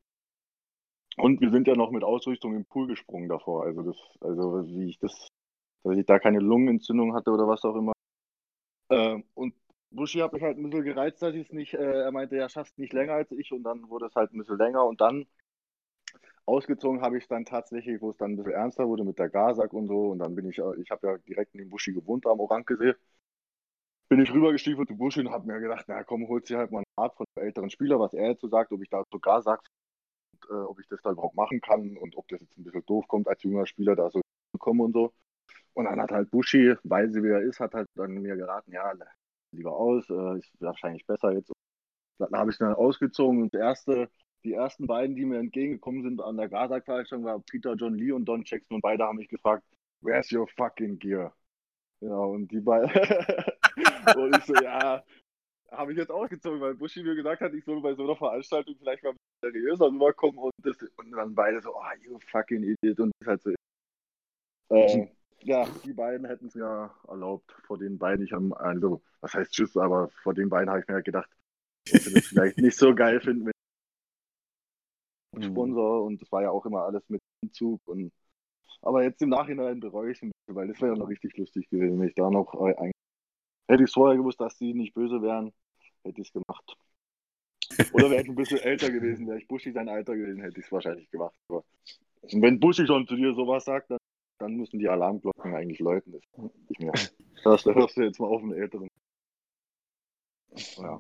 Und 1.18 1.42
wir 1.42 1.50
sind 1.52 1.68
ja 1.68 1.76
noch 1.76 1.92
mit 1.92 2.04
Ausrüstung 2.04 2.56
im 2.56 2.66
Pool 2.66 2.88
gesprungen 2.88 3.30
davor. 3.30 3.63
Also 3.63 3.82
das, 3.82 3.98
also 4.22 4.68
wie 4.68 4.90
ich 4.90 5.00
das, 5.00 5.28
dass 5.84 5.98
ich 5.98 6.06
da 6.06 6.20
keine 6.20 6.40
Lungenentzündung 6.40 7.16
hatte 7.16 7.32
oder 7.32 7.48
was 7.48 7.63
auch 7.63 7.76
immer. 7.76 7.94
Ähm, 8.90 9.24
und 9.34 9.56
Buschi 9.91 10.19
hat 10.19 10.32
mich 10.34 10.43
halt 10.43 10.58
ein 10.58 10.63
bisschen 10.69 10.86
gereizt, 10.86 11.21
dass 11.21 11.36
ich 11.36 11.47
es 11.47 11.54
nicht, 11.54 11.73
äh, 11.73 12.04
er 12.04 12.12
meinte, 12.12 12.38
er 12.38 12.47
schafft 12.50 12.78
nicht 12.78 12.93
länger 12.93 13.13
als 13.13 13.32
ich 13.32 13.52
und 13.52 13.63
dann 13.63 13.89
wurde 13.89 14.06
es 14.08 14.15
halt 14.15 14.32
ein 14.34 14.38
bisschen 14.38 14.58
länger 14.58 14.86
und 14.86 15.02
dann 15.02 15.26
ausgezogen 16.45 17.02
habe 17.02 17.17
ich 17.17 17.23
es 17.23 17.28
dann 17.30 17.45
tatsächlich, 17.45 18.02
wo 18.02 18.10
es 18.12 18.17
dann 18.17 18.32
ein 18.32 18.38
bisschen 18.38 18.54
ernster 18.54 18.88
wurde 18.88 19.04
mit 19.04 19.19
der 19.19 19.30
Gasak 19.30 19.73
und 19.73 19.88
so 19.88 20.10
und 20.12 20.19
dann 20.19 20.34
bin 20.36 20.50
ich, 20.50 20.58
äh, 20.60 20.76
ich 20.82 20.89
habe 20.91 21.08
ja 21.08 21.17
direkt 21.19 21.54
in 21.54 21.60
dem 21.60 21.69
Buschi 21.69 21.93
gewohnt 21.93 22.26
am 22.26 22.39
Orankesee, 22.39 22.93
bin 24.10 24.21
ich 24.21 24.32
rübergestiefelt 24.34 24.88
zu 24.88 24.95
Buschi 24.97 25.21
und 25.21 25.32
habe 25.32 25.47
mir 25.47 25.60
gedacht, 25.60 25.86
na 25.88 26.04
komm, 26.04 26.28
holst 26.28 26.50
dir 26.50 26.58
halt 26.58 26.71
mal 26.71 26.80
einen 26.80 26.86
Rat 26.97 27.15
von 27.15 27.26
älteren 27.36 27.69
Spieler, 27.69 28.00
was 28.00 28.13
er 28.13 28.34
dazu 28.34 28.47
sagt, 28.47 28.71
ob 28.71 28.82
ich 28.82 28.89
da 28.89 29.04
zur 29.12 29.21
Gasak, 29.21 29.62
äh, 30.50 30.54
ob 30.54 30.80
ich 30.80 30.88
das 30.88 31.02
da 31.04 31.12
überhaupt 31.12 31.36
machen 31.36 31.62
kann 31.62 31.97
und 31.97 32.17
ob 32.17 32.28
das 32.30 32.41
jetzt 32.41 32.58
ein 32.58 32.63
bisschen 32.63 32.86
doof 32.86 33.08
kommt 33.08 33.28
als 33.28 33.43
junger 33.43 33.65
Spieler 33.67 33.95
da 33.95 34.10
so 34.12 34.21
zu 34.54 34.60
kommen 34.60 34.82
und 34.82 34.93
so. 34.93 35.13
Und 35.73 35.86
dann 35.86 36.02
hat 36.02 36.12
halt 36.12 36.32
Buschi, 36.32 36.76
weise 36.84 37.23
wie 37.23 37.30
er 37.30 37.41
ist, 37.41 37.60
hat 37.60 37.73
halt 37.76 37.88
dann 37.95 38.13
mir 38.13 38.36
geraten, 38.38 38.71
ja, 38.73 38.93
lieber 39.52 39.76
aus, 39.76 40.10
äh, 40.10 40.38
ist 40.38 40.52
wahrscheinlich 40.60 41.06
besser 41.06 41.32
jetzt. 41.32 41.52
Dann 42.20 42.32
habe 42.34 42.52
ich 42.52 42.58
dann 42.58 42.74
ausgezogen 42.74 43.44
und 43.44 43.54
erste, 43.54 44.10
die 44.44 44.54
ersten 44.54 44.88
beiden, 44.88 45.16
die 45.16 45.26
mir 45.26 45.40
entgegengekommen 45.40 46.04
sind 46.04 46.22
an 46.22 46.38
der 46.38 46.50
Gaza-Veranstaltung, 46.50 47.26
war 47.26 47.40
Peter 47.40 47.74
John 47.76 47.96
Lee 47.96 48.12
und 48.12 48.26
Don 48.26 48.44
Jackson 48.46 48.76
und 48.76 48.82
beide 48.82 49.04
haben 49.04 49.18
mich 49.18 49.30
gefragt, 49.30 49.64
where's 50.02 50.32
your 50.32 50.48
fucking 50.58 50.98
gear? 51.00 51.36
Ja, 52.00 52.16
und 52.16 52.52
die 52.52 52.60
beiden, 52.60 52.90
und 54.16 54.38
ich 54.38 54.46
so, 54.46 54.56
ja, 54.56 55.04
habe 55.72 55.92
ich 55.92 55.98
jetzt 55.98 56.12
ausgezogen, 56.12 56.62
weil 56.62 56.76
Buschi 56.76 57.04
mir 57.04 57.16
gesagt 57.16 57.42
hat, 57.42 57.54
ich 57.54 57.66
soll 57.66 57.82
bei 57.82 57.94
so 57.94 58.04
einer 58.04 58.16
Veranstaltung 58.16 58.76
vielleicht 58.78 59.04
mal 59.04 59.16
seriöser 59.44 59.88
rüberkommen 59.88 60.38
und, 60.38 60.54
das, 60.64 60.78
und 60.96 61.12
dann 61.12 61.36
beide 61.36 61.62
so, 61.62 61.76
oh, 61.76 61.84
you 62.02 62.18
fucking 62.32 62.64
idiot 62.64 63.00
und 63.00 63.12
das 63.20 63.28
halt 63.28 63.44
so. 63.44 63.52
Äh, 64.70 65.08
ja, 65.41 65.67
die 65.86 65.93
beiden 65.93 66.26
hätten 66.26 66.47
es 66.47 66.56
mir 66.56 66.91
erlaubt, 67.08 67.52
vor 67.65 67.78
den 67.78 67.97
beiden, 67.97 68.26
ich 68.26 68.34
habe, 68.34 68.60
also, 68.60 69.02
was 69.21 69.34
heißt 69.34 69.52
Tschüss, 69.52 69.78
aber 69.78 70.10
vor 70.23 70.34
den 70.34 70.50
beiden 70.50 70.69
habe 70.69 70.82
ich 70.82 70.88
mir 70.88 70.95
halt 70.95 71.06
gedacht, 71.06 71.30
dass 71.91 72.04
sie 72.04 72.13
das 72.13 72.26
vielleicht 72.28 72.58
nicht 72.58 72.78
so 72.78 72.93
geil 72.93 73.19
finden 73.21 73.45
mit 73.45 73.54
Mhm. 75.34 75.43
Sponsor 75.43 76.04
und 76.04 76.21
das 76.21 76.32
war 76.32 76.41
ja 76.41 76.50
auch 76.50 76.65
immer 76.65 76.84
alles 76.84 77.04
mit 77.10 77.21
Zug 77.52 77.82
und 77.86 78.12
aber 78.82 79.04
jetzt 79.04 79.21
im 79.21 79.30
Nachhinein 79.30 79.80
bereue 79.80 80.12
ich 80.12 80.17
es 80.17 80.23
ein 80.23 80.32
bisschen, 80.32 80.56
weil 80.56 80.67
das 80.67 80.82
wäre 80.82 80.93
ja 80.93 80.97
noch 80.97 81.10
richtig 81.10 81.36
lustig 81.38 81.69
gewesen, 81.69 82.00
wenn 82.00 82.08
ich 82.08 82.15
da 82.15 82.30
noch 82.30 82.54
äh, 82.67 82.91
hätte 83.67 83.84
ich 83.84 83.89
es 83.89 83.93
vorher 83.93 84.17
gewusst, 84.17 84.39
dass 84.39 84.58
die 84.58 84.73
nicht 84.73 84.93
böse 84.93 85.21
wären, 85.21 85.54
hätte 86.04 86.21
ich 86.21 86.28
es 86.28 86.34
gemacht. 86.34 86.78
Oder 87.93 88.10
wäre 88.10 88.21
ich 88.21 88.30
ein 88.30 88.36
bisschen 88.36 88.60
älter 88.60 88.89
gewesen, 88.91 89.28
wäre 89.28 89.39
ich 89.39 89.47
Buschi 89.47 89.71
sein 89.71 89.89
Alter 89.89 90.15
gewesen, 90.15 90.41
hätte 90.41 90.60
ich 90.60 90.65
es 90.65 90.71
wahrscheinlich 90.71 91.10
gemacht. 91.10 91.36
Aber 91.50 91.63
und 92.21 92.41
wenn 92.41 92.60
Buschi 92.60 92.86
schon 92.86 93.08
zu 93.08 93.15
dir 93.15 93.34
sowas 93.34 93.65
sagt, 93.65 93.91
dann, 93.91 94.00
dann 94.39 94.56
müssen 94.56 94.80
die 94.80 94.89
Alarmglocken 94.89 95.56
eigentlich 95.56 95.80
läuten. 95.80 96.13
Das 96.13 96.21
nicht 96.69 96.82
mehr. 96.82 96.93
Das 97.43 97.63
hörst 97.63 97.95
du 97.95 98.02
jetzt 98.02 98.19
mal 98.19 98.28
auf 98.28 98.41
einen 98.41 98.54
Älteren. 98.54 98.89
Ja. 100.78 101.00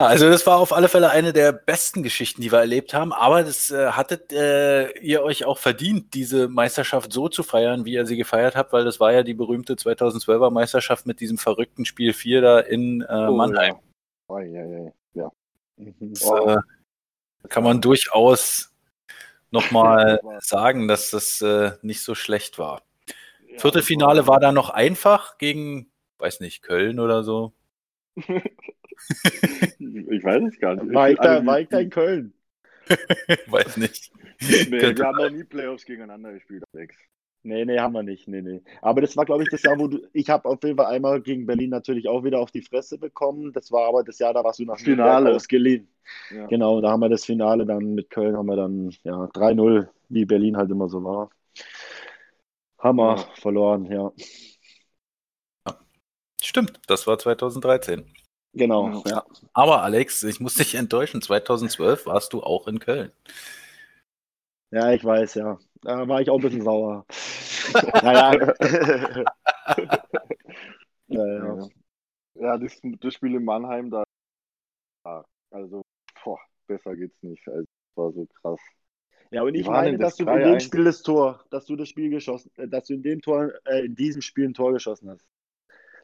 Also 0.00 0.28
das 0.28 0.46
war 0.46 0.58
auf 0.58 0.72
alle 0.72 0.88
Fälle 0.88 1.10
eine 1.10 1.32
der 1.32 1.52
besten 1.52 2.02
Geschichten, 2.02 2.40
die 2.40 2.52
wir 2.52 2.58
erlebt 2.58 2.92
haben. 2.92 3.12
Aber 3.12 3.42
das 3.42 3.70
äh, 3.70 3.92
hattet 3.92 4.32
äh, 4.32 4.90
ihr 4.98 5.22
euch 5.22 5.44
auch 5.44 5.58
verdient, 5.58 6.14
diese 6.14 6.48
Meisterschaft 6.48 7.12
so 7.12 7.28
zu 7.28 7.42
feiern, 7.42 7.84
wie 7.84 7.94
ihr 7.94 8.06
sie 8.06 8.16
gefeiert 8.16 8.56
habt, 8.56 8.72
weil 8.72 8.84
das 8.84 9.00
war 9.00 9.12
ja 9.12 9.22
die 9.22 9.34
berühmte 9.34 9.74
2012er 9.74 10.50
Meisterschaft 10.50 11.06
mit 11.06 11.20
diesem 11.20 11.38
verrückten 11.38 11.84
Spiel 11.84 12.12
4 12.12 12.40
da 12.42 12.60
in 12.60 13.00
äh, 13.02 13.06
Oh, 13.10 13.36
Mannheim. 13.36 13.74
Ja. 13.74 13.80
Oh, 14.28 14.38
ja, 14.38 14.64
ja, 14.64 14.92
ja. 15.14 15.32
Mhm. 15.76 15.94
Das, 16.00 16.30
äh, 16.30 16.58
kann 17.48 17.64
man 17.64 17.80
durchaus 17.80 18.67
nochmal 19.50 20.20
sagen, 20.40 20.88
dass 20.88 21.10
das 21.10 21.40
äh, 21.40 21.72
nicht 21.82 22.02
so 22.02 22.14
schlecht 22.14 22.58
war. 22.58 22.82
Ja, 23.50 23.58
Viertelfinale 23.58 24.20
das 24.20 24.26
war 24.28 24.40
da 24.40 24.52
noch 24.52 24.70
einfach 24.70 25.38
gegen, 25.38 25.90
weiß 26.18 26.40
nicht, 26.40 26.62
Köln 26.62 27.00
oder 27.00 27.22
so. 27.22 27.52
Ich 29.80 30.24
weiß 30.24 30.42
es 30.52 30.58
gar 30.58 30.74
nicht. 30.74 30.92
War 30.92 31.10
ich, 31.10 31.18
da, 31.18 31.34
Also, 31.36 31.46
war 31.46 31.60
ich 31.60 31.68
da 31.68 31.78
in 31.78 31.90
Köln? 31.90 32.34
weiß 33.46 33.76
nicht. 33.76 34.10
Nee, 34.40 34.96
wir 34.96 35.04
haben 35.04 35.16
noch 35.16 35.30
nie 35.30 35.44
Playoffs 35.44 35.84
gegeneinander 35.84 36.32
gespielt, 36.32 36.64
Alex. 36.74 36.96
Nee, 37.42 37.64
nee, 37.64 37.78
haben 37.78 37.94
wir 37.94 38.02
nicht. 38.02 38.26
Nee, 38.28 38.42
nee. 38.42 38.62
Aber 38.82 39.00
das 39.00 39.16
war, 39.16 39.24
glaube 39.24 39.42
ich, 39.44 39.48
das 39.48 39.62
Jahr, 39.62 39.78
wo 39.78 39.86
du. 39.86 40.06
Ich 40.12 40.28
habe 40.28 40.48
auf 40.48 40.62
jeden 40.62 40.76
Fall 40.76 40.86
einmal 40.86 41.20
gegen 41.20 41.46
Berlin 41.46 41.70
natürlich 41.70 42.08
auch 42.08 42.24
wieder 42.24 42.40
auf 42.40 42.50
die 42.50 42.62
Fresse 42.62 42.98
bekommen. 42.98 43.52
Das 43.52 43.70
war 43.70 43.86
aber 43.88 44.02
das 44.02 44.18
Jahr, 44.18 44.34
da 44.34 44.42
warst 44.44 44.58
du 44.58 44.64
nach 44.64 44.78
Finale. 44.78 45.34
Ausgeliehen. 45.34 45.88
Ja. 46.30 46.46
Genau, 46.46 46.80
da 46.80 46.90
haben 46.90 47.00
wir 47.00 47.08
das 47.08 47.24
Finale 47.24 47.64
dann 47.64 47.94
mit 47.94 48.10
Köln, 48.10 48.36
haben 48.36 48.46
wir 48.46 48.56
dann 48.56 48.90
ja 49.02 49.28
3-0, 49.28 49.88
wie 50.08 50.24
Berlin 50.24 50.56
halt 50.56 50.70
immer 50.70 50.88
so 50.88 51.02
war. 51.04 51.30
Hammer 52.78 53.16
Ja. 53.16 53.34
verloren, 53.40 53.84
ja. 53.86 54.12
Stimmt, 56.42 56.80
das 56.86 57.06
war 57.06 57.18
2013. 57.18 58.12
Genau, 58.54 59.02
ja. 59.06 59.24
Aber 59.52 59.82
Alex, 59.82 60.22
ich 60.22 60.40
muss 60.40 60.54
dich 60.54 60.74
enttäuschen, 60.74 61.20
2012 61.20 62.06
warst 62.06 62.32
du 62.32 62.42
auch 62.42 62.66
in 62.66 62.78
Köln. 62.78 63.12
Ja, 64.70 64.92
ich 64.92 65.04
weiß, 65.04 65.34
ja. 65.34 65.58
Da 65.82 66.08
war 66.08 66.20
ich 66.20 66.30
auch 66.30 66.36
ein 66.36 66.42
bisschen 66.42 66.62
sauer. 66.64 67.04
naja. 68.02 68.54
ja, 71.08 71.66
ja. 72.34 72.56
Das, 72.58 72.80
das 73.00 73.14
Spiel 73.14 73.34
in 73.34 73.44
Mannheim, 73.44 73.90
da, 73.90 74.04
also, 75.50 75.82
boah, 76.24 76.38
besser 76.66 76.94
geht's 76.96 77.22
nicht. 77.22 77.46
Also, 77.48 77.62
das 77.62 77.96
war 77.96 78.12
so 78.12 78.26
krass. 78.40 78.60
Ja, 79.30 79.42
und 79.42 79.54
ich 79.54 79.66
meine, 79.66 79.90
in 79.90 79.98
dass 79.98 80.16
das 80.16 80.26
du 80.26 80.32
in 80.32 80.38
dem 80.38 80.54
3-1. 80.56 80.60
Spiel 80.60 80.84
das 80.84 81.02
Tor, 81.02 81.44
dass 81.50 81.66
du 81.66 81.76
das 81.76 81.88
Spiel 81.88 82.10
geschossen, 82.10 82.50
äh, 82.56 82.68
dass 82.68 82.86
du 82.86 82.94
in 82.94 83.02
dem 83.02 83.20
Tor, 83.20 83.52
äh, 83.66 83.84
in 83.84 83.94
diesem 83.94 84.22
Spiel 84.22 84.48
ein 84.48 84.54
Tor 84.54 84.72
geschossen 84.72 85.10
hast. 85.10 85.26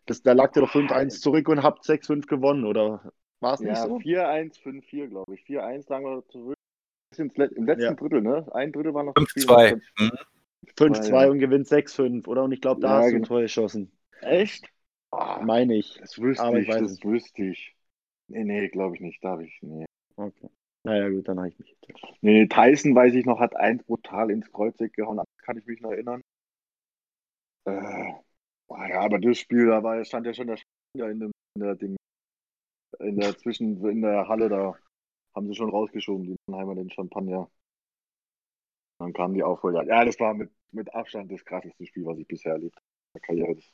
Das, 0.07 0.23
da 0.23 0.33
lag 0.33 0.53
dir 0.53 0.61
doch 0.61 0.71
5-1 0.71 1.21
zurück 1.21 1.49
und 1.49 1.63
habt 1.63 1.85
6-5 1.85 2.27
gewonnen, 2.27 2.67
oder 2.67 3.13
war 3.41 3.55
es 3.55 3.61
nicht 3.61 3.71
Ja, 3.71 3.87
so? 3.87 3.97
4-1, 3.97 4.61
5-4, 4.61 5.09
glaube 5.09 5.35
ich. 5.35 5.43
4-1 5.45 5.89
lagen 5.89 6.05
wir 6.05 6.27
zurück. 6.29 6.59
Bis 7.15 7.19
ins 7.21 7.37
Let 7.37 7.53
Im 7.53 7.67
letzten 7.67 7.83
Ja. 7.85 7.95
Drittel, 7.95 8.23
ne? 8.23 8.45
Ein 8.55 8.73
Drittel 8.73 8.93
war 8.93 9.05
noch 9.05 9.15
5-2. 9.15 9.77
Mhm. 9.99 10.11
5-2 10.77 11.25
Ja. 11.25 11.31
und 11.31 11.39
gewinnt 11.39 11.69
6-5, 11.69 12.27
oder? 12.27 12.43
Und 12.43 12.53
ich 12.53 12.61
glaube, 12.61 12.81
da 12.81 12.89
Ja, 12.89 12.95
hast 12.99 13.05
du 13.05 13.09
ein 13.11 13.15
genau. 13.17 13.29
Tor 13.29 13.41
geschossen. 13.43 13.93
Echt? 14.21 14.69
Ah, 15.13 15.41
Meine 15.45 15.77
ich. 15.77 15.97
das 16.01 16.19
wüsste 16.19 16.43
aber 16.45 16.59
ich, 16.59 16.69
ich 16.69 16.75
weiß 16.75 16.83
das 16.83 16.93
es. 16.93 17.05
wüsste 17.05 17.45
ich. 17.45 17.77
Nee, 18.27 18.43
nee, 18.43 18.69
glaube 18.69 18.97
ich 18.97 19.01
nicht, 19.01 19.23
darf 19.23 19.41
ich. 19.41 19.57
Nee. 19.63 19.85
Okay. 20.17 20.49
Naja, 20.83 21.09
gut, 21.09 21.29
dann 21.29 21.39
habe 21.39 21.49
ich 21.49 21.59
mich. 21.59 21.77
getäuscht. 21.81 22.17
Nee, 22.21 22.47
Tyson, 22.49 22.95
weiß 22.97 23.15
ich 23.15 23.25
noch, 23.27 23.39
hat 23.39 23.55
eins 23.55 23.85
brutal 23.85 24.31
ins 24.31 24.51
Kreuzeck 24.51 24.93
gehauen, 24.95 25.21
kann 25.43 25.57
ich 25.57 25.67
mich 25.67 25.81
noch 25.81 25.93
erinnern. 25.93 26.21
Äh, 27.67 28.13
boah, 28.67 28.87
ja, 28.89 29.01
aber 29.01 29.19
das 29.21 29.39
Spiel, 29.39 29.67
da 29.67 29.83
war, 29.83 30.05
stand 30.05 30.27
ja 30.27 30.35
schon 30.35 30.49
der 30.49 30.57
Spieler 30.59 31.11
in, 31.11 31.21
dem, 31.21 31.31
in 31.57 31.63
der 31.63 31.75
Ding, 31.77 31.97
in 32.99 33.17
der 33.21 33.37
Zwischen, 33.39 33.83
in 33.89 34.03
der 34.03 34.29
Halle, 34.29 34.49
da 34.49 34.77
haben 35.35 35.49
sie 35.49 35.55
schon 35.55 35.71
rausgeschoben, 35.71 36.27
die 36.27 36.37
Mannheimer 36.47 36.75
den 36.75 36.91
Champagner. 36.91 37.51
Dann 38.99 39.13
kam 39.13 39.35
die 39.35 39.43
Aufholjagd. 39.43 39.89
Ja, 39.89 40.05
das 40.05 40.19
war 40.21 40.35
mit, 40.35 40.51
mit 40.71 40.95
Abstand 40.95 41.31
das 41.33 41.45
krasseste 41.45 41.87
Spiel, 41.87 42.07
was 42.07 42.19
ich 42.19 42.27
bisher 42.27 42.53
erlebt 42.53 42.77
habe 42.77 42.85
in 42.87 43.13
der 43.15 43.21
Karriere. 43.23 43.55
Das, 43.57 43.65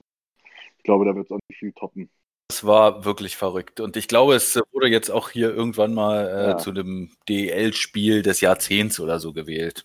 ich 0.79 0.83
glaube, 0.83 1.05
da 1.05 1.15
wird 1.15 1.27
es 1.27 1.33
auch 1.33 1.39
nicht 1.49 1.59
viel 1.59 1.73
toppen. 1.73 2.11
Das 2.49 2.65
war 2.65 3.05
wirklich 3.05 3.37
verrückt. 3.37 3.79
Und 3.79 3.97
ich 3.97 4.09
glaube, 4.09 4.35
es 4.35 4.59
wurde 4.73 4.89
jetzt 4.89 5.11
auch 5.11 5.31
hier 5.31 5.55
irgendwann 5.55 5.95
mal 5.95 6.27
äh, 6.27 6.49
Ja. 6.49 6.59
zu 6.59 6.73
dem 6.73 7.13
DEL-Spiel 7.29 8.23
des 8.23 8.41
Jahrzehnts 8.41 8.99
oder 8.99 9.21
so 9.21 9.33
gewählt. 9.33 9.85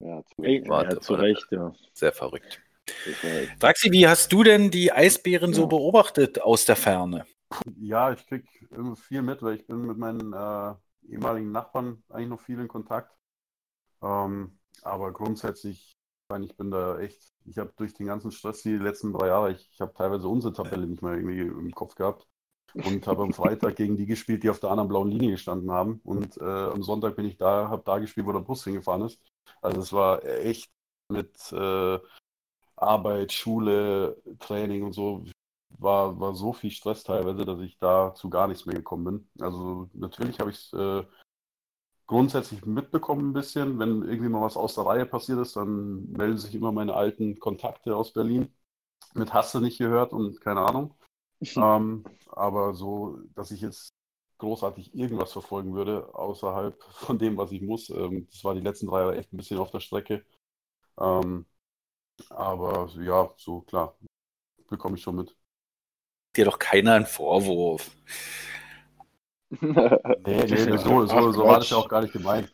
Ja, 0.00 0.20
zu 0.24 0.42
Warte, 0.42 0.96
ja, 0.96 1.00
zu. 1.00 1.14
Recht, 1.14 1.46
ja. 1.52 1.72
Sehr 1.92 2.12
verrückt. 2.12 2.60
Draxi, 3.60 3.92
wie 3.92 4.08
hast 4.08 4.32
du 4.32 4.42
denn 4.42 4.72
die 4.72 4.90
Eisbären 4.90 5.54
so 5.54 5.68
beobachtet 5.68 6.40
aus 6.40 6.64
der 6.64 6.74
Ferne? 6.74 7.24
Ja, 7.76 8.12
ich 8.12 8.26
krieg 8.26 8.46
irgendwie 8.70 9.00
viel 9.00 9.22
mit, 9.22 9.42
weil 9.42 9.56
ich 9.56 9.66
bin 9.66 9.86
mit 9.86 9.98
meinen 9.98 10.32
äh, 10.32 10.74
ehemaligen 11.08 11.52
Nachbarn 11.52 12.02
eigentlich 12.08 12.28
noch 12.28 12.40
viel 12.40 12.60
in 12.60 12.68
Kontakt. 12.68 13.16
Ähm, 14.02 14.58
aber 14.82 15.12
grundsätzlich, 15.12 15.96
ich 16.40 16.56
bin 16.56 16.70
da 16.70 16.98
echt, 16.98 17.32
ich 17.44 17.58
habe 17.58 17.72
durch 17.76 17.94
den 17.94 18.06
ganzen 18.06 18.32
Stress 18.32 18.62
die 18.62 18.76
letzten 18.76 19.12
drei 19.12 19.28
Jahre, 19.28 19.52
ich, 19.52 19.68
ich 19.72 19.80
habe 19.80 19.92
teilweise 19.92 20.28
unsere 20.28 20.52
Tabelle 20.52 20.86
nicht 20.86 21.02
mehr 21.02 21.14
irgendwie 21.14 21.40
im 21.40 21.70
Kopf 21.72 21.94
gehabt 21.94 22.26
und 22.74 23.06
habe 23.06 23.22
am 23.22 23.32
Freitag 23.32 23.76
gegen 23.76 23.96
die 23.96 24.06
gespielt, 24.06 24.42
die 24.42 24.50
auf 24.50 24.60
der 24.60 24.70
anderen 24.70 24.88
blauen 24.88 25.10
Linie 25.10 25.32
gestanden 25.32 25.70
haben. 25.70 26.00
Und 26.04 26.38
äh, 26.38 26.44
am 26.44 26.82
Sonntag 26.82 27.16
bin 27.16 27.26
ich 27.26 27.36
da, 27.36 27.68
habe 27.68 27.82
da 27.84 27.98
gespielt, 27.98 28.26
wo 28.26 28.32
der 28.32 28.40
Bus 28.40 28.64
hingefahren 28.64 29.02
ist. 29.02 29.20
Also 29.60 29.80
es 29.80 29.92
war 29.92 30.24
echt 30.24 30.70
mit 31.08 31.52
äh, 31.52 31.98
Arbeit, 32.76 33.32
Schule, 33.32 34.20
Training 34.40 34.82
und 34.84 34.92
so 34.92 35.24
war, 35.82 36.18
war 36.20 36.34
so 36.34 36.52
viel 36.52 36.70
Stress 36.70 37.04
teilweise, 37.04 37.44
dass 37.44 37.60
ich 37.60 37.78
da 37.78 38.14
zu 38.14 38.30
gar 38.30 38.48
nichts 38.48 38.66
mehr 38.66 38.76
gekommen 38.76 39.04
bin. 39.04 39.44
Also 39.44 39.88
natürlich 39.94 40.40
habe 40.40 40.50
ich 40.50 40.56
es 40.56 40.72
äh, 40.72 41.04
grundsätzlich 42.06 42.64
mitbekommen 42.66 43.30
ein 43.30 43.32
bisschen. 43.32 43.78
Wenn 43.78 44.02
irgendwie 44.02 44.28
mal 44.28 44.42
was 44.42 44.56
aus 44.56 44.74
der 44.74 44.86
Reihe 44.86 45.06
passiert 45.06 45.38
ist, 45.38 45.56
dann 45.56 46.10
melden 46.12 46.38
sich 46.38 46.54
immer 46.54 46.72
meine 46.72 46.94
alten 46.94 47.38
Kontakte 47.38 47.96
aus 47.96 48.12
Berlin. 48.12 48.54
Mit 49.14 49.32
hast 49.32 49.54
du 49.54 49.60
nicht 49.60 49.78
gehört 49.78 50.12
und 50.12 50.40
keine 50.40 50.60
Ahnung. 50.60 50.94
ähm, 51.56 52.04
aber 52.30 52.74
so, 52.74 53.18
dass 53.34 53.50
ich 53.50 53.60
jetzt 53.62 53.92
großartig 54.38 54.94
irgendwas 54.94 55.32
verfolgen 55.32 55.74
würde, 55.74 56.14
außerhalb 56.14 56.82
von 56.82 57.18
dem, 57.18 57.36
was 57.36 57.52
ich 57.52 57.62
muss. 57.62 57.90
Ähm, 57.90 58.28
das 58.30 58.44
war 58.44 58.54
die 58.54 58.60
letzten 58.60 58.86
drei 58.88 59.00
Jahre 59.00 59.16
echt 59.16 59.32
ein 59.32 59.36
bisschen 59.36 59.58
auf 59.58 59.70
der 59.70 59.80
Strecke. 59.80 60.24
Ähm, 60.98 61.46
aber 62.30 62.88
ja, 63.00 63.30
so 63.36 63.62
klar, 63.62 63.96
bekomme 64.68 64.96
ich 64.96 65.02
schon 65.02 65.16
mit. 65.16 65.36
Dir 66.36 66.44
doch 66.46 66.58
keiner 66.58 66.94
einen 66.94 67.06
Vorwurf. 67.06 67.90
Nee, 69.60 69.68
nee, 70.26 70.76
so, 70.78 71.06
so, 71.06 71.32
so 71.32 71.44
war 71.44 71.58
das 71.58 71.70
ja 71.70 71.76
auch 71.76 71.88
gar 71.88 72.00
nicht 72.02 72.12
gemeint. 72.12 72.50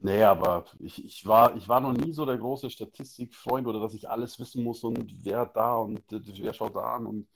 Nee, 0.00 0.22
aber 0.22 0.64
ich, 0.78 1.04
ich, 1.04 1.26
war, 1.26 1.54
ich 1.56 1.68
war 1.68 1.80
noch 1.80 1.92
nie 1.92 2.12
so 2.12 2.24
der 2.24 2.38
große 2.38 2.70
Statistikfreund 2.70 3.66
oder 3.66 3.80
dass 3.80 3.94
ich 3.94 4.08
alles 4.08 4.38
wissen 4.38 4.62
muss 4.62 4.82
und 4.84 5.12
wer 5.22 5.44
da 5.46 5.74
und 5.76 6.00
äh, 6.12 6.20
wer 6.40 6.54
schaut 6.54 6.74
da 6.74 6.94
an. 6.94 7.06
Und 7.06 7.28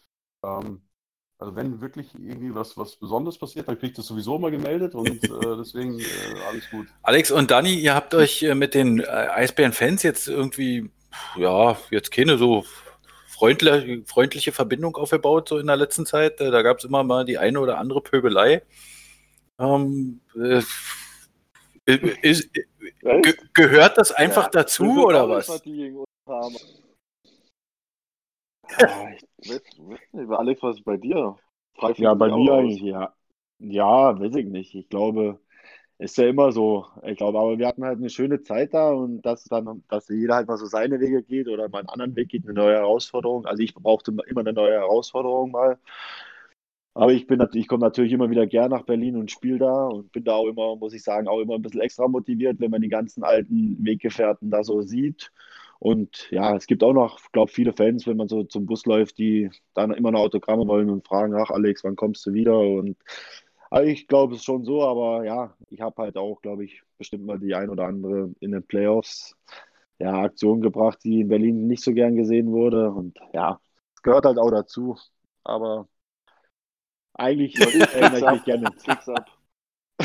ähm, 0.43 0.83
also 1.39 1.55
wenn 1.55 1.81
wirklich 1.81 2.15
irgendwie 2.15 2.55
was, 2.55 2.77
was 2.79 2.97
Besonderes 2.97 3.39
passiert, 3.39 3.69
dann 3.69 3.79
kriegt 3.79 3.99
das 3.99 4.07
sowieso 4.07 4.39
mal 4.39 4.51
gemeldet 4.51 4.95
und 4.95 5.09
äh, 5.25 5.57
deswegen 5.59 5.99
äh, 5.99 6.05
alles 6.49 6.71
gut. 6.71 6.87
Alex 7.03 7.31
und 7.31 7.51
Dani, 7.51 7.75
ihr 7.75 7.95
habt 7.95 8.15
euch 8.15 8.43
äh, 8.43 8.55
mit 8.55 8.75
den 8.75 9.01
äh, 9.01 9.05
Eisbären-Fans 9.07 10.03
jetzt 10.03 10.29
irgendwie, 10.29 10.91
ja, 11.37 11.77
jetzt 11.91 12.11
keine 12.11 12.39
so 12.39 12.65
freundliche, 13.39 14.03
freundliche 14.07 14.53
Verbindung 14.53 14.97
aufgebaut, 14.97 15.49
so 15.49 15.59
in 15.59 15.67
der 15.69 15.77
letzten 15.77 16.07
Zeit. 16.07 16.41
Äh, 16.41 16.51
Da 16.51 16.63
gab 16.63 16.79
es 16.79 16.85
immer 16.85 17.05
mal 17.05 17.25
die 17.25 17.39
eine 17.39 17.61
oder 17.61 17.79
andere 17.79 18.01
Pöbelei. 18.01 18.63
Ähm, 19.59 20.21
äh, 20.37 20.63
ist, 22.23 22.53
ge 22.53 23.35
gehört 23.55 23.97
das 23.97 24.13
einfach 24.13 24.45
Ja, 24.45 24.51
dazu 24.51 24.85
wird 24.85 25.07
oder 25.07 25.29
was? 25.29 25.49
Ja, 28.79 29.11
ich 29.11 29.23
weiß, 29.49 29.63
weiß 29.79 30.13
nicht, 30.13 30.31
Alex, 30.31 30.63
was 30.63 30.77
ist 30.77 30.85
bei 30.85 30.97
dir? 30.97 31.37
Ja, 31.97 32.15
bei 32.15 32.29
mir 32.29 32.53
eigentlich, 32.53 32.83
ja. 32.83 33.15
Ja, 33.61 34.19
weiß 34.19 34.35
ich 34.37 34.47
nicht. 34.47 34.75
Ich 34.75 34.89
glaube, 34.89 35.41
ist 35.99 36.17
ja 36.17 36.29
immer 36.29 36.53
so. 36.53 36.87
Ich 37.05 37.17
glaube, 37.17 37.39
aber 37.39 37.59
wir 37.59 37.67
hatten 37.67 37.85
halt 37.85 37.99
eine 37.99 38.11
schöne 38.11 38.43
Zeit 38.43 38.75
da 38.75 38.91
und 38.93 39.23
dass 39.23 39.45
dann, 39.45 39.85
dass 39.89 40.09
jeder 40.09 40.37
halt 40.37 40.49
mal 40.49 40.57
so 40.57 40.67
seine 40.67 41.01
Wege 41.01 41.23
geht 41.23 41.49
oder 41.49 41.69
mal 41.69 41.81
einen 41.81 41.89
anderen 41.89 42.17
Weg 42.17 42.29
geht, 42.31 42.45
eine 42.45 42.55
neue 42.55 42.75
Herausforderung. 42.77 43.47
Also 43.47 43.63
ich 43.63 43.75
brauchte 43.75 44.15
immer 44.29 44.41
eine 44.41 44.53
neue 44.53 44.75
Herausforderung 44.75 45.51
mal. 45.51 45.79
Aber 46.95 47.13
ich 47.13 47.27
bin 47.27 47.47
ich 47.55 47.69
komme 47.69 47.83
natürlich 47.85 48.13
immer 48.13 48.31
wieder 48.31 48.47
gern 48.47 48.71
nach 48.71 48.83
Berlin 48.83 49.17
und 49.17 49.31
spiele 49.31 49.59
da 49.59 49.87
und 49.87 50.11
bin 50.13 50.25
da 50.25 50.35
auch 50.35 50.49
immer, 50.49 50.75
muss 50.77 50.95
ich 50.95 51.03
sagen, 51.05 51.29
auch 51.29 51.41
immer 51.41 51.55
ein 51.55 51.63
bisschen 51.63 51.81
extra 51.81 52.09
motiviert, 52.09 52.59
wenn 52.61 52.71
man 52.73 52.83
die 52.83 52.89
ganzen 52.89 53.23
alten 53.23 53.77
Weggefährten 53.85 54.51
da 54.51 54.65
so 54.65 54.83
sieht. 54.83 55.31
Und 55.79 56.29
ja, 56.33 56.57
es 56.57 56.67
gibt 56.67 56.83
auch 56.83 56.93
noch, 56.93 57.21
glaube 57.33 57.53
viele 57.53 57.73
Fans, 57.73 58.07
wenn 58.07 58.17
man 58.17 58.29
so 58.29 58.43
zum 58.45 58.67
Bus 58.67 58.85
läuft, 58.87 59.19
die 59.19 59.51
dann 59.75 59.93
immer 59.93 60.11
noch 60.11 60.21
Autogramme 60.21 60.67
wollen 60.67 60.91
und 60.91 61.07
fragen, 61.07 61.35
ach 61.35 61.51
Alex, 61.51 61.85
wann 61.85 61.95
kommst 61.97 62.27
du 62.27 62.33
wieder? 62.33 62.59
Und 62.59 62.97
also 63.71 63.89
ich 63.89 64.07
glaube 64.09 64.35
es 64.35 64.41
ist 64.41 64.45
schon 64.45 64.65
so, 64.65 64.83
aber 64.83 65.25
ja, 65.25 65.55
ich 65.69 65.81
habe 65.81 66.03
halt 66.03 66.17
auch, 66.17 66.41
glaube 66.41 66.65
ich, 66.65 66.83
bestimmt 66.97 67.27
mal 67.27 67.39
die 67.39 67.55
ein 67.55 67.71
oder 67.71 67.87
andere 67.87 68.31
in 68.41 68.53
den 68.53 68.67
Playoffs 68.67 69.37
ja, 69.99 70.23
Aktion 70.23 70.61
gebracht, 70.61 71.01
die 71.05 71.21
in 71.23 71.29
Berlin 71.29 71.67
nicht 71.67 71.83
so 71.83 71.93
gern 71.93 72.15
gesehen 72.17 72.53
wurde. 72.53 72.91
Und 72.91 73.19
ja, 73.33 73.61
es 73.95 74.03
gehört 74.03 74.25
halt 74.25 74.39
auch 74.39 74.51
dazu. 74.51 74.97
Aber 75.45 75.89
eigentlich 77.15 77.59
erinnere 77.59 78.19
ich 78.19 78.31
mich 78.33 78.45
gerne. 78.45 78.71
Kicks 78.83 79.09
ab. 79.09 79.27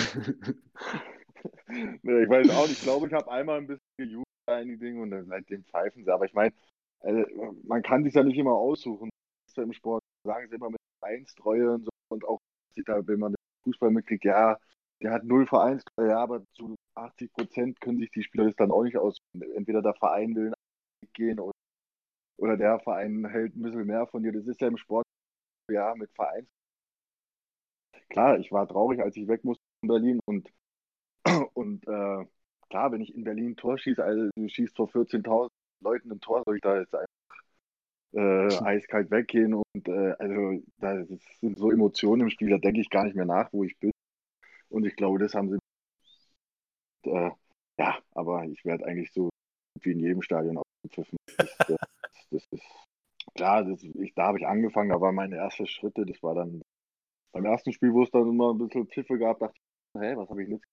nee, 2.01 2.23
ich 2.23 2.29
weiß 2.29 2.49
auch 2.49 2.67
nicht. 2.67 2.79
Ich 2.79 2.83
glaube, 2.83 3.07
ich 3.07 3.13
habe 3.13 3.31
einmal 3.31 3.57
ein 3.59 3.67
bisschen 3.67 3.83
gejubelt 3.97 4.25
bei 4.45 4.55
einigen 4.55 4.79
Dingen 4.79 5.01
und 5.01 5.11
dann 5.11 5.27
seitdem 5.27 5.63
pfeifen 5.65 6.03
sie. 6.03 6.11
Aber 6.11 6.25
ich 6.25 6.33
meine, 6.33 6.53
äh, 7.01 7.25
man 7.63 7.83
kann 7.83 8.03
sich 8.03 8.13
ja 8.13 8.23
nicht 8.23 8.37
immer 8.37 8.53
aussuchen. 8.53 9.09
Im 9.55 9.73
Sport 9.73 10.01
sagen 10.25 10.47
sie 10.49 10.55
immer 10.55 10.71
mit 10.71 10.79
Vereinstreue 10.99 11.73
und 11.73 11.85
so. 11.85 11.91
Und 12.09 12.25
auch, 12.25 12.39
wenn 12.75 13.19
man 13.19 13.35
Fußball 13.63 13.91
mitkriegt, 13.91 14.25
ja, 14.25 14.57
der 15.01 15.11
hat 15.11 15.23
null 15.25 15.45
Vereinstreue, 15.47 16.09
ja, 16.09 16.19
aber 16.19 16.43
zu 16.53 16.75
80 16.95 17.33
Prozent 17.33 17.81
können 17.81 17.99
sich 17.99 18.11
die 18.11 18.23
Spieler 18.23 18.45
das 18.45 18.55
dann 18.55 18.71
auch 18.71 18.83
nicht 18.83 18.97
aussuchen. 18.97 19.41
Entweder 19.55 19.81
der 19.81 19.93
Verein 19.95 20.35
will 20.35 20.53
gehen 21.13 21.39
oder, 21.39 21.53
oder 22.37 22.57
der 22.57 22.79
Verein 22.79 23.25
hält 23.25 23.55
ein 23.55 23.61
bisschen 23.63 23.85
mehr 23.87 24.07
von 24.07 24.23
dir. 24.23 24.31
Das 24.33 24.47
ist 24.47 24.61
ja 24.61 24.67
im 24.67 24.77
Sport, 24.77 25.05
ja, 25.71 25.95
mit 25.95 26.11
Vereins. 26.13 26.47
Klar, 28.09 28.39
ich 28.39 28.51
war 28.51 28.67
traurig, 28.67 29.01
als 29.01 29.15
ich 29.17 29.27
weg 29.27 29.43
musste 29.43 29.63
in 29.81 29.87
Berlin 29.89 30.19
und, 30.25 30.49
und 31.53 31.87
äh, 31.87 32.25
klar, 32.69 32.91
wenn 32.91 33.01
ich 33.01 33.15
in 33.15 33.23
Berlin 33.23 33.51
ein 33.51 33.55
Tor 33.57 33.77
schieße, 33.77 34.03
also 34.03 34.29
du 34.35 34.47
schießt 34.49 34.75
vor 34.75 34.89
14.000 34.89 35.51
Leuten 35.81 36.11
ein 36.11 36.21
Tor, 36.21 36.43
soll 36.45 36.57
ich 36.57 36.61
da 36.61 36.79
jetzt 36.79 36.95
einfach 36.95 37.07
äh, 38.13 38.57
eiskalt 38.63 39.11
weggehen 39.11 39.53
und 39.53 39.87
äh, 39.87 40.15
also 40.19 40.63
da 40.77 40.95
das 40.95 41.19
sind 41.39 41.57
so 41.57 41.71
Emotionen 41.71 42.23
im 42.23 42.29
Spiel, 42.29 42.49
da 42.49 42.57
denke 42.57 42.81
ich 42.81 42.89
gar 42.89 43.03
nicht 43.05 43.15
mehr 43.15 43.25
nach, 43.25 43.51
wo 43.51 43.63
ich 43.63 43.77
bin. 43.79 43.91
Und 44.69 44.85
ich 44.85 44.95
glaube, 44.95 45.19
das 45.19 45.33
haben 45.33 45.49
sie. 45.51 45.59
Äh, 47.05 47.31
ja, 47.77 47.99
aber 48.11 48.45
ich 48.45 48.63
werde 48.65 48.85
eigentlich 48.85 49.11
so 49.11 49.29
wie 49.81 49.91
in 49.91 49.99
jedem 49.99 50.21
Stadion 50.21 50.57
aufgepfiffen. 50.57 51.17
Das, 51.37 51.57
das, 51.67 51.77
das 52.31 52.47
ist 52.51 52.63
klar, 53.35 53.63
das, 53.63 53.83
ich, 53.83 54.13
da 54.13 54.27
habe 54.27 54.39
ich 54.39 54.47
angefangen, 54.47 54.89
da 54.89 55.01
waren 55.01 55.15
meine 55.15 55.37
ersten 55.37 55.67
Schritte, 55.67 56.05
das 56.05 56.21
war 56.21 56.35
dann 56.35 56.61
beim 57.31 57.45
ersten 57.45 57.73
Spiel, 57.73 57.93
wo 57.93 58.03
es 58.03 58.11
dann 58.11 58.27
immer 58.29 58.53
ein 58.53 58.59
bisschen 58.59 58.87
Pfiffe 58.87 59.17
gab, 59.17 59.39
dachte 59.39 59.57
ich, 59.57 60.01
hä, 60.01 60.15
was 60.15 60.29
habe 60.29 60.43
ich 60.43 60.49
jetzt? 60.49 60.65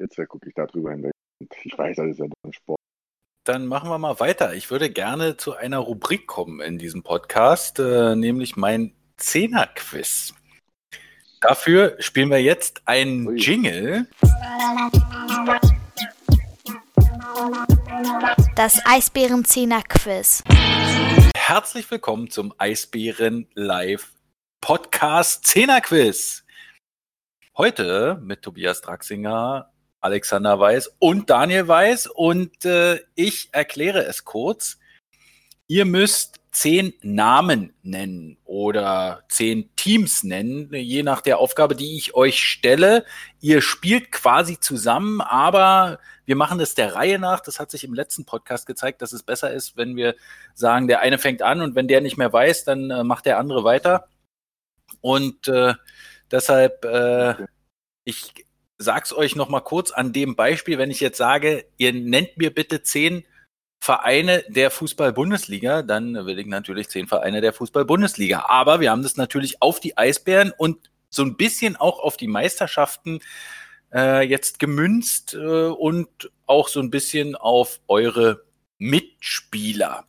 Jetzt 0.00 0.28
gucke 0.28 0.48
ich 0.48 0.54
da 0.54 0.66
drüber 0.66 0.90
hinweg. 0.90 1.12
Und 1.40 1.54
ich 1.64 1.76
weiß, 1.76 1.96
das 1.96 2.08
ist 2.08 2.18
ja 2.18 2.26
ein 2.44 2.52
Sport. 2.52 2.81
Dann 3.44 3.66
machen 3.66 3.90
wir 3.90 3.98
mal 3.98 4.20
weiter. 4.20 4.54
Ich 4.54 4.70
würde 4.70 4.90
gerne 4.90 5.36
zu 5.36 5.56
einer 5.56 5.78
Rubrik 5.78 6.26
kommen 6.26 6.60
in 6.60 6.78
diesem 6.78 7.02
Podcast, 7.02 7.78
äh, 7.80 8.14
nämlich 8.14 8.56
mein 8.56 8.94
Zehner-Quiz. 9.16 10.34
Dafür 11.40 11.96
spielen 11.98 12.30
wir 12.30 12.40
jetzt 12.40 12.82
einen 12.86 13.26
Ui. 13.26 13.36
Jingle. 13.36 14.06
Das 18.54 18.80
Eisbärenzehner-Quiz. 18.86 20.44
Herzlich 21.36 21.90
willkommen 21.90 22.30
zum 22.30 22.54
Eisbären 22.58 23.48
Live 23.54 24.12
Podcast 24.60 25.46
Zehner-Quiz. 25.46 26.44
Heute 27.56 28.20
mit 28.22 28.42
Tobias 28.42 28.80
Draxinger, 28.82 29.71
Alexander 30.02 30.60
Weiß 30.60 30.94
und 30.98 31.30
Daniel 31.30 31.68
Weiß. 31.68 32.06
Und 32.08 32.64
äh, 32.64 33.00
ich 33.14 33.48
erkläre 33.52 34.04
es 34.04 34.24
kurz. 34.24 34.78
Ihr 35.66 35.84
müsst 35.86 36.40
zehn 36.52 36.92
Namen 37.00 37.72
nennen 37.82 38.36
oder 38.44 39.24
zehn 39.28 39.74
Teams 39.74 40.22
nennen, 40.22 40.68
je 40.74 41.02
nach 41.02 41.22
der 41.22 41.38
Aufgabe, 41.38 41.74
die 41.74 41.96
ich 41.96 42.14
euch 42.14 42.44
stelle. 42.44 43.06
Ihr 43.40 43.62
spielt 43.62 44.12
quasi 44.12 44.60
zusammen, 44.60 45.22
aber 45.22 45.98
wir 46.26 46.36
machen 46.36 46.60
es 46.60 46.74
der 46.74 46.94
Reihe 46.94 47.18
nach. 47.18 47.40
Das 47.40 47.58
hat 47.58 47.70
sich 47.70 47.84
im 47.84 47.94
letzten 47.94 48.26
Podcast 48.26 48.66
gezeigt, 48.66 49.00
dass 49.00 49.14
es 49.14 49.22
besser 49.22 49.50
ist, 49.50 49.78
wenn 49.78 49.96
wir 49.96 50.14
sagen, 50.52 50.88
der 50.88 51.00
eine 51.00 51.16
fängt 51.16 51.40
an 51.40 51.62
und 51.62 51.74
wenn 51.74 51.88
der 51.88 52.02
nicht 52.02 52.18
mehr 52.18 52.32
weiß, 52.32 52.64
dann 52.64 52.90
äh, 52.90 53.02
macht 53.02 53.24
der 53.24 53.38
andere 53.38 53.64
weiter. 53.64 54.06
Und 55.00 55.48
äh, 55.48 55.72
deshalb, 56.30 56.84
äh, 56.84 57.46
ich 58.04 58.34
sag's 58.82 59.12
euch 59.12 59.36
noch 59.36 59.48
mal 59.48 59.60
kurz 59.60 59.90
an 59.90 60.12
dem 60.12 60.36
Beispiel, 60.36 60.78
wenn 60.78 60.90
ich 60.90 61.00
jetzt 61.00 61.18
sage, 61.18 61.64
ihr 61.78 61.92
nennt 61.92 62.36
mir 62.36 62.52
bitte 62.52 62.82
zehn 62.82 63.24
Vereine 63.80 64.44
der 64.48 64.70
Fußball-Bundesliga, 64.70 65.82
dann 65.82 66.14
will 66.26 66.38
ich 66.38 66.46
natürlich 66.46 66.88
zehn 66.88 67.08
Vereine 67.08 67.40
der 67.40 67.52
Fußball-Bundesliga. 67.52 68.46
Aber 68.48 68.80
wir 68.80 68.90
haben 68.90 69.02
das 69.02 69.16
natürlich 69.16 69.60
auf 69.60 69.80
die 69.80 69.96
Eisbären 69.98 70.52
und 70.56 70.90
so 71.10 71.22
ein 71.22 71.36
bisschen 71.36 71.76
auch 71.76 71.98
auf 71.98 72.16
die 72.16 72.28
Meisterschaften 72.28 73.20
äh, 73.92 74.22
jetzt 74.26 74.58
gemünzt 74.58 75.34
äh, 75.34 75.66
und 75.66 76.30
auch 76.46 76.68
so 76.68 76.80
ein 76.80 76.90
bisschen 76.90 77.34
auf 77.34 77.80
eure 77.88 78.44
Mitspieler. 78.78 80.04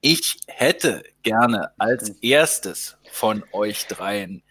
Ich 0.00 0.38
hätte 0.46 1.02
gerne 1.22 1.72
als 1.78 2.10
erstes 2.20 2.98
von 3.10 3.42
euch 3.52 3.86
dreien 3.86 4.42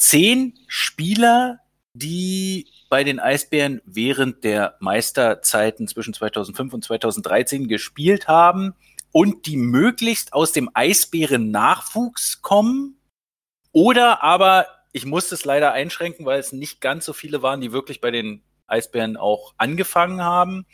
zehn 0.00 0.58
Spieler, 0.66 1.60
die 1.94 2.68
bei 2.88 3.04
den 3.04 3.18
Eisbären 3.18 3.80
während 3.84 4.44
der 4.44 4.76
Meisterzeiten 4.80 5.88
zwischen 5.88 6.14
2005 6.14 6.72
und 6.72 6.84
2013 6.84 7.68
gespielt 7.68 8.28
haben 8.28 8.74
und 9.12 9.46
die 9.46 9.56
möglichst 9.56 10.32
aus 10.32 10.52
dem 10.52 10.70
Eisbären-Nachwuchs 10.72 12.42
kommen. 12.42 13.00
Oder 13.72 14.22
aber, 14.22 14.66
ich 14.92 15.06
muss 15.06 15.30
es 15.32 15.44
leider 15.44 15.72
einschränken, 15.72 16.26
weil 16.26 16.40
es 16.40 16.52
nicht 16.52 16.80
ganz 16.80 17.04
so 17.04 17.12
viele 17.12 17.42
waren, 17.42 17.60
die 17.60 17.72
wirklich 17.72 18.00
bei 18.00 18.10
den 18.10 18.42
Eisbären 18.66 19.16
auch 19.16 19.54
angefangen 19.56 20.22
haben, 20.22 20.66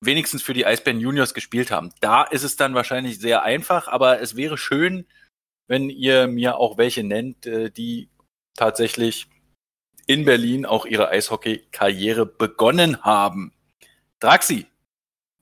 wenigstens 0.00 0.42
für 0.42 0.54
die 0.54 0.66
Eisbären 0.66 1.00
Juniors 1.00 1.34
gespielt 1.34 1.70
haben. 1.70 1.92
Da 2.00 2.24
ist 2.24 2.42
es 2.42 2.56
dann 2.56 2.74
wahrscheinlich 2.74 3.18
sehr 3.18 3.42
einfach, 3.42 3.88
aber 3.88 4.20
es 4.20 4.36
wäre 4.36 4.56
schön, 4.56 5.06
wenn 5.66 5.90
ihr 5.90 6.26
mir 6.26 6.56
auch 6.56 6.78
welche 6.78 7.04
nennt, 7.04 7.46
äh, 7.46 7.70
die 7.70 8.08
tatsächlich 8.54 9.28
in 10.08 10.24
Berlin 10.24 10.64
auch 10.64 10.86
ihre 10.86 11.10
Eishockey-Karriere 11.10 12.24
begonnen 12.24 13.04
haben. 13.04 13.52
Draxi, 14.20 14.66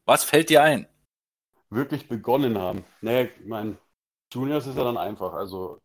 was 0.04 0.24
fällt 0.24 0.50
dir 0.50 0.62
ein? 0.62 0.86
Wirklich 1.70 2.08
begonnen 2.08 2.58
haben. 2.58 2.84
Naja, 3.00 3.22
ich 3.22 3.46
mein, 3.46 3.78
Juniors 4.32 4.66
ist 4.66 4.76
ja 4.76 4.82
dann 4.84 4.96
einfach. 4.96 5.32
Also 5.32 5.80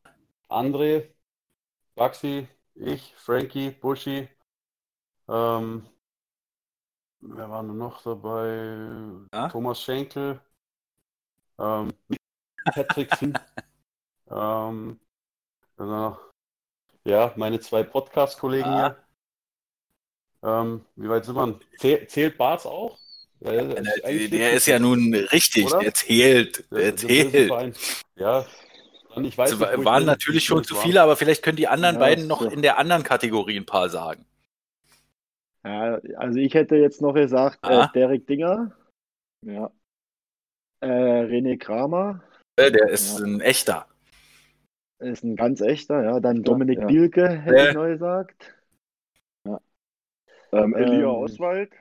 André, 0.49 1.09
Baxi, 1.95 2.47
ich, 2.73 3.13
Frankie, 3.17 3.69
Buschi, 3.69 4.27
ähm, 5.29 5.87
wer 7.19 7.49
war 7.49 7.61
denn 7.61 7.77
noch 7.77 8.01
dabei? 8.01 9.27
Ja? 9.31 9.47
Thomas 9.49 9.79
Schenkel, 9.79 10.41
ähm, 11.59 11.93
Patrick 12.65 13.15
Finn, 13.15 13.37
ähm, 14.31 14.99
noch, 15.77 16.30
ja, 17.05 17.33
meine 17.35 17.59
zwei 17.59 17.83
Podcast-Kollegen 17.83 18.65
Ah. 18.69 18.95
hier. 20.41 20.49
Ähm, 20.49 20.85
wie 20.95 21.09
weit 21.09 21.25
sind 21.25 21.35
wir? 21.35 21.59
Zäh 21.77 22.07
zählt 22.07 22.37
Barts 22.37 22.65
auch? 22.65 22.97
Ja, 23.41 23.51
der 23.51 23.77
ist 24.05 24.31
Der, 24.33 24.51
ist 24.53 24.65
ja 24.67 24.79
nun 24.79 25.13
richtig, 25.13 25.65
Oder? 25.67 25.79
der 25.79 25.93
zählt, 25.93 26.63
Der- 26.71 26.79
der 26.79 26.95
zählt. 26.95 27.51
Ja, 28.15 28.45
ich 29.21 29.37
weiß 29.37 29.51
Es 29.53 29.59
nicht, 29.59 29.85
waren 29.85 30.05
natürlich 30.05 30.45
schon 30.45 30.63
zu 30.63 30.75
war. 30.75 30.81
viele, 30.83 31.01
aber 31.01 31.15
vielleicht 31.15 31.43
können 31.43 31.57
die 31.57 31.67
anderen 31.67 31.95
Ja, 31.95 31.99
beiden 32.01 32.27
noch 32.27 32.41
so. 32.41 32.49
in 32.49 32.61
der 32.61 32.77
anderen 32.77 33.03
Kategorie 33.03 33.57
ein 33.57 33.65
paar 33.65 33.89
sagen. 33.89 34.25
Ja, 35.63 35.99
also 36.17 36.39
ich 36.39 36.53
hätte 36.53 36.75
jetzt 36.75 37.01
noch 37.01 37.13
gesagt, 37.13 37.59
Ah. 37.63 37.85
äh, 37.85 37.87
Derek 37.93 38.25
Dinger. 38.27 38.71
Ja. 39.45 39.71
Äh, 40.81 40.87
René 40.87 41.57
Kramer 41.59 42.23
Äh, 42.57 42.71
Der 42.71 42.89
ist 42.89 43.19
Ja. 43.19 43.25
ein 43.25 43.41
echter. 43.41 43.87
Ist 45.01 45.23
ein 45.23 45.35
ganz 45.35 45.61
echter, 45.61 46.03
ja. 46.03 46.19
Dann 46.19 46.37
Ja, 46.37 46.41
Dominik 46.43 46.79
ja. 46.79 46.85
Bielke, 46.87 47.27
hätte 47.27 47.55
Äh. 47.57 47.67
ich 47.69 47.73
neu 47.75 47.91
gesagt. 47.91 48.55
Ähm, 50.53 50.73
Elia 50.75 50.99
Ähm, 50.99 51.05
Oswald. 51.05 51.71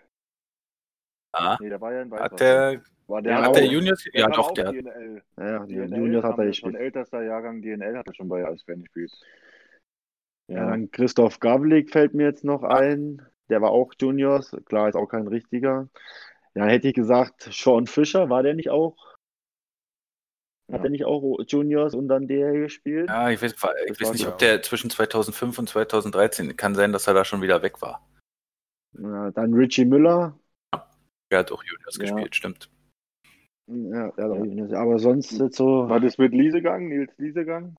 Ja. 1.36 1.58
Nee, 1.60 1.68
der 1.68 1.80
war 1.80 1.92
ja 1.92 2.02
in 2.02 2.10
Weißwasser. 2.10 2.32
Hat 2.32 2.40
der, 2.40 2.82
war 3.08 3.22
der 3.22 3.42
hat 3.42 3.56
der 3.56 3.66
Juniors? 3.66 4.04
der 4.04 4.20
Ja, 4.20 4.28
doch, 4.28 4.50
auch 4.50 4.54
der 4.54 4.66
hat. 4.68 4.74
DNL. 4.74 5.22
Ja, 5.38 5.66
die 5.66 5.74
DNL 5.74 5.98
Juniors 5.98 6.24
hat 6.24 6.30
er 6.38 6.44
kam 6.44 6.52
schon 6.52 6.72
gespielt. 6.72 6.76
ältester 6.76 7.22
Jahrgang 7.22 7.62
DNL 7.62 7.96
hat 7.98 8.06
er 8.06 8.14
schon 8.14 8.28
bei 8.28 8.46
Eisbären 8.46 8.82
gespielt. 8.82 9.12
Ja, 10.48 10.56
Ja. 10.58 10.70
dann 10.70 10.90
Christoph 10.92 11.40
Gavlik 11.40 11.90
fällt 11.90 12.14
mir 12.14 12.26
jetzt 12.26 12.44
noch 12.44 12.62
ein. 12.62 13.22
Der 13.48 13.60
war 13.60 13.70
auch 13.70 13.92
Juniors. 14.00 14.56
Klar, 14.66 14.88
ist 14.88 14.94
auch 14.94 15.08
kein 15.08 15.26
richtiger. 15.26 15.88
Ja, 16.54 16.66
hätte 16.66 16.88
ich 16.88 16.94
gesagt, 16.94 17.48
Sean 17.52 17.86
Fischer, 17.88 18.28
war 18.30 18.42
der 18.44 18.54
nicht 18.54 18.70
auch? 18.70 19.09
Hat 20.72 20.78
Ja. 20.80 20.84
er 20.84 20.90
nicht 20.90 21.04
auch 21.04 21.38
Juniors 21.46 21.94
und 21.94 22.08
dann 22.08 22.28
der 22.28 22.52
gespielt? 22.52 23.08
Ja, 23.08 23.30
ich 23.30 23.42
weiß, 23.42 23.52
ich 23.54 24.00
weiß 24.00 24.12
nicht, 24.12 24.26
ob 24.26 24.38
der 24.38 24.62
zwischen 24.62 24.90
2005 24.90 25.58
und 25.58 25.68
2013, 25.68 26.56
kann 26.56 26.74
sein, 26.74 26.92
dass 26.92 27.06
er 27.06 27.14
da 27.14 27.24
schon 27.24 27.42
wieder 27.42 27.62
weg 27.62 27.82
war. 27.82 28.06
Ja, 28.98 29.30
dann 29.30 29.54
Richie 29.54 29.84
Müller. 29.84 30.38
Der 31.30 31.38
hat 31.40 31.52
auch 31.52 31.62
Juniors 31.62 31.96
Ja. 31.96 32.02
gespielt, 32.02 32.34
stimmt. 32.34 32.70
Ja, 33.68 34.10
der 34.12 34.24
hat 34.24 34.30
auch 34.32 34.44
Juniors. 34.44 34.72
Aber 34.72 34.98
sonst 34.98 35.32
jetzt 35.38 35.56
so. 35.56 35.88
War 35.88 36.00
das 36.00 36.18
mit 36.18 36.32
Liesegang, 36.32 36.88
Nils 36.88 37.12
Liesegang? 37.18 37.76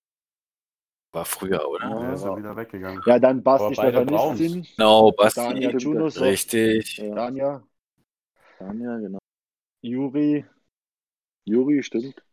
War 1.14 1.26
früher, 1.26 1.68
oder? 1.68 1.90
Ja, 1.90 2.02
Ja, 2.04 2.14
ist 2.14 2.24
ja 2.24 2.30
ja. 2.32 2.38
wieder 2.38 2.56
weggegangen. 2.56 3.02
Ja, 3.06 3.20
dann 3.20 3.44
Basti 3.44 3.74
Stefanistin. 3.76 4.66
Genau, 4.78 5.12
Basti. 5.12 5.42
Daniel 5.42 5.78
Junos. 5.78 6.22
Richtig. 6.22 6.98
Ja. 6.98 7.14
Danja. 7.16 7.64
Tanja, 8.58 8.98
genau. 8.98 9.20
Juri. 9.82 10.46
Juri, 11.46 11.84
stimmt. 11.84 12.24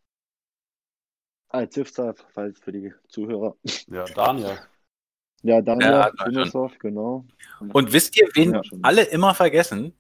Ah, 1.51 1.69
Zifza, 1.69 2.15
falls 2.35 2.59
für 2.61 2.73
die 2.73 2.93
Zuhörer. 3.09 3.57
Ja, 3.89 4.05
Daniel. 4.05 4.59
Ja, 5.43 5.63
Danja 5.63 6.11
Ja, 6.31 6.71
genau. 6.79 7.25
Und 7.73 7.93
wisst 7.93 8.17
ihr, 8.17 8.29
wen 8.35 8.55
Ja. 8.55 8.61
alle 8.83 9.03
immer 9.05 9.35
vergessen? 9.35 9.93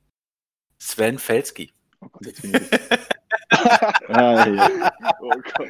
Sven 0.78 1.18
Felski. 1.18 1.72
Oh 2.00 2.08
Gott, 2.10 2.26
jetzt 2.26 2.42
bin 2.42 2.54
ich. 2.54 2.70
ah, 4.08 4.46
ja. 4.46 4.92
Oh 5.20 5.30
Gott. 5.30 5.68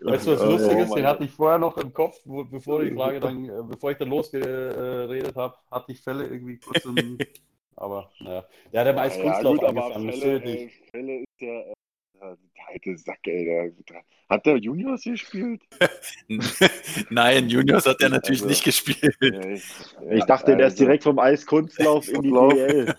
Weißt 0.00 0.26
du, 0.26 0.32
was 0.32 0.40
Oh, 0.40 0.50
lustig 0.50 0.76
oh 0.76 0.82
ist? 0.82 0.94
Den 0.94 1.06
hatte 1.06 1.24
ich 1.24 1.30
vorher 1.30 1.58
noch 1.58 1.76
im 1.76 1.92
Kopf, 1.92 2.18
wo, 2.24 2.44
bevor 2.44 2.82
die 2.82 2.94
Frage 2.94 3.20
dann, 3.20 3.44
äh, 3.44 3.62
bevor 3.62 3.90
ich 3.92 3.98
dann 3.98 4.08
losgeredet 4.08 5.36
habe, 5.36 5.56
hatte 5.70 5.92
ich 5.92 6.00
Fälle 6.00 6.26
irgendwie 6.26 6.58
kurz 6.58 6.84
im. 6.84 7.18
Aber 7.76 8.10
naja. 8.20 8.44
Ja, 8.72 8.84
der 8.84 8.92
meist 8.94 9.16
Ja, 9.16 9.22
Kunstlauf 9.22 9.56
gut, 9.56 9.64
aber 9.64 9.84
angefangen. 9.86 10.12
Fälle, 10.12 10.44
äh, 10.44 10.70
Fälle 10.90 11.20
ist 11.20 11.40
ja 11.40 11.60
äh, 11.60 11.72
der 12.20 12.68
alte 12.68 12.96
Sack, 12.96 13.18
ey. 13.26 13.44
Der, 13.44 13.70
der, 13.88 14.02
hat 14.28 14.46
der 14.46 14.56
Juniors 14.56 15.02
gespielt? 15.02 15.62
Nein, 17.10 17.48
Juniors 17.48 17.86
hat 17.86 18.00
er 18.00 18.10
natürlich 18.10 18.40
Also- 18.42 18.48
nicht 18.50 18.64
gespielt. 18.64 19.16
Ja, 19.20 19.40
ich, 19.48 19.64
Ich 20.10 20.24
dachte, 20.24 20.56
der 20.56 20.66
ist 20.68 20.72
also- 20.74 20.84
direkt 20.84 21.02
vom 21.04 21.18
Eiskunstlauf 21.18 22.08
in 22.08 22.22
die 22.22 22.30
Kunstlauf. 22.30 22.52
DL. 22.54 22.94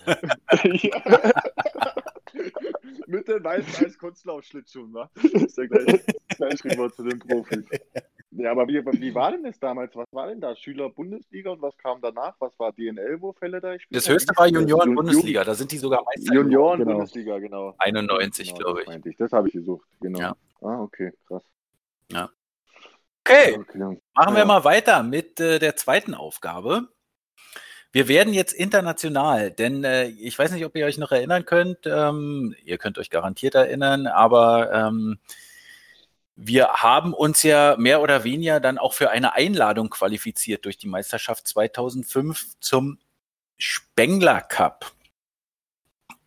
ja. 0.83 1.31
Mit 3.07 3.27
den 3.27 3.43
weißen 3.43 3.85
Eiskunstlaufschlittschuhen, 3.85 4.93
wa? 4.93 5.09
Ist 5.33 5.57
ja 5.57 5.65
gleich, 5.65 5.99
gleich 6.37 6.63
rüber 6.63 6.91
zu 6.93 7.03
den 7.03 7.19
Profis. 7.19 7.65
Ja, 8.33 8.51
aber 8.51 8.65
wie, 8.67 8.83
wie 8.85 9.13
war 9.13 9.31
denn 9.31 9.43
das 9.43 9.59
damals? 9.59 9.93
Was 9.95 10.07
war 10.13 10.27
denn 10.27 10.39
da? 10.39 10.55
Schüler-Bundesliga 10.55 11.51
und 11.51 11.61
was 11.61 11.77
kam 11.77 11.99
danach? 12.01 12.33
Was 12.39 12.57
war 12.59 12.71
DNL, 12.71 13.17
wo 13.19 13.33
Fälle 13.33 13.59
da 13.59 13.73
gespielt 13.73 13.97
Das 13.97 14.07
höchste 14.07 14.33
war 14.37 14.45
Ju- 14.47 14.59
Junioren-Bundesliga, 14.61 15.43
da 15.43 15.53
sind 15.53 15.71
die 15.71 15.77
sogar 15.77 16.01
Meister. 16.05 16.31
geworden. 16.31 16.51
Junioren-Bundesliga, 16.51 17.39
genau. 17.39 17.75
91, 17.79 18.47
Genau, 18.53 18.57
glaube 18.59 18.83
ich. 18.83 19.05
ich. 19.05 19.17
Das 19.17 19.31
habe 19.33 19.47
ich 19.49 19.53
gesucht, 19.53 19.85
genau. 19.99 20.19
Ja. 20.19 20.35
Ah, 20.61 20.81
okay, 20.81 21.11
krass. 21.27 21.43
Okay, 23.23 23.57
Okay. 23.59 23.77
machen 24.15 24.33
wir 24.33 24.39
Ja. 24.39 24.45
mal 24.45 24.63
weiter 24.63 25.03
mit 25.03 25.39
äh, 25.39 25.59
der 25.59 25.75
zweiten 25.75 26.13
Aufgabe. 26.15 26.87
Wir 27.91 28.07
werden 28.07 28.33
jetzt 28.33 28.53
international, 28.53 29.51
denn 29.51 29.83
äh, 29.83 30.07
ich 30.07 30.39
weiß 30.39 30.51
nicht, 30.53 30.65
ob 30.65 30.75
ihr 30.77 30.85
euch 30.85 30.97
noch 30.97 31.11
erinnern 31.11 31.45
könnt. 31.45 31.79
Ähm, 31.85 32.55
ihr 32.63 32.77
könnt 32.77 32.97
euch 32.97 33.09
garantiert 33.09 33.53
erinnern, 33.55 34.07
aber 34.07 34.71
ähm, 34.73 35.19
wir 36.43 36.67
haben 36.69 37.13
uns 37.13 37.43
ja 37.43 37.75
mehr 37.77 38.01
oder 38.01 38.23
weniger 38.23 38.59
dann 38.59 38.77
auch 38.77 38.93
für 38.93 39.11
eine 39.11 39.33
Einladung 39.33 39.89
qualifiziert 39.89 40.65
durch 40.65 40.77
die 40.77 40.87
Meisterschaft 40.87 41.47
2005 41.47 42.59
zum 42.59 42.97
Spengler 43.57 44.41
Cup. 44.41 44.91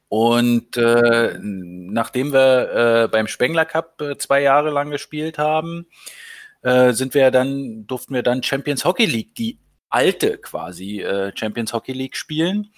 Und 0.08 0.76
äh, 0.76 1.36
nachdem 1.40 2.32
wir 2.32 3.04
äh, 3.04 3.08
beim 3.08 3.26
Spengler 3.26 3.64
Cup 3.64 4.00
äh, 4.00 4.16
zwei 4.16 4.42
Jahre 4.42 4.70
lang 4.70 4.90
gespielt 4.90 5.38
haben, 5.38 5.88
äh, 6.62 6.92
sind 6.92 7.14
wir 7.14 7.32
dann, 7.32 7.86
durften 7.88 8.14
wir 8.14 8.22
dann 8.22 8.42
Champions 8.44 8.84
Hockey 8.84 9.06
League, 9.06 9.34
die 9.34 9.58
alte 9.88 10.38
quasi 10.38 11.00
äh, 11.00 11.32
Champions 11.34 11.72
Hockey 11.72 11.92
League 11.92 12.16
spielen. 12.16 12.72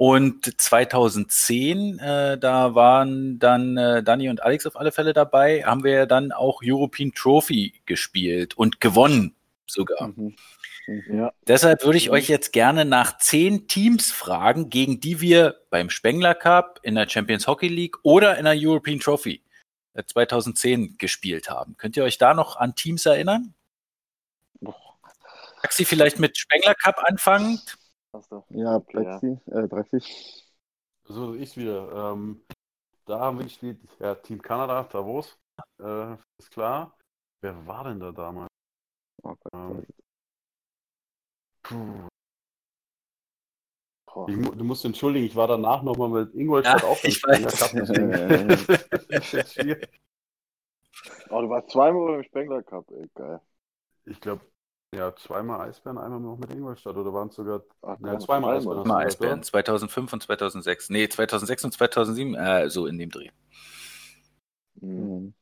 Und 0.00 0.58
2010, 0.58 1.98
äh, 1.98 2.38
da 2.38 2.74
waren 2.74 3.38
dann 3.38 3.76
äh, 3.76 4.02
Dani 4.02 4.30
und 4.30 4.42
Alex 4.42 4.64
auf 4.64 4.76
alle 4.76 4.92
Fälle 4.92 5.12
dabei, 5.12 5.62
haben 5.64 5.84
wir 5.84 6.06
dann 6.06 6.32
auch 6.32 6.62
European 6.64 7.12
Trophy 7.12 7.74
gespielt 7.84 8.56
und 8.56 8.80
gewonnen 8.80 9.34
sogar. 9.66 10.08
Mhm. 10.08 10.34
Ja. 11.12 11.34
Deshalb 11.46 11.84
würde 11.84 11.98
ich 11.98 12.06
Mhm. 12.06 12.14
euch 12.14 12.28
jetzt 12.28 12.54
gerne 12.54 12.86
nach 12.86 13.18
zehn 13.18 13.68
Teams 13.68 14.10
fragen, 14.10 14.70
gegen 14.70 15.00
die 15.00 15.20
wir 15.20 15.60
beim 15.68 15.90
Spengler 15.90 16.34
Cup, 16.34 16.80
in 16.82 16.94
der 16.94 17.06
Champions 17.06 17.46
Hockey 17.46 17.68
League 17.68 17.98
oder 18.02 18.38
in 18.38 18.46
der 18.46 18.54
European 18.56 19.00
Trophy 19.00 19.42
äh, 19.92 20.02
2010 20.02 20.96
gespielt 20.96 21.50
haben. 21.50 21.76
Könnt 21.76 21.98
ihr 21.98 22.04
euch 22.04 22.16
da 22.16 22.32
noch 22.32 22.56
an 22.56 22.74
Teams 22.74 23.04
erinnern? 23.04 23.52
Maxi 25.62 25.84
vielleicht 25.84 26.18
mit 26.18 26.38
Spengler 26.38 26.74
Cup 26.74 27.02
anfangend? 27.04 27.76
Hast 28.12 28.32
du? 28.32 28.42
Ja, 28.50 28.76
Okay, 28.76 29.04
ja. 29.04 29.18
Plexi, 29.18 29.38
äh, 29.50 29.68
Drexi. 29.68 30.00
So, 31.04 31.34
ich 31.34 31.56
wieder. 31.56 32.12
Ähm, 32.12 32.42
da 33.06 33.20
haben 33.20 33.38
wir 33.38 33.44
gespielt, 33.44 33.78
ja, 33.98 34.14
Team 34.14 34.40
Kanada, 34.40 34.84
Davos, 34.84 35.36
äh, 35.82 36.14
ist 36.38 36.50
klar. 36.50 36.96
Wer 37.40 37.66
war 37.66 37.84
denn 37.84 38.00
da 38.00 38.12
damals? 38.12 38.48
Oh 39.22 39.34
Gott. 39.34 39.54
Ähm. 39.54 39.86
Ich, 44.26 44.34
du 44.36 44.64
musst 44.64 44.84
entschuldigen, 44.84 45.26
ich 45.26 45.36
war 45.36 45.46
danach 45.46 45.82
nochmal 45.82 46.08
mit 46.08 46.34
Ingolstadt 46.34 46.82
Ja, 46.82 46.88
auch 46.88 47.04
ich 47.04 47.18
Spengler 47.18 47.52
weiß. 47.52 48.66
Oh, 51.30 51.40
du 51.40 51.48
warst 51.48 51.70
zweimal 51.70 52.12
beim 52.12 52.24
Spengler 52.24 52.62
Cup, 52.62 52.90
ey, 52.90 53.08
geil. 53.14 53.40
Ich 54.04 54.20
glaube, 54.20 54.42
ja, 54.94 55.14
zweimal 55.14 55.68
Eisbären, 55.68 55.98
einmal 55.98 56.18
noch 56.20 56.36
mit 56.38 56.50
Ingolstadt 56.50 56.96
oder 56.96 57.12
waren 57.12 57.28
es 57.28 57.36
sogar 57.36 57.62
Ach, 57.82 57.96
Ja, 58.00 58.10
komm, 58.10 58.20
zweimal 58.20 58.56
Eisbären. 58.56 58.88
Mal 58.88 59.04
Hast 59.04 59.20
du 59.20 59.24
Eisbären, 59.24 59.40
das, 59.40 59.48
2005 59.48 60.12
und 60.12 60.22
2006. 60.22 60.90
Nee, 60.90 61.08
2006 61.08 61.64
und 61.64 61.72
2007, 61.72 62.34
äh, 62.34 62.68
so 62.70 62.86
in 62.86 62.98
dem 62.98 63.10
Dreh. 63.10 63.28
Mhm. 64.80 64.90
Mhm. 64.90 65.34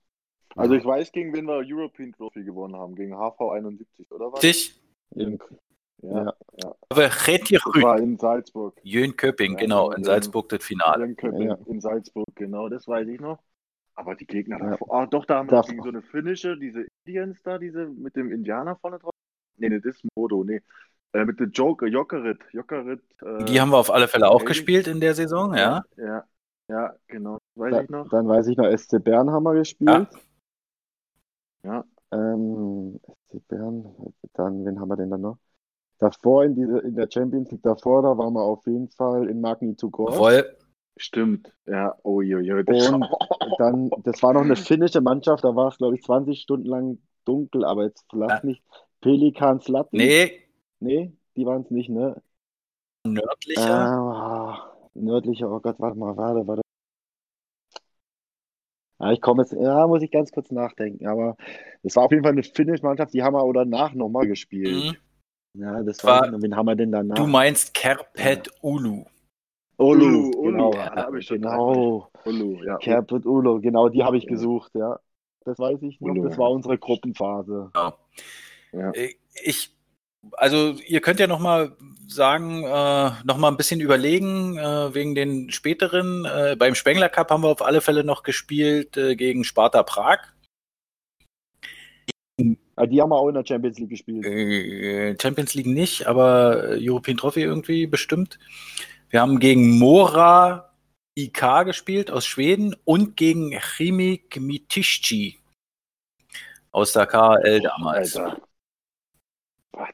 Also 0.57 0.75
ich 0.75 0.85
weiß, 0.85 1.13
gegen 1.13 1.33
wen 1.35 1.47
wir 1.47 1.63
European 1.65 2.13
Trophy 2.13 2.43
gewonnen 2.45 2.77
haben. 2.77 2.95
Gegen 2.95 3.15
HV 3.15 3.41
71, 3.53 4.11
oder 4.11 4.33
was? 4.33 4.41
Dich, 4.41 4.81
Irgend- 5.15 5.43
Ja. 6.03 6.35
aber 6.91 7.05
Retier 7.27 7.61
Das 7.65 7.83
war 7.83 7.99
in 7.99 8.19
Salzburg. 8.19 8.79
Jön 8.83 9.17
Köping, 9.17 9.53
Ja, 9.53 9.59
genau, 9.59 9.91
in 9.93 10.05
Salzburg 10.05 10.49
das 10.51 10.63
Finale. 10.65 11.05
In, 11.07 11.17
Köping, 11.17 11.49
Ja. 11.49 11.59
in 11.67 11.81
Salzburg, 11.81 12.27
genau, 12.35 12.69
das 12.69 12.87
weiß 12.87 13.09
ich 13.09 13.21
noch. 13.21 13.39
Aber 13.95 14.15
die 14.15 14.27
Gegner 14.27 14.59
Ja. 14.59 14.71
davor. 14.71 14.93
Ah, 14.93 15.07
doch, 15.07 15.25
da 15.25 15.37
haben 15.39 15.51
wir 15.51 15.63
gegen 15.63 15.83
so 15.83 15.89
eine 15.89 16.03
finnische, 16.03 16.57
diese 16.59 16.87
Indians 17.05 17.43
da, 17.43 17.59
diese 17.59 17.87
mit 17.87 18.15
dem 18.17 18.31
Indianer 18.31 18.77
vorne 18.77 18.99
drauf. 18.99 19.13
Nee, 19.59 19.69
nee, 19.69 19.81
das 19.81 19.97
ist 19.97 20.05
Modo, 20.17 20.45
nee. 20.45 20.61
Äh, 21.13 21.25
mit 21.25 21.41
dem 21.41 21.51
Joker, 21.51 21.87
Jokerit. 21.87 22.39
Jokerit. 22.53 23.01
Äh, 23.23 23.45
Die 23.45 23.61
haben 23.61 23.71
wir 23.71 23.79
auf 23.79 23.91
alle 23.91 24.09
Fälle 24.09 24.29
auch 24.31 24.45
gespielt 24.45 24.87
in 24.87 25.01
der 25.01 25.15
Saison, 25.15 25.55
ja. 25.55 25.83
Ja, 25.97 26.25
ja, 26.69 26.95
genau. 27.07 27.39
Weiß 27.55 27.73
Da, 27.75 27.81
ich 27.83 27.89
noch. 27.89 28.09
dann 28.11 28.29
weiß 28.29 28.47
ich 28.49 28.57
noch, 28.57 28.67
SC 28.77 28.99
Bern 29.03 29.31
haben 29.31 29.43
wir 29.45 29.55
gespielt. 29.55 30.09
Ja. 31.65 31.85
Ähm, 32.13 33.01
SC 33.31 33.41
Bern, 33.49 33.85
dann, 34.35 34.65
wen 34.65 34.81
haben 34.81 34.89
wir 34.89 34.97
denn 34.97 35.11
dann 35.11 35.21
noch? 35.23 35.39
Davor 35.99 36.45
in, 36.45 36.55
diese, 36.55 36.79
in 36.79 36.95
der 36.95 37.09
Champions 37.11 37.51
League 37.51 37.63
davor, 37.63 38.03
da 38.03 38.17
waren 38.17 38.33
wir 38.35 38.43
auf 38.43 38.65
jeden 38.67 38.89
Fall 38.91 39.29
in 39.29 39.41
Magnitogorsk. 39.41 40.15
Jawohl. 40.17 40.57
Stimmt. 40.97 41.53
Ja, 41.67 41.95
oh, 42.03 42.21
jo, 42.23 42.39
jo. 42.39 42.63
das- 42.63 42.89
Und 42.91 43.05
dann, 43.59 43.91
das 44.05 44.23
war 44.23 44.33
noch 44.33 44.43
eine 44.43 44.57
finnische 44.57 45.01
Mannschaft, 45.01 45.45
da 45.45 45.55
war 45.55 45.69
es, 45.69 45.79
glaube 45.79 45.97
ich, 45.97 46.03
20 46.03 46.41
Stunden 46.41 46.67
lang 46.67 46.99
dunkel, 47.25 47.65
aber 47.65 47.85
jetzt 47.85 48.05
lass 48.13 48.31
Ja. 48.33 48.41
mich. 48.47 48.63
Pelikan 49.01 49.61
Slati? 49.61 49.97
Nee, 49.97 50.43
Nee, 50.81 51.13
die 51.37 51.45
waren 51.47 51.63
es 51.63 51.71
nicht, 51.71 51.89
ne? 51.91 52.21
nördlicher. 53.05 53.63
Ah, 53.71 54.77
nördlicher, 54.95 55.51
oh 55.51 55.61
Gott, 55.61 55.77
warte 55.79 55.99
mal, 55.99 56.17
warte, 56.17 56.47
warte. 56.47 56.63
Ja, 59.01 59.13
ich 59.13 59.21
komme 59.21 59.43
jetzt, 59.43 59.53
ja, 59.53 59.87
muss 59.87 60.03
ich 60.03 60.11
ganz 60.11 60.31
kurz 60.33 60.51
nachdenken, 60.51 61.07
aber 61.07 61.37
es 61.83 61.95
war 61.97 62.05
auf 62.05 62.11
jeden 62.11 62.25
Fall 62.25 62.33
eine 62.33 62.43
finnische 62.43 62.85
Mannschaft, 62.85 63.15
die 63.15 63.23
haben 63.23 63.35
wir 63.35 63.45
oder 63.45 63.65
nach 63.65 63.95
nochmal 63.95 64.27
gespielt. 64.27 64.97
Mhm. 65.55 65.61
Ja, 65.63 65.83
das 65.83 66.03
War- 66.05 66.31
war, 66.33 66.43
wen 66.43 66.55
haben 66.57 66.67
wir 66.67 66.77
denn 66.77 66.93
danach? 66.93 67.17
Du 67.17 67.27
meinst 67.27 67.75
Kerpet 67.75 68.51
Ulu. 68.63 69.05
Ulu, 69.79 70.05
Ulu, 70.05 70.31
Ulu, 70.37 70.43
genau, 70.51 70.73
ja, 70.75 71.15
ich 71.15 71.29
genau, 71.29 72.11
Ulu, 72.25 72.65
ja. 72.65 72.77
Kerpet 72.79 73.25
Ulu, 73.25 73.61
genau, 73.61 73.89
die 73.89 74.03
habe 74.03 74.17
ich 74.17 74.25
Ja. 74.25 74.31
gesucht, 74.31 74.73
ja. 74.75 74.99
Das 75.45 75.59
weiß 75.59 75.81
ich 75.83 76.01
noch, 76.01 76.11
Ulu, 76.11 76.25
das 76.25 76.33
ja. 76.33 76.39
war 76.39 76.51
unsere 76.51 76.77
Gruppenphase. 76.79 77.71
Ja. 77.75 77.97
Äh, 78.73 79.15
Ich, 79.45 79.75
also 80.33 80.75
ihr 80.87 81.01
könnt 81.01 81.21
ja 81.21 81.27
noch 81.27 81.39
mal 81.39 81.77
sagen, 82.07 82.65
äh, 82.65 83.11
noch 83.25 83.37
mal 83.37 83.49
ein 83.49 83.57
bisschen 83.57 83.81
überlegen 83.81 84.59
äh, 84.59 84.95
wegen 84.95 85.15
den 85.15 85.51
späteren. 85.51 86.25
Äh, 86.25 86.57
beim 86.59 86.75
Spengler 86.75 87.09
Cup 87.09 87.31
haben 87.31 87.43
wir 87.43 87.49
auf 87.49 87.63
alle 87.63 87.81
Fälle 87.81 88.05
noch 88.05 88.23
gespielt 88.23 88.97
äh, 88.97 89.15
gegen 89.15 89.45
Sparta 89.45 89.83
Prag. 89.83 90.19
Ja, 92.39 92.87
die 92.87 93.03
haben 93.03 93.11
wir 93.11 93.17
auch 93.17 93.29
in 93.29 93.35
der 93.35 93.45
Champions 93.45 93.79
League 93.79 93.91
gespielt. 93.91 94.25
Äh, 94.25 95.17
Champions 95.21 95.55
League 95.55 95.67
nicht, 95.67 96.07
aber 96.07 96.77
European 96.79 97.17
Trophy 97.17 97.43
irgendwie 97.43 97.87
bestimmt. 97.87 98.39
Wir 99.11 99.21
haben 99.21 99.41
gegen 99.41 99.79
Mora 99.79 100.73
IK 101.17 101.65
gespielt 101.65 102.11
aus 102.11 102.27
Schweden 102.27 102.77
und 102.85 103.17
gegen 103.17 103.59
Chimik 103.59 104.41
Mitischci 104.41 105.39
aus 106.71 106.93
der 106.93 107.07
KHL 107.07 107.61
damals. 107.61 108.17
Alter. 108.17 108.48
Was? 109.73 109.89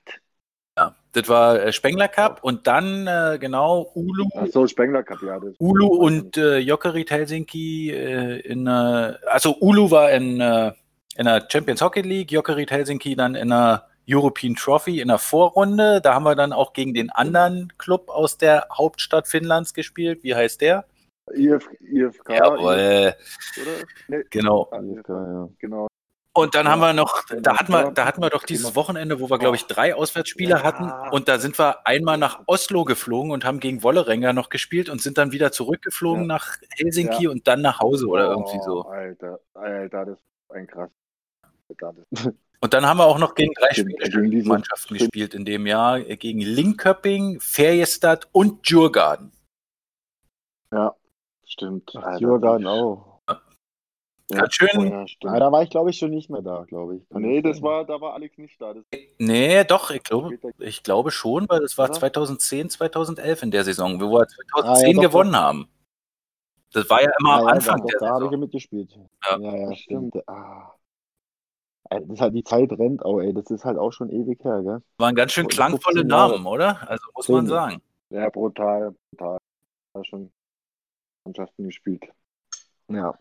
Ja, 0.77 0.97
das 1.13 1.29
war 1.29 1.61
äh, 1.61 1.73
Spengler 1.73 2.09
Cup 2.09 2.43
und 2.43 2.67
dann 2.67 3.07
äh, 3.07 3.39
genau 3.41 3.91
Ulu, 3.95 4.29
Ach 4.35 4.47
so, 4.49 4.67
Spengler 4.67 5.05
Cup, 5.05 5.23
ja. 5.23 5.39
Das 5.39 5.55
Ulu 5.59 5.87
und 5.87 6.37
äh, 6.37 6.59
Jokerit 6.59 7.11
Helsinki 7.11 7.91
äh, 7.91 8.41
in 8.41 8.67
äh, 8.67 9.15
also 9.27 9.57
Ulu 9.61 9.91
war 9.91 10.11
in, 10.11 10.41
äh, 10.41 10.73
in 11.17 11.27
der 11.27 11.47
Champions 11.51 11.81
Hockey 11.81 12.03
League, 12.03 12.33
Jokerit 12.33 12.71
Helsinki 12.71 13.15
dann 13.15 13.37
in 13.37 13.51
der 13.51 13.89
European 14.09 14.55
Trophy 14.55 15.01
in 15.01 15.09
der 15.09 15.19
Vorrunde. 15.19 16.01
Da 16.01 16.15
haben 16.15 16.25
wir 16.25 16.35
dann 16.35 16.53
auch 16.53 16.73
gegen 16.73 16.93
den 16.93 17.11
anderen 17.11 17.73
Club 17.79 18.11
aus 18.11 18.37
der 18.37 18.67
Hauptstadt 18.73 19.29
Finnlands 19.29 19.75
gespielt. 19.75 20.23
Wie 20.23 20.35
heißt 20.35 20.61
der? 20.61 20.85
IF, 21.33 21.69
IFK, 21.81 22.31
Jawohl, 22.31 22.59
oder? 22.59 23.17
Nee, 24.09 24.25
genau. 24.29 24.69
ah, 24.71 24.81
IFK, 24.81 25.09
ja. 25.09 25.49
genau. 25.59 25.89
Und 26.37 26.57
dann 26.57 26.67
Ja. 26.67 26.73
haben 26.73 26.81
wir 26.81 26.93
noch, 26.93 27.23
da 27.41 27.57
hatten 27.57 27.71
wir, 27.73 27.93
da 27.93 28.07
hatten 28.07 28.21
wir 28.21 28.29
doch 28.29 28.43
dieses 28.43 28.75
Wochenende, 28.75 29.21
wo 29.21 29.31
wir, 29.31 29.39
glaube 29.39 29.55
ich, 29.55 29.67
drei 29.67 29.95
Auswärtsspiele 29.95 30.51
Ja. 30.57 30.63
hatten. 30.65 30.91
Und 31.15 31.29
da 31.29 31.39
sind 31.39 31.57
wir 31.61 31.87
einmal 31.87 32.19
nach 32.19 32.41
Oslo 32.47 32.85
geflogen 32.85 33.31
und 33.31 33.45
haben 33.45 33.61
gegen 33.61 33.85
Wollerenger 33.85 34.33
noch 34.33 34.49
gespielt 34.49 34.89
und 34.89 35.01
sind 35.01 35.17
dann 35.17 35.31
wieder 35.31 35.53
zurückgeflogen 35.53 36.23
Ja. 36.23 36.27
nach 36.27 36.57
Helsinki 36.77 37.25
Ja. 37.25 37.31
und 37.31 37.47
dann 37.47 37.63
nach 37.63 37.79
Hause 37.79 38.09
oder 38.09 38.31
Oh, 38.37 38.41
irgendwie 38.41 38.61
so. 38.65 38.83
Alter, 38.83 39.39
Alter, 39.55 40.05
das 40.07 40.19
ist 40.19 40.51
ein 40.51 40.67
krass. 40.67 40.91
Alter, 41.69 41.95
das, 42.11 42.33
Und 42.61 42.75
dann 42.75 42.85
haben 42.87 42.97
wir 42.99 43.05
auch 43.07 43.19
noch 43.19 43.35
gegen 43.37 43.53
drei 43.55 44.43
Mannschaften 44.43 44.95
gespielt 44.95 45.35
in 45.35 45.45
dem 45.45 45.67
Jahr, 45.69 45.99
äh, 45.99 46.17
gegen 46.17 46.41
Linköping, 46.41 47.39
Färjestad 47.41 48.27
und 48.33 48.69
Djurgården. 48.69 49.31
ja, 50.73 50.95
stimmt. 51.45 51.93
Ach, 51.97 52.19
Djurgården 52.19 52.67
auch. 52.67 53.14
Ja, 54.35 54.41
Ganz 54.43 54.55
schön. 54.55 54.89
Ja, 54.91 55.03
Ah, 55.03 55.07
stimmt. 55.07 55.41
da 55.41 55.53
war 55.53 55.63
ich, 55.63 55.71
glaube 55.71 55.91
ich, 55.91 55.99
schon 55.99 56.11
nicht 56.11 56.31
mehr 56.31 56.43
da, 56.43 56.65
glaube 56.65 56.97
ich. 56.97 57.09
Kann 57.09 57.23
Nee, 57.23 57.41
das 57.43 57.53
das 57.53 57.57
sein? 57.59 57.65
war, 57.65 57.85
da 57.85 58.01
war 58.01 58.15
Alex 58.15 58.37
nicht 58.39 58.61
da. 58.61 58.75
Das 58.75 58.85
Nee, 59.19 59.65
doch, 59.65 59.91
ich 59.91 60.03
glaube, 60.03 60.39
ich 60.59 60.83
glaube 60.83 61.11
schon, 61.11 61.47
weil 61.49 61.63
es 61.63 61.79
war 61.79 61.87
Oder? 61.91 61.95
2010, 61.99 62.71
2011 62.71 63.43
in 63.43 63.51
der 63.51 63.65
Saison, 63.65 64.01
wo 64.01 64.11
wir 64.13 64.27
2010 64.27 64.65
Ah, 64.65 64.89
ja, 64.89 64.93
doch, 64.95 65.03
gewonnen 65.03 65.37
haben. 65.37 65.69
Das 66.73 66.89
war 66.91 67.03
ja 67.03 67.11
immer 67.21 67.31
Ja, 67.31 67.37
am 67.41 67.47
ja, 67.49 67.53
Anfang 67.55 67.79
doch, 67.81 67.87
der 67.87 67.99
da 68.01 68.09
habe 68.11 68.25
ich 68.33 68.39
mitgespielt. 68.39 68.91
Ja. 69.25 69.39
ja, 69.39 69.57
ja 69.57 69.75
stimmt. 69.77 70.29
Ah. 70.29 70.75
Das 71.91 72.03
ist 72.09 72.21
halt, 72.21 72.35
die 72.35 72.43
Zeit 72.43 72.73
rennt 72.73 73.05
auch, 73.05 73.21
ey. 73.21 73.33
Das 73.33 73.49
ist 73.51 73.65
halt 73.65 73.79
auch 73.79 73.93
schon 73.93 74.11
ewig 74.11 74.43
her, 74.43 74.63
gell? 74.65 74.83
Waren 74.99 75.15
ganz 75.15 75.33
schön 75.33 75.47
klangvolle 75.47 76.01
15 76.01 76.11
Jahre. 76.11 76.33
Namen, 76.33 76.47
oder? 76.47 76.89
Also 76.91 77.05
muss 77.15 77.29
man 77.29 77.45
Zehn. 77.47 77.49
sagen. 77.49 77.83
Ja, 78.11 78.29
brutal, 78.31 78.95
brutal. 79.13 79.39
Da 79.93 80.05
schon 80.05 80.33
Mannschaften 81.25 81.65
gespielt. 81.65 82.05
Ja. 82.89 83.15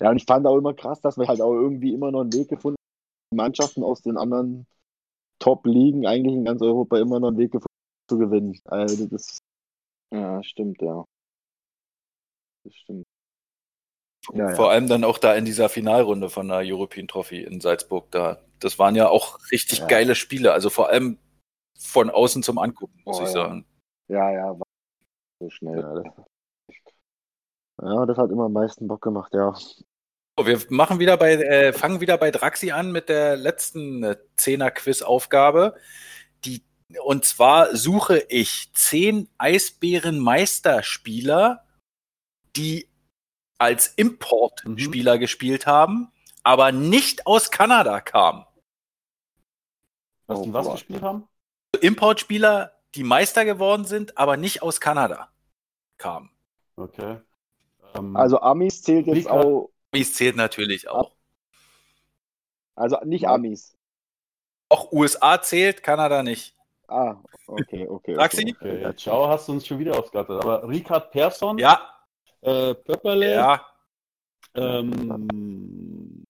Ja, 0.00 0.10
und 0.10 0.16
ich 0.18 0.24
fand 0.26 0.46
auch 0.46 0.56
immer 0.58 0.74
krass, 0.74 1.00
dass 1.00 1.16
wir 1.18 1.26
halt 1.28 1.40
auch 1.40 1.54
irgendwie 1.54 1.92
immer 1.94 2.10
noch 2.10 2.20
einen 2.20 2.32
Weg 2.32 2.48
gefunden 2.48 2.76
haben, 3.32 3.36
Mannschaften 3.36 3.82
aus 3.82 4.02
den 4.02 4.16
anderen 4.18 4.66
Top-Ligen 5.40 6.06
eigentlich 6.06 6.34
in 6.36 6.44
ganz 6.44 6.62
Europa 6.62 6.98
immer 6.98 7.20
noch 7.20 7.28
einen 7.28 7.38
Weg 7.38 7.52
gefunden 7.52 7.66
zu 8.10 8.18
gewinnen. 8.18 8.58
Also 8.66 9.06
das 9.06 9.38
Ja, 10.12 10.42
stimmt, 10.42 10.82
ja. 10.82 11.04
Das 12.64 12.74
stimmt. 12.74 13.04
ja, 14.34 14.48
Vor 14.54 14.66
ja. 14.66 14.70
allem 14.72 14.88
dann 14.88 15.04
auch 15.04 15.18
da 15.18 15.34
in 15.34 15.44
dieser 15.44 15.68
Finalrunde 15.68 16.28
von 16.30 16.48
der 16.48 16.58
European 16.64 17.08
Trophy 17.08 17.42
in 17.42 17.60
Salzburg 17.60 18.10
da. 18.10 18.42
Das 18.60 18.78
waren 18.78 18.94
ja 18.96 19.08
auch 19.08 19.38
richtig 19.50 19.80
Ja. 19.80 19.86
geile 19.86 20.14
Spiele. 20.14 20.52
Also 20.52 20.70
vor 20.70 20.88
allem 20.88 21.18
von 21.78 22.10
außen 22.10 22.42
zum 22.42 22.58
Angucken, 22.58 23.02
muss 23.04 23.18
Oh, 23.18 23.22
ich 23.22 23.28
ja. 23.28 23.32
sagen. 23.32 23.66
Ja, 24.08 24.30
ja, 24.30 24.58
war 24.58 24.66
so 25.40 25.50
schnell. 25.50 26.04
Ja, 27.82 28.06
das, 28.06 28.16
hat 28.18 28.30
immer 28.30 28.44
am 28.46 28.52
meisten 28.52 28.88
Bock 28.88 29.02
gemacht, 29.02 29.34
ja. 29.34 29.54
So, 29.54 30.46
wir 30.46 30.60
machen 30.70 30.98
wieder 30.98 31.16
bei, 31.16 31.32
äh, 31.34 31.72
fangen 31.72 32.00
wieder 32.00 32.18
bei 32.18 32.30
Draxi 32.30 32.70
an 32.70 32.92
mit 32.92 33.08
der 33.08 33.36
letzten 33.36 34.02
äh, 34.02 34.16
Zehner-Quiz-Aufgabe. 34.36 35.76
Die, 36.44 36.62
und 37.04 37.24
zwar 37.24 37.74
suche 37.74 38.18
ich 38.28 38.70
zehn 38.74 39.28
Eisbären-Meisterspieler, 39.38 41.64
die 42.56 42.88
als 43.58 43.88
Importspieler 43.88 45.18
gespielt 45.18 45.66
haben, 45.66 46.12
aber 46.42 46.72
nicht 46.72 47.26
aus 47.26 47.50
Kanada 47.50 48.00
kamen. 48.00 48.44
Was 50.26 50.38
Oh, 50.38 50.44
die 50.44 50.52
was 50.52 50.66
boah. 50.66 50.72
gespielt 50.74 51.02
haben? 51.02 51.28
Importspieler, 51.80 52.72
die 52.94 53.04
Meister 53.04 53.44
geworden 53.44 53.84
sind, 53.84 54.18
aber 54.18 54.36
nicht 54.36 54.62
aus 54.62 54.80
Kanada 54.80 55.30
kamen. 55.98 56.30
Okay. 56.76 57.18
Ähm, 57.98 58.16
Also 58.16 58.40
Amis 58.40 58.82
zählt 58.82 59.06
jetzt 59.06 59.28
auch, 59.28 59.70
Dies 59.94 60.14
zählt 60.14 60.36
natürlich 60.36 60.88
auch. 60.88 61.14
also 62.74 62.98
nicht 63.04 63.22
Ja. 63.22 63.34
Amis. 63.34 63.76
Auch 64.68 64.90
USA 64.92 65.40
zählt, 65.40 65.82
Kanada 65.82 66.22
nicht. 66.22 66.54
Ah, 66.88 67.16
okay, 67.46 67.86
okay. 67.88 68.14
Draxi? 68.14 68.42
okay, 68.42 68.54
okay, 68.60 68.82
ja, 68.82 68.92
schau, 68.96 69.28
hast 69.28 69.48
du 69.48 69.52
uns 69.52 69.66
schon 69.66 69.78
wieder 69.78 69.98
ausgegattet. 69.98 70.40
Aber 70.42 70.68
Ricard 70.68 71.10
Persson, 71.10 71.58
Ja, 71.58 71.88
äh, 72.42 72.74
Pöpperle, 72.74 73.34
ja, 73.34 73.66
ähm, 74.54 76.24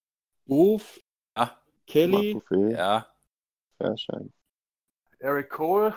Uf, 0.47 1.01
ja, 1.37 1.59
Kelly, 1.87 2.41
ja. 2.71 3.07
Fairschein. 3.79 4.33
Eric 5.19 5.51
Cole, 5.51 5.95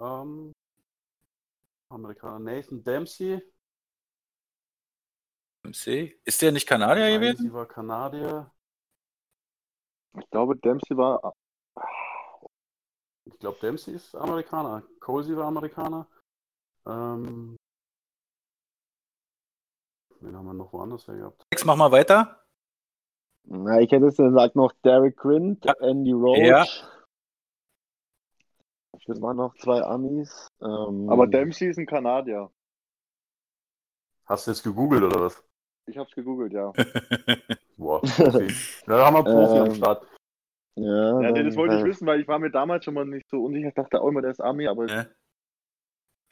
ähm, 0.00 0.52
Amerikaner 1.90 2.38
Nathan 2.38 2.82
Dempsey, 2.82 3.40
MC. 5.62 6.18
Ist 6.24 6.42
der 6.42 6.52
nicht 6.52 6.66
Kanadier 6.66 7.04
Nein, 7.04 7.20
gewesen? 7.20 7.42
sie 7.42 7.52
war 7.52 7.66
Kanadier. 7.66 8.50
Ich 10.18 10.28
glaube, 10.30 10.56
Dempsey 10.56 10.96
war. 10.96 11.34
Ich 13.24 13.38
glaube, 13.38 13.58
Dempsey 13.60 13.94
ist 13.94 14.14
Amerikaner. 14.14 14.82
Colsey 14.98 15.36
war 15.36 15.46
Amerikaner. 15.46 16.06
Ähm, 16.86 17.56
wen 20.20 20.36
haben 20.36 20.46
wir 20.46 20.54
noch 20.54 20.72
woanders 20.72 21.06
her 21.06 21.16
gehabt? 21.16 21.42
Alex, 21.50 21.64
mach 21.64 21.76
mal 21.76 21.92
weiter. 21.92 22.44
Na, 23.44 23.80
ich 23.80 23.90
hätte 23.90 24.06
jetzt 24.06 24.16
gesagt 24.16 24.56
noch 24.56 24.72
Derek 24.84 25.16
Quint, 25.16 25.64
Andy 25.80 26.12
Roach. 26.12 26.38
Ja. 26.38 26.66
Das 29.06 29.20
waren 29.22 29.36
noch 29.36 29.54
zwei 29.56 29.82
Amis. 29.82 30.48
Ähm, 30.60 31.08
Aber 31.08 31.26
Dempsey 31.26 31.68
ist 31.68 31.78
ein 31.78 31.86
Kanadier. 31.86 32.50
Hast 34.26 34.46
du 34.46 34.50
jetzt 34.52 34.62
gegoogelt 34.62 35.02
oder 35.02 35.22
was? 35.22 35.42
Ich 35.90 35.98
hab's 35.98 36.14
gegoogelt, 36.14 36.52
ja. 36.52 36.72
Boah, 37.76 38.00
Profi. 38.02 38.54
da 38.86 39.06
haben 39.06 39.16
wir 39.16 39.24
Profi 39.24 39.58
am 39.58 39.66
Ähm, 39.66 39.74
Start. 39.74 40.06
Ja, 40.76 40.84
Ja, 40.84 41.12
nee, 41.20 41.32
dann- 41.32 41.46
das 41.46 41.56
wollte 41.56 41.74
ich 41.76 41.80
weil- 41.82 41.88
wissen, 41.90 42.06
weil 42.06 42.20
ich 42.20 42.28
war 42.28 42.38
mir 42.38 42.50
damals 42.50 42.84
schon 42.84 42.94
mal 42.94 43.04
nicht 43.04 43.28
so 43.28 43.44
unsicher. 43.44 43.68
Ich 43.68 43.74
dachte 43.74 44.00
auch 44.00 44.08
immer, 44.08 44.22
der 44.22 44.30
ist 44.30 44.40
Army, 44.40 44.68
aber 44.68 44.86
Ja. 44.86 45.06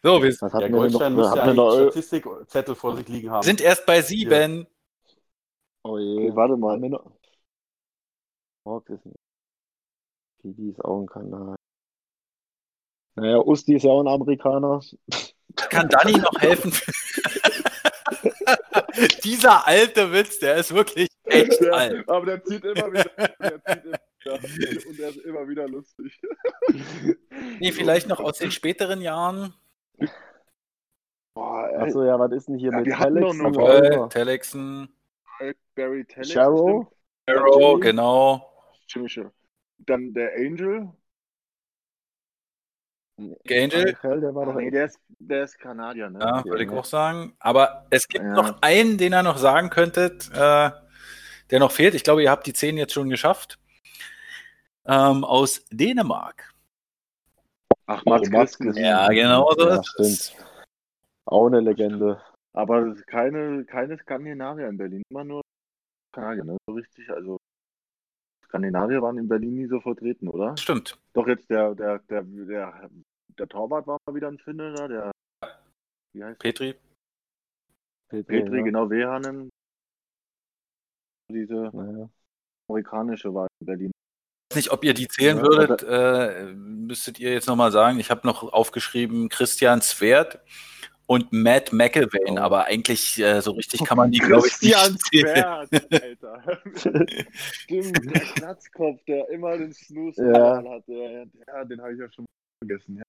So, 0.02 0.22
wir 0.22 0.30
wir 0.30 0.60
denn 0.60 0.72
Goldstein 0.72 1.14
noch? 1.16 1.34
wir 1.34 1.54
noch 1.54 1.72
eigentlich 1.76 1.90
Statistikzettel 1.92 2.74
vor 2.76 2.96
sich 2.96 3.08
liegen 3.08 3.30
haben. 3.30 3.42
sind 3.42 3.60
erst 3.60 3.84
bei 3.84 4.00
sieben. 4.00 4.66
oh 5.82 5.98
je. 5.98 6.28
Okay, 6.28 6.36
warte 6.36 6.56
mal. 6.56 6.78
Hawk 8.64 8.88
ist 8.90 9.04
nicht. 9.06 9.16
Kiki 10.40 10.70
ist 10.70 10.84
auch 10.84 11.00
ein 11.00 11.06
Kanal. 11.06 11.56
Naja, 13.16 13.38
Usti 13.38 13.74
ist 13.74 13.82
ja 13.82 13.90
auch 13.90 14.00
ein 14.02 14.06
Amerikaner. 14.06 14.80
Kann 15.56 15.88
Danny 15.88 16.12
noch 16.18 16.38
helfen? 16.40 16.70
Dieser 19.24 19.66
alte 19.66 20.12
Witz, 20.12 20.38
der 20.38 20.56
ist 20.56 20.74
wirklich 20.74 21.08
echt 21.24 21.60
der, 21.60 21.72
alt. 21.74 22.08
aber 22.08 22.26
der 22.26 22.44
zieht 22.44 22.64
immer 22.64 22.92
wieder. 22.92 23.04
Der 23.40 23.64
zieht 23.64 23.84
immer. 23.84 23.98
Und 24.88 24.98
der 24.98 25.08
ist 25.10 25.16
immer 25.18 25.48
wieder 25.48 25.68
lustig. 25.68 26.20
Nee, 27.60 27.72
vielleicht 27.72 28.08
noch 28.08 28.20
aus 28.20 28.38
den 28.38 28.50
späteren 28.50 29.00
Jahren. 29.00 29.54
Boah, 31.34 31.68
ey, 31.70 31.76
Achso, 31.76 32.04
ja, 32.04 32.18
was 32.18 32.32
ist 32.32 32.48
denn 32.48 32.56
hier 32.58 32.72
Ja, 32.72 33.08
mit 33.08 33.24
und 33.24 33.56
Äh? 33.56 34.08
Telexen, 34.08 34.88
Barry 35.74 36.04
Tellex. 36.04 36.32
Sharrow? 36.32 36.86
Arrow, 37.26 37.70
Jimmy? 37.74 37.80
genau. 37.80 38.52
Stimmt. 38.86 39.32
Dann 39.78 40.12
der 40.12 40.34
Angel. 40.34 40.88
Angel? 43.18 43.84
Michael, 43.84 44.20
der 44.20 44.34
war 44.34 44.46
doch 44.46 44.54
Nee, 44.54 44.70
der 44.70 44.86
ist, 44.86 44.98
der 45.18 45.44
ist 45.44 45.58
Kanadier, 45.58 46.08
ne? 46.08 46.20
Ja, 46.20 46.44
würde 46.44 46.64
ich 46.64 46.70
auch 46.70 46.84
sagen. 46.84 47.34
Aber 47.40 47.86
es 47.90 48.06
gibt 48.06 48.24
Ja. 48.24 48.32
noch 48.34 48.62
einen, 48.62 48.96
den 48.96 49.12
ihr 49.12 49.22
noch 49.22 49.38
sagen 49.38 49.70
könntet, 49.70 50.30
äh, 50.32 50.70
der 51.50 51.58
noch 51.58 51.72
fehlt. 51.72 51.94
Ich 51.94 52.04
glaube, 52.04 52.22
ihr 52.22 52.30
habt 52.30 52.46
die 52.46 52.52
zehn 52.52 52.76
jetzt 52.76 52.92
schon 52.92 53.10
geschafft. 53.10 53.58
Ähm, 54.86 55.24
aus 55.24 55.64
Dänemark. 55.70 56.54
Ach, 57.86 58.04
Mats 58.04 58.28
Oh, 58.28 58.32
Mats. 58.32 58.58
Ja, 58.74 59.08
genau 59.08 59.50
so 59.56 59.68
Ja, 59.68 59.80
ist 59.80 59.94
es. 59.98 60.26
stimmt. 60.28 60.44
Auch 61.26 61.46
eine 61.46 61.60
Legende. 61.60 62.22
Aber 62.52 62.94
keine, 63.06 63.64
keine 63.64 63.98
Skandinavier 63.98 64.68
in 64.68 64.78
Berlin, 64.78 65.02
immer 65.10 65.24
nur 65.24 65.42
Kanadier, 66.12 66.44
ne? 66.44 66.56
So 66.66 66.74
richtig, 66.74 67.10
also 67.10 67.38
Skandinavier 68.48 69.02
waren 69.02 69.18
in 69.18 69.28
Berlin 69.28 69.56
nie 69.56 69.66
so 69.66 69.80
vertreten, 69.80 70.28
oder? 70.28 70.56
Stimmt. 70.56 70.98
Doch 71.12 71.26
jetzt 71.28 71.48
der, 71.50 71.74
der, 71.74 71.98
der, 72.10 72.22
der, 72.22 72.90
der 73.38 73.48
Torwart 73.48 73.86
war 73.86 73.98
mal 74.06 74.14
wieder 74.14 74.28
ein 74.28 74.38
Finne 74.38 74.72
da, 74.74 74.88
der, 74.88 75.12
wie 76.14 76.24
heißt? 76.24 76.38
Petri. 76.38 76.74
Petri, 78.08 78.24
Petri, 78.24 78.58
ja. 78.58 78.64
genau, 78.64 78.88
Wehanen. 78.88 79.50
Diese 81.30 81.70
Naja. 81.74 82.08
amerikanische 82.70 83.32
war 83.34 83.48
in 83.60 83.66
Berlin. 83.66 83.90
Ich 84.50 84.56
weiß 84.56 84.64
nicht, 84.64 84.72
ob 84.72 84.82
ihr 84.82 84.94
die 84.94 85.08
zählen 85.08 85.36
Ja, 85.36 85.42
würdet, 85.42 85.82
äh, 85.86 86.54
müsstet 86.54 87.20
ihr 87.20 87.32
jetzt 87.32 87.48
nochmal 87.48 87.70
sagen. 87.70 88.00
Ich 88.00 88.10
habe 88.10 88.26
noch 88.26 88.42
aufgeschrieben 88.50 89.28
Christian 89.28 89.82
Zwert 89.82 90.40
und 91.08 91.32
Matt 91.32 91.72
McElvain, 91.72 92.38
Oh. 92.38 92.42
aber 92.42 92.66
eigentlich 92.66 93.18
äh, 93.18 93.40
so 93.40 93.52
richtig 93.52 93.82
kann 93.84 93.96
man 93.96 94.10
die, 94.12 94.18
glaube 94.28 94.46
ich, 94.46 94.60
nicht. 94.60 94.74
Zwerg, 94.74 95.68
Alter. 95.72 96.60
Stimmt, 97.32 98.14
der 98.14 98.20
Glatzkopf, 98.34 99.02
der 99.06 99.28
immer 99.30 99.56
den 99.56 99.72
Snooze 99.72 100.22
Ja. 100.30 100.62
hat, 100.62 100.86
der, 100.86 101.26
der, 101.26 101.64
den 101.64 101.80
habe 101.80 101.94
ich 101.94 101.98
ja 102.00 102.12
schon 102.12 102.26
vergessen. 102.62 102.96
Ja. 102.96 103.02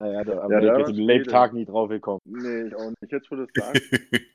Naja, 0.00 0.12
Ja, 0.18 0.24
der 0.24 0.34
ich 0.34 0.68
war 0.68 0.78
jetzt 0.80 0.90
im 0.90 0.96
Lebtag 0.96 1.52
nie 1.52 1.64
drauf 1.66 1.88
gekommen. 1.90 2.20
Nee, 2.24 2.62
ich 2.68 2.74
auch 2.74 2.88
nicht. 3.00 3.12
Jetzt, 3.12 3.30
du 3.30 3.42
es 3.42 3.48
sagst. 3.54 3.82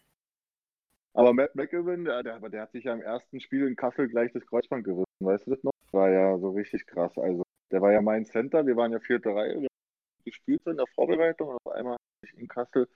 Aber 1.16 1.34
Matt 1.34 1.56
McEwen, 1.56 2.06
der, 2.06 2.22
der, 2.24 2.36
aber 2.36 2.50
der 2.50 2.62
hat 2.62 2.72
sich 2.72 2.84
ja 2.86 2.94
im 2.94 3.02
ersten 3.02 3.42
Spiel 3.42 3.68
in 3.68 3.76
Kassel 3.76 4.08
gleich 4.08 4.32
das 4.32 4.46
Kreuzband 4.46 4.84
gerissen. 4.86 5.04
Weißt 5.20 5.48
du 5.48 5.52
das 5.52 5.64
noch? 5.64 5.72
War 5.92 6.10
ja 6.12 6.38
so 6.38 6.52
richtig 6.52 6.86
krass. 6.86 7.12
Also, 7.18 7.42
der 7.72 7.82
war 7.82 7.92
ja 7.92 8.02
mein 8.02 8.26
Center. 8.26 8.66
Wir 8.66 8.76
waren 8.78 8.92
ja 8.92 9.00
vierte 9.00 9.30
Reihe. 9.30 9.56
Wir 9.56 9.68
haben 9.68 10.24
gespielt 10.24 10.62
so 10.64 10.70
in 10.72 10.78
der 10.78 10.86
Vorbereitung. 10.94 11.50
Und 11.50 11.58
auf 11.66 11.74
einmal 11.74 11.98
in 12.36 12.48
Kassel 12.48 12.88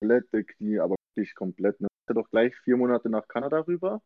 komplette 0.00 0.44
Knie, 0.44 0.78
aber 0.80 0.96
wirklich 1.14 1.34
komplett. 1.34 1.80
Ne? 1.80 1.86
Ist 1.86 2.08
er 2.10 2.14
doch 2.14 2.28
gleich 2.30 2.54
vier 2.64 2.76
Monate 2.76 3.08
nach 3.08 3.26
Kanada 3.28 3.60
rüber 3.60 4.02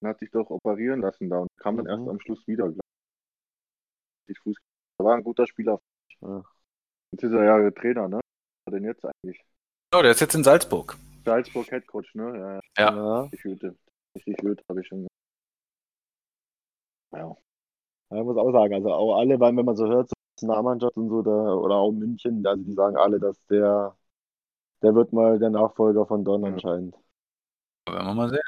und 0.00 0.08
hat 0.08 0.18
sich 0.20 0.30
doch 0.30 0.50
operieren 0.50 1.00
lassen 1.00 1.28
da 1.28 1.38
und 1.40 1.48
kam 1.58 1.76
dann 1.76 1.86
Mhm. 1.86 1.90
erst 1.90 2.08
am 2.10 2.20
Schluss 2.20 2.46
wieder. 2.46 2.72
ich. 4.28 4.38
Fuß. 4.40 4.56
Er 4.98 5.04
war 5.04 5.16
ein 5.16 5.24
guter 5.24 5.46
Spieler. 5.46 5.80
Ja. 6.20 6.44
Jetzt 7.12 7.24
ist 7.24 7.32
er 7.32 7.44
ja 7.44 7.70
Trainer, 7.70 8.08
ne? 8.08 8.16
Was 8.16 8.22
ist 8.22 8.66
er 8.66 8.72
denn 8.72 8.84
jetzt 8.84 9.04
eigentlich? 9.04 9.42
Oh, 9.94 10.02
der 10.02 10.10
ist 10.10 10.20
jetzt 10.20 10.34
in 10.34 10.44
Salzburg. 10.44 10.96
Salzburg 11.24 11.70
Headcoach, 11.70 12.14
ne? 12.14 12.38
Ja, 12.38 12.54
ja. 12.54 12.60
Ja. 12.78 12.96
Ja. 12.96 13.20
Richtig 13.22 13.44
Hüte. 13.44 13.76
Richtig 14.14 14.36
Hüte, 14.42 14.62
habe 14.68 14.80
ich 14.82 14.86
schon 14.86 14.98
gesagt. 14.98 15.14
Ja. 17.12 17.36
Ja, 18.10 18.18
ich 18.18 18.24
muss 18.24 18.36
auch 18.36 18.52
sagen, 18.52 18.74
also 18.74 18.92
auch 18.92 19.18
alle, 19.18 19.38
weil 19.40 19.56
wenn 19.56 19.64
man 19.64 19.76
so 19.76 19.86
hört, 19.88 20.08
so 20.10 20.14
Nationalmannschaft 20.42 20.96
und 20.96 21.08
so, 21.08 21.22
da, 21.22 21.30
oder 21.54 21.76
auch 21.76 21.92
München, 21.92 22.46
also 22.46 22.62
die 22.62 22.72
sagen 22.74 22.96
alle, 22.96 23.18
dass 23.20 23.36
der, 23.46 23.96
der 24.82 24.94
wird 24.94 25.12
mal 25.12 25.38
der 25.38 25.50
Nachfolger 25.50 26.06
von 26.06 26.24
Don 26.24 26.44
Ja. 26.44 26.48
anscheinend. 26.52 26.96
Werden 27.88 28.06
wir 28.06 28.14
mal 28.14 28.28
sehen. 28.30 28.40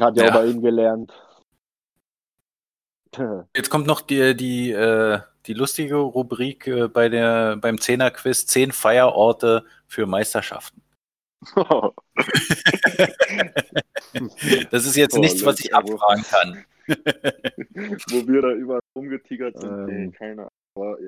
Hat 0.00 0.16
ja, 0.16 0.24
Ja. 0.24 0.30
auch 0.30 0.34
bei 0.34 0.46
ihm 0.46 0.62
gelernt. 0.62 1.12
Jetzt 3.56 3.70
kommt 3.70 3.86
noch 3.86 4.00
die, 4.02 4.36
die, 4.36 4.70
äh, 4.72 5.20
die 5.46 5.54
lustige 5.54 5.96
Rubrik 5.96 6.66
äh, 6.66 6.88
bei 6.88 7.08
der, 7.08 7.56
beim 7.56 7.80
Zehner-Quiz: 7.80 8.46
zehn 8.46 8.72
Feierorte 8.72 9.64
für 9.86 10.06
Meisterschaften. 10.06 10.82
Das 14.70 14.86
ist 14.86 14.96
jetzt 14.96 15.16
Oh, 15.16 15.20
nichts, 15.20 15.44
was 15.44 15.60
ich 15.60 15.74
abfragen 15.74 16.24
kann. 16.24 16.64
Wo 16.88 18.26
wir 18.26 18.42
da 18.42 18.52
überall 18.52 18.80
rumgetigert 18.94 19.58
sind. 19.58 19.70
Ähm. 19.70 19.86
Nee, 19.86 20.10
keine 20.10 20.32
Ahnung. 20.42 20.50
Aber 20.74 20.98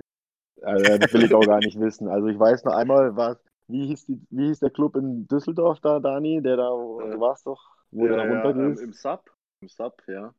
Also, 0.62 0.98
das 0.98 1.12
will 1.12 1.24
ich 1.24 1.34
auch 1.34 1.46
gar 1.46 1.58
nicht 1.58 1.78
wissen. 1.78 2.08
Also 2.08 2.28
ich 2.28 2.38
weiß 2.38 2.64
noch 2.64 2.74
einmal, 2.74 3.16
was, 3.16 3.38
wie 3.68 3.86
hieß, 3.86 4.06
die, 4.06 4.20
wie 4.30 4.46
hieß 4.48 4.60
der 4.60 4.70
Club 4.70 4.96
in 4.96 5.26
Düsseldorf 5.28 5.80
da, 5.80 5.98
Dani? 5.98 6.42
Der 6.42 6.56
da, 6.56 6.68
du 6.68 7.20
warst 7.20 7.46
doch, 7.46 7.60
wo 7.90 8.06
ja, 8.06 8.12
du 8.12 8.16
da 8.16 8.24
ja, 8.24 8.30
ähm, 8.30 8.46
runtergehst? 8.46 8.82
Im 8.82 8.92
Sub. 8.92 9.30
Im 9.60 9.68
Sub, 9.68 10.02
ja. 10.06 10.34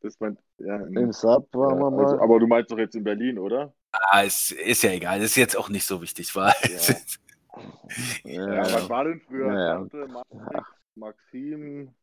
Das 0.00 0.18
mein, 0.18 0.36
ja, 0.58 0.76
im, 0.76 0.96
Im 0.96 1.12
Sub 1.12 1.48
waren 1.54 1.78
ja, 1.78 1.84
wir 1.84 1.90
mal. 1.90 2.04
also, 2.04 2.20
aber 2.20 2.40
du 2.40 2.46
meinst 2.46 2.70
doch 2.72 2.78
jetzt 2.78 2.96
in 2.96 3.04
Berlin, 3.04 3.38
oder? 3.38 3.72
Ah, 3.92 4.24
es 4.24 4.50
ist 4.50 4.82
ja 4.82 4.90
egal, 4.90 5.18
das 5.20 5.30
ist 5.30 5.36
jetzt 5.36 5.56
auch 5.56 5.68
nicht 5.68 5.86
so 5.86 6.00
wichtig, 6.00 6.34
war. 6.34 6.54
Ja. 6.64 6.94
Ja, 8.24 8.60
was 8.60 8.88
war 8.88 9.04
denn 9.04 9.20
früher? 9.20 9.52
Ja, 9.52 9.60
ja. 9.60 9.74
Tante, 9.74 10.08
Matrix, 10.08 10.68
Maxim, 10.94 11.94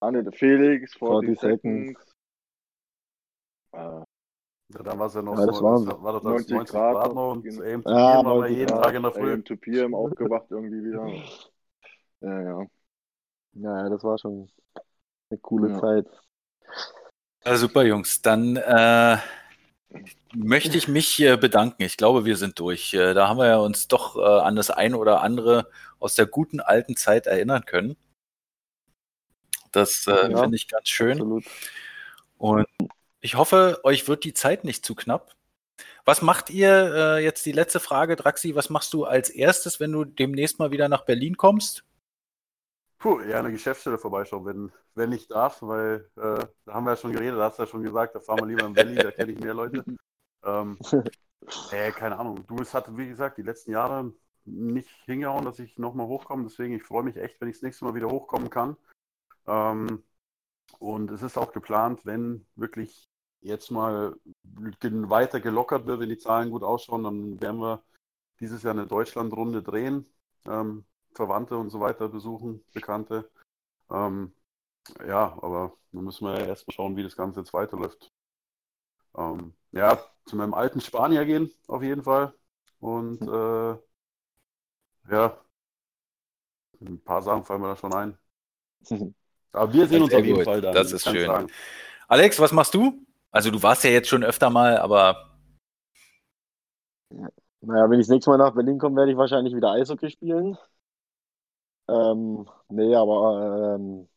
Anne, 0.00 0.22
der 0.22 0.32
Felix, 0.32 0.94
40 0.94 1.38
40 1.38 1.40
Seconds. 1.40 2.00
Seconds. 3.72 4.04
Äh, 4.04 4.07
Ja, 4.74 4.82
dann 4.82 4.98
war 4.98 5.06
es 5.06 5.14
ja 5.14 5.22
noch 5.22 5.38
Ja, 5.38 5.46
das 5.46 5.56
so, 5.56 5.64
waren 5.64 5.86
das 5.86 6.02
war 6.02 6.12
doch 6.12 6.22
das 6.22 6.24
90 6.24 6.54
90 6.54 6.72
Grad 6.72 6.92
Grad, 6.94 7.14
noch, 7.14 7.32
und 7.32 7.44
genau. 7.44 7.62
AM 7.62 7.84
Ah, 7.86 8.24
waren 8.24 8.24
wir 8.26 8.34
90 8.48 8.56
jeden 8.58 8.68
Grad. 8.68 8.84
Tag 8.84 8.94
in 8.94 9.02
der 9.02 9.12
Früh. 9.12 9.32
AM 9.32 9.44
to 9.44 9.56
PM 9.56 9.94
aufgewacht 9.94 10.46
irgendwie 10.50 10.84
wieder. 10.84 11.06
Ja, 12.20 12.42
ja. 12.42 12.66
Ja, 13.52 13.82
ja, 13.84 13.88
das 13.88 14.02
war 14.02 14.18
schon 14.18 14.50
eine 15.30 15.38
coole 15.40 15.72
Ja. 15.72 15.80
Zeit. 15.80 16.06
Ja, 17.44 17.56
super, 17.56 17.84
Jungs. 17.84 18.20
Dann 18.22 18.56
äh, 18.56 19.18
möchte 20.34 20.76
ich 20.76 20.88
mich 20.88 21.20
äh, 21.20 21.36
bedanken. 21.36 21.82
Ich 21.82 21.96
glaube, 21.96 22.24
wir 22.24 22.36
sind 22.36 22.58
durch. 22.58 22.94
Äh, 22.94 23.14
da 23.14 23.28
haben 23.28 23.38
wir 23.38 23.46
ja 23.46 23.58
uns 23.58 23.88
doch 23.88 24.16
äh, 24.16 24.20
an 24.20 24.56
das 24.56 24.70
eine 24.70 24.96
oder 24.98 25.22
andere 25.22 25.70
aus 25.98 26.14
der 26.14 26.26
guten 26.26 26.60
alten 26.60 26.96
Zeit 26.96 27.26
erinnern 27.26 27.64
können. 27.64 27.96
Das 29.72 30.06
äh, 30.06 30.30
Ja, 30.30 30.40
finde 30.40 30.56
ich 30.56 30.68
ganz 30.68 30.88
schön. 30.88 31.12
Absolut. 31.12 31.44
Und 32.38 32.66
ich 33.20 33.36
hoffe, 33.36 33.80
euch 33.84 34.08
wird 34.08 34.24
die 34.24 34.34
Zeit 34.34 34.64
nicht 34.64 34.84
zu 34.84 34.94
knapp. 34.94 35.34
Was 36.04 36.22
macht 36.22 36.50
ihr, 36.50 36.94
äh, 36.94 37.24
jetzt 37.24 37.44
die 37.46 37.52
letzte 37.52 37.80
Frage, 37.80 38.16
Draxi, 38.16 38.54
was 38.54 38.70
machst 38.70 38.94
du 38.94 39.04
als 39.04 39.30
erstes, 39.30 39.78
wenn 39.78 39.92
du 39.92 40.04
demnächst 40.04 40.58
mal 40.58 40.70
wieder 40.70 40.88
nach 40.88 41.04
Berlin 41.04 41.36
kommst? 41.36 41.84
Puh, 42.98 43.20
ja, 43.20 43.38
eine 43.38 43.52
Geschäftsstelle 43.52 43.98
vorbeischauen, 43.98 44.44
wenn, 44.44 44.72
wenn 44.94 45.12
ich 45.12 45.28
darf, 45.28 45.62
weil 45.62 46.10
äh, 46.16 46.44
da 46.64 46.74
haben 46.74 46.84
wir 46.84 46.92
ja 46.92 46.96
schon 46.96 47.12
geredet, 47.12 47.38
da 47.38 47.44
hast 47.44 47.58
du 47.58 47.62
ja 47.62 47.68
schon 47.68 47.82
gesagt, 47.82 48.14
da 48.14 48.20
fahren 48.20 48.40
wir 48.40 48.46
lieber 48.46 48.66
in 48.66 48.72
Berlin, 48.72 48.96
da 48.96 49.10
kenne 49.12 49.32
ich 49.32 49.38
mehr 49.38 49.54
Leute. 49.54 49.84
Ähm, 50.44 50.78
äh, 51.70 51.92
keine 51.92 52.18
Ahnung. 52.18 52.44
Du, 52.46 52.56
es 52.60 52.74
hat, 52.74 52.96
wie 52.96 53.06
gesagt, 53.06 53.38
die 53.38 53.42
letzten 53.42 53.70
Jahre 53.70 54.12
nicht 54.44 54.88
hingehauen, 55.04 55.44
dass 55.44 55.58
ich 55.58 55.78
nochmal 55.78 56.06
hochkomme, 56.06 56.44
deswegen 56.44 56.74
ich 56.74 56.82
freue 56.82 57.04
mich 57.04 57.16
echt, 57.16 57.40
wenn 57.40 57.48
ich 57.48 57.56
das 57.56 57.62
nächste 57.62 57.84
Mal 57.84 57.94
wieder 57.94 58.08
hochkommen 58.08 58.50
kann. 58.50 58.76
Ähm, 59.46 60.02
und 60.78 61.10
es 61.10 61.22
ist 61.22 61.38
auch 61.38 61.52
geplant, 61.52 62.00
wenn 62.04 62.46
wirklich 62.56 63.08
jetzt 63.40 63.70
mal 63.70 64.16
weiter 64.44 65.40
gelockert 65.40 65.86
wird, 65.86 66.00
wenn 66.00 66.08
die 66.08 66.18
Zahlen 66.18 66.50
gut 66.50 66.62
ausschauen, 66.62 67.04
dann 67.04 67.40
werden 67.40 67.60
wir 67.60 67.82
dieses 68.40 68.62
Jahr 68.62 68.74
eine 68.74 68.86
Deutschlandrunde 68.86 69.62
drehen. 69.62 70.06
Ähm, 70.46 70.84
Verwandte 71.14 71.56
und 71.58 71.70
so 71.70 71.80
weiter 71.80 72.08
besuchen, 72.08 72.64
Bekannte. 72.72 73.30
Ähm, 73.90 74.34
ja, 75.06 75.36
aber 75.42 75.74
dann 75.92 76.04
müssen 76.04 76.26
wir 76.26 76.40
ja 76.40 76.46
erstmal 76.46 76.74
schauen, 76.74 76.96
wie 76.96 77.02
das 77.04 77.16
Ganze 77.16 77.40
jetzt 77.40 77.54
weiterläuft. 77.54 78.12
Ähm, 79.16 79.54
ja, 79.72 79.98
zu 80.24 80.36
meinem 80.36 80.54
alten 80.54 80.80
Spanier 80.80 81.24
gehen, 81.26 81.50
auf 81.66 81.82
jeden 81.82 82.02
Fall. 82.02 82.34
Und 82.80 83.20
äh, 83.22 83.78
ja, 85.10 85.38
ein 86.80 87.00
paar 87.04 87.22
Sachen 87.22 87.44
fallen 87.44 87.60
mir 87.60 87.68
da 87.68 87.76
schon 87.76 87.92
ein. 87.92 88.18
Aber 89.52 89.72
wir 89.72 89.86
sehen 89.86 90.02
uns 90.02 90.14
auf 90.14 90.24
jeden 90.24 90.36
gut, 90.36 90.44
Fall 90.44 90.60
da. 90.60 90.72
das 90.72 90.92
ist 90.92 91.08
schön. 91.08 91.26
sagen. 91.26 91.48
Alex, 92.08 92.38
was 92.40 92.52
machst 92.52 92.74
du? 92.74 93.06
Also 93.30 93.50
du 93.50 93.62
warst 93.62 93.84
ja 93.84 93.90
jetzt 93.90 94.08
schon 94.08 94.24
öfter 94.24 94.50
mal, 94.50 94.78
aber 94.78 95.30
Naja, 97.60 97.90
wenn 97.90 98.00
ich 98.00 98.06
das 98.06 98.12
nächste 98.12 98.30
Mal 98.30 98.38
nach 98.38 98.54
Berlin 98.54 98.78
komme, 98.78 98.96
werde 98.96 99.12
ich 99.12 99.18
wahrscheinlich 99.18 99.54
wieder 99.54 99.72
Eishockey 99.72 100.10
spielen. 100.10 100.56
Ähm, 101.88 102.46
nee, 102.68 102.94
aber 102.94 103.76
ähm, 103.76 104.08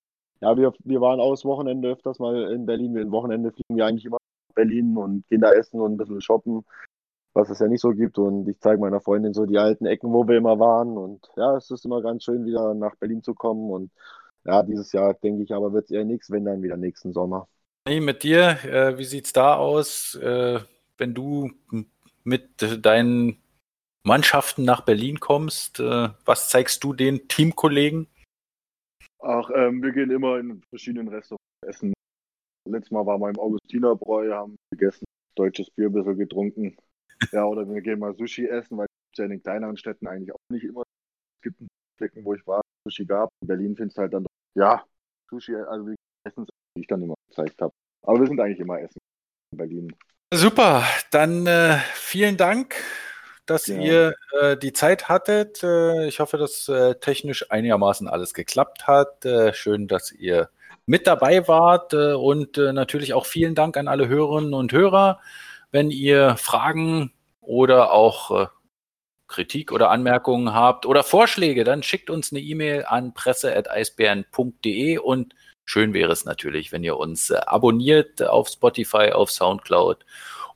ja, 0.42 0.58
wir, 0.58 0.74
wir 0.84 1.02
waren 1.02 1.20
aus 1.20 1.46
Wochenende 1.46 1.90
öfters 1.90 2.20
mal 2.20 2.52
in 2.52 2.66
Berlin. 2.66 2.94
Wir, 2.96 3.04
am 3.04 3.12
Wochenende 3.12 3.52
fliegen 3.52 3.78
wir 3.78 3.86
eigentlich 3.86 4.06
immer 4.06 4.18
nach 4.50 4.56
Berlin 4.56 4.98
und 4.98 5.28
gehen 5.30 5.42
da 5.42 5.52
essen 5.52 5.80
und 5.80 5.94
ein 5.94 5.98
bisschen 5.98 6.22
shoppen, 6.22 6.66
was 7.34 7.50
es 7.50 7.60
ja 7.60 7.68
nicht 7.68 7.82
so 7.82 7.92
gibt. 7.92 8.18
Und 8.18 8.48
ich 8.48 8.60
zeige 8.60 8.82
meiner 8.82 9.02
Freundin 9.02 9.34
so 9.34 9.46
die 9.46 9.58
alten 9.58 9.86
Ecken, 9.86 10.12
wo 10.12 10.28
wir 10.28 10.38
immer 10.38 10.60
waren. 10.60 10.98
Und 10.98 11.30
ja, 11.36 11.56
es 11.56 11.72
ist 11.72 11.86
immer 11.86 12.02
ganz 12.02 12.24
schön, 12.24 12.46
wieder 12.46 12.74
nach 12.74 12.96
Berlin 12.96 13.24
zu 13.24 13.34
kommen. 13.34 13.72
Und 13.72 13.92
ja, 14.46 14.64
dieses 14.64 14.92
Jahr 14.92 15.14
denke 15.16 15.44
ich 15.44 15.54
aber, 15.54 15.74
wird 15.74 15.86
es 15.86 15.92
eher 15.92 16.06
nichts, 16.06 16.30
wenn 16.32 16.46
dann 16.46 16.62
wieder 16.64 16.78
nächsten 16.78 17.14
Sommer. 17.14 17.48
Nee, 17.88 18.00
mit 18.00 18.24
dir, 18.24 18.64
äh, 18.64 18.98
wie 18.98 19.06
sieht's 19.06 19.34
da 19.34 19.56
aus, 19.56 20.16
äh, 20.16 20.60
wenn 20.98 21.14
du 21.14 21.52
mit 22.24 22.50
deinen 22.86 23.38
Mannschaften 24.04 24.64
nach 24.66 24.82
Berlin 24.82 25.20
kommst? 25.20 25.80
Äh, 25.80 26.10
was 26.26 26.50
zeigst 26.50 26.84
du 26.84 26.94
den 26.94 27.28
Teamkollegen? 27.28 28.08
Ach, 29.20 29.50
ähm, 29.56 29.82
wir 29.84 29.92
gehen 29.92 30.12
immer 30.12 30.40
in 30.40 30.62
verschiedenen 30.70 31.08
Restaurants 31.08 31.44
essen. 31.66 31.94
Letztes 32.70 32.92
Mal 32.92 33.06
waren 33.06 33.22
wir 33.22 33.30
im 33.30 33.40
Augustinerbräu, 33.40 34.32
haben 34.34 34.58
gegessen, 34.72 35.06
deutsches 35.36 35.70
Bier 35.72 35.88
ein 35.88 35.94
bisschen 35.94 36.18
getrunken. 36.18 36.78
Ja, 37.34 37.46
oder 37.46 37.70
wir 37.70 37.82
gehen 37.82 38.00
mal 38.00 38.16
Sushi 38.16 38.48
essen, 38.48 38.78
weil 38.78 38.88
es 39.14 39.20
ja 39.20 39.26
in 39.26 39.32
den 39.32 39.44
kleineren 39.44 39.78
Städten 39.78 40.08
eigentlich 40.08 40.34
auch 40.34 40.40
nicht 40.50 40.66
immer. 40.66 40.82
Es 41.38 41.44
gibt 41.44 41.62
Flecken, 41.98 42.26
wo 42.26 42.34
ich 42.36 42.46
war, 42.48 42.62
Sushi 42.86 43.06
gab. 43.06 43.30
In 43.42 43.48
Berlin 43.48 43.76
findest 43.76 43.98
du 43.98 44.02
halt 44.04 44.14
dann, 44.14 44.24
doch- 44.24 44.31
ja, 44.56 44.84
Sushi, 45.30 45.56
also 45.56 45.88
wir 45.88 45.96
essen 46.24 46.46
wie 46.76 46.82
ich 46.82 46.88
dann 46.88 47.02
immer 47.02 47.16
gezeigt 47.30 47.62
habe. 47.62 47.74
Aber 48.04 48.20
wir 48.20 48.28
sind 48.28 48.40
eigentlich 48.40 48.60
immer 48.60 48.80
essen 48.80 49.00
in 49.52 49.58
Berlin. 49.58 49.96
Super, 50.34 50.84
dann 51.12 51.46
äh, 51.46 51.78
vielen 51.94 52.38
Dank, 52.38 52.76
dass 53.46 53.68
Ja. 53.68 53.76
ihr 53.78 54.16
äh, 54.40 54.58
die 54.58 54.72
Zeit 54.74 55.10
hattet. 55.10 55.62
Äh, 55.64 56.08
ich 56.08 56.20
hoffe, 56.22 56.38
dass 56.38 56.70
äh, 56.70 56.96
technisch 56.96 57.52
einigermaßen 57.52 58.08
alles 58.08 58.34
geklappt 58.34 58.88
hat. 58.88 59.26
Äh, 59.26 59.54
schön, 59.54 59.88
dass 59.88 60.12
ihr 60.12 60.50
mit 60.86 61.06
dabei 61.08 61.48
wart 61.48 61.94
äh, 61.94 62.14
und 62.14 62.58
äh, 62.58 62.72
natürlich 62.74 63.14
auch 63.14 63.26
vielen 63.26 63.56
Dank 63.56 63.76
an 63.78 63.88
alle 63.90 64.08
Hörerinnen 64.08 64.54
und 64.54 64.72
Hörer. 64.72 65.20
Wenn 65.72 65.92
ihr 65.92 66.38
Fragen 66.38 67.12
oder 67.42 67.92
auch 67.92 68.32
äh, 68.44 68.48
Kritik 69.32 69.72
oder 69.72 69.90
Anmerkungen 69.90 70.54
habt 70.54 70.86
oder 70.86 71.04
Vorschläge, 71.04 71.64
dann 71.64 71.82
schickt 71.84 72.10
uns 72.10 72.32
eine 72.32 72.42
E-Mail 72.42 72.86
an 72.86 73.14
presse.eisbären.de 73.14 74.98
und 74.98 75.34
schön 75.66 75.94
wäre 75.94 76.12
es 76.12 76.26
natürlich, 76.26 76.72
wenn 76.72 76.84
ihr 76.84 76.98
uns 76.98 77.30
äh, 77.30 77.38
abonniert 77.46 78.22
auf 78.22 78.50
Spotify, 78.50 79.12
auf 79.14 79.32
Soundcloud 79.32 80.06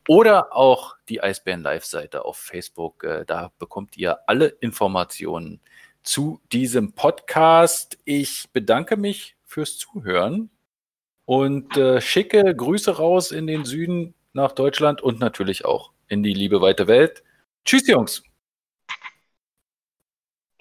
oder 0.07 0.55
auch 0.55 0.95
die 1.09 1.21
Eisbären 1.21 1.61
Live-Seite 1.61 2.25
auf 2.25 2.37
Facebook. 2.37 3.03
Äh, 3.03 3.25
Da 3.25 3.51
bekommt 3.57 3.97
ihr 3.97 4.19
alle 4.27 4.47
Informationen 4.47 5.61
zu 6.03 6.41
diesem 6.51 6.93
Podcast. 6.93 7.97
Ich 8.05 8.49
bedanke 8.53 8.97
mich 8.97 9.35
fürs 9.45 9.77
Zuhören 9.77 10.49
und 11.25 11.75
äh, 11.77 12.01
schicke 12.01 12.55
Grüße 12.55 12.97
raus 12.97 13.31
in 13.31 13.47
den 13.47 13.65
Süden 13.65 14.13
nach 14.33 14.51
Deutschland 14.51 15.01
und 15.01 15.19
natürlich 15.19 15.65
auch 15.65 15.91
in 16.07 16.21
die 16.21 16.33
liebe 16.33 16.61
weite 16.61 16.87
Welt. 16.87 17.23
Tschüss, 17.63 17.87
Jungs. 17.87 18.21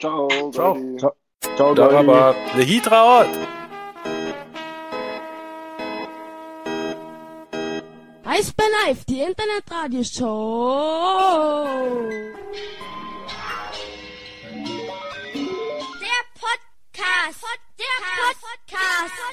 Ciao, 0.00 0.28
Ciao. 0.52 0.74
Goldi. 0.74 0.98
Ciao. 0.98 1.12
Ciao, 1.56 1.74
Da 1.74 1.86
Goldi. 1.88 1.96
aber 2.10 2.34
Le 2.56 2.64
Hitraot. 2.64 3.28
Eisbär 8.24 8.66
Live, 8.86 9.04
die 9.04 9.20
Internetradioshow. 9.20 11.68
Der 16.00 16.22
Podcast. 16.40 17.44
Der 17.78 17.96
Podcast. 18.16 19.24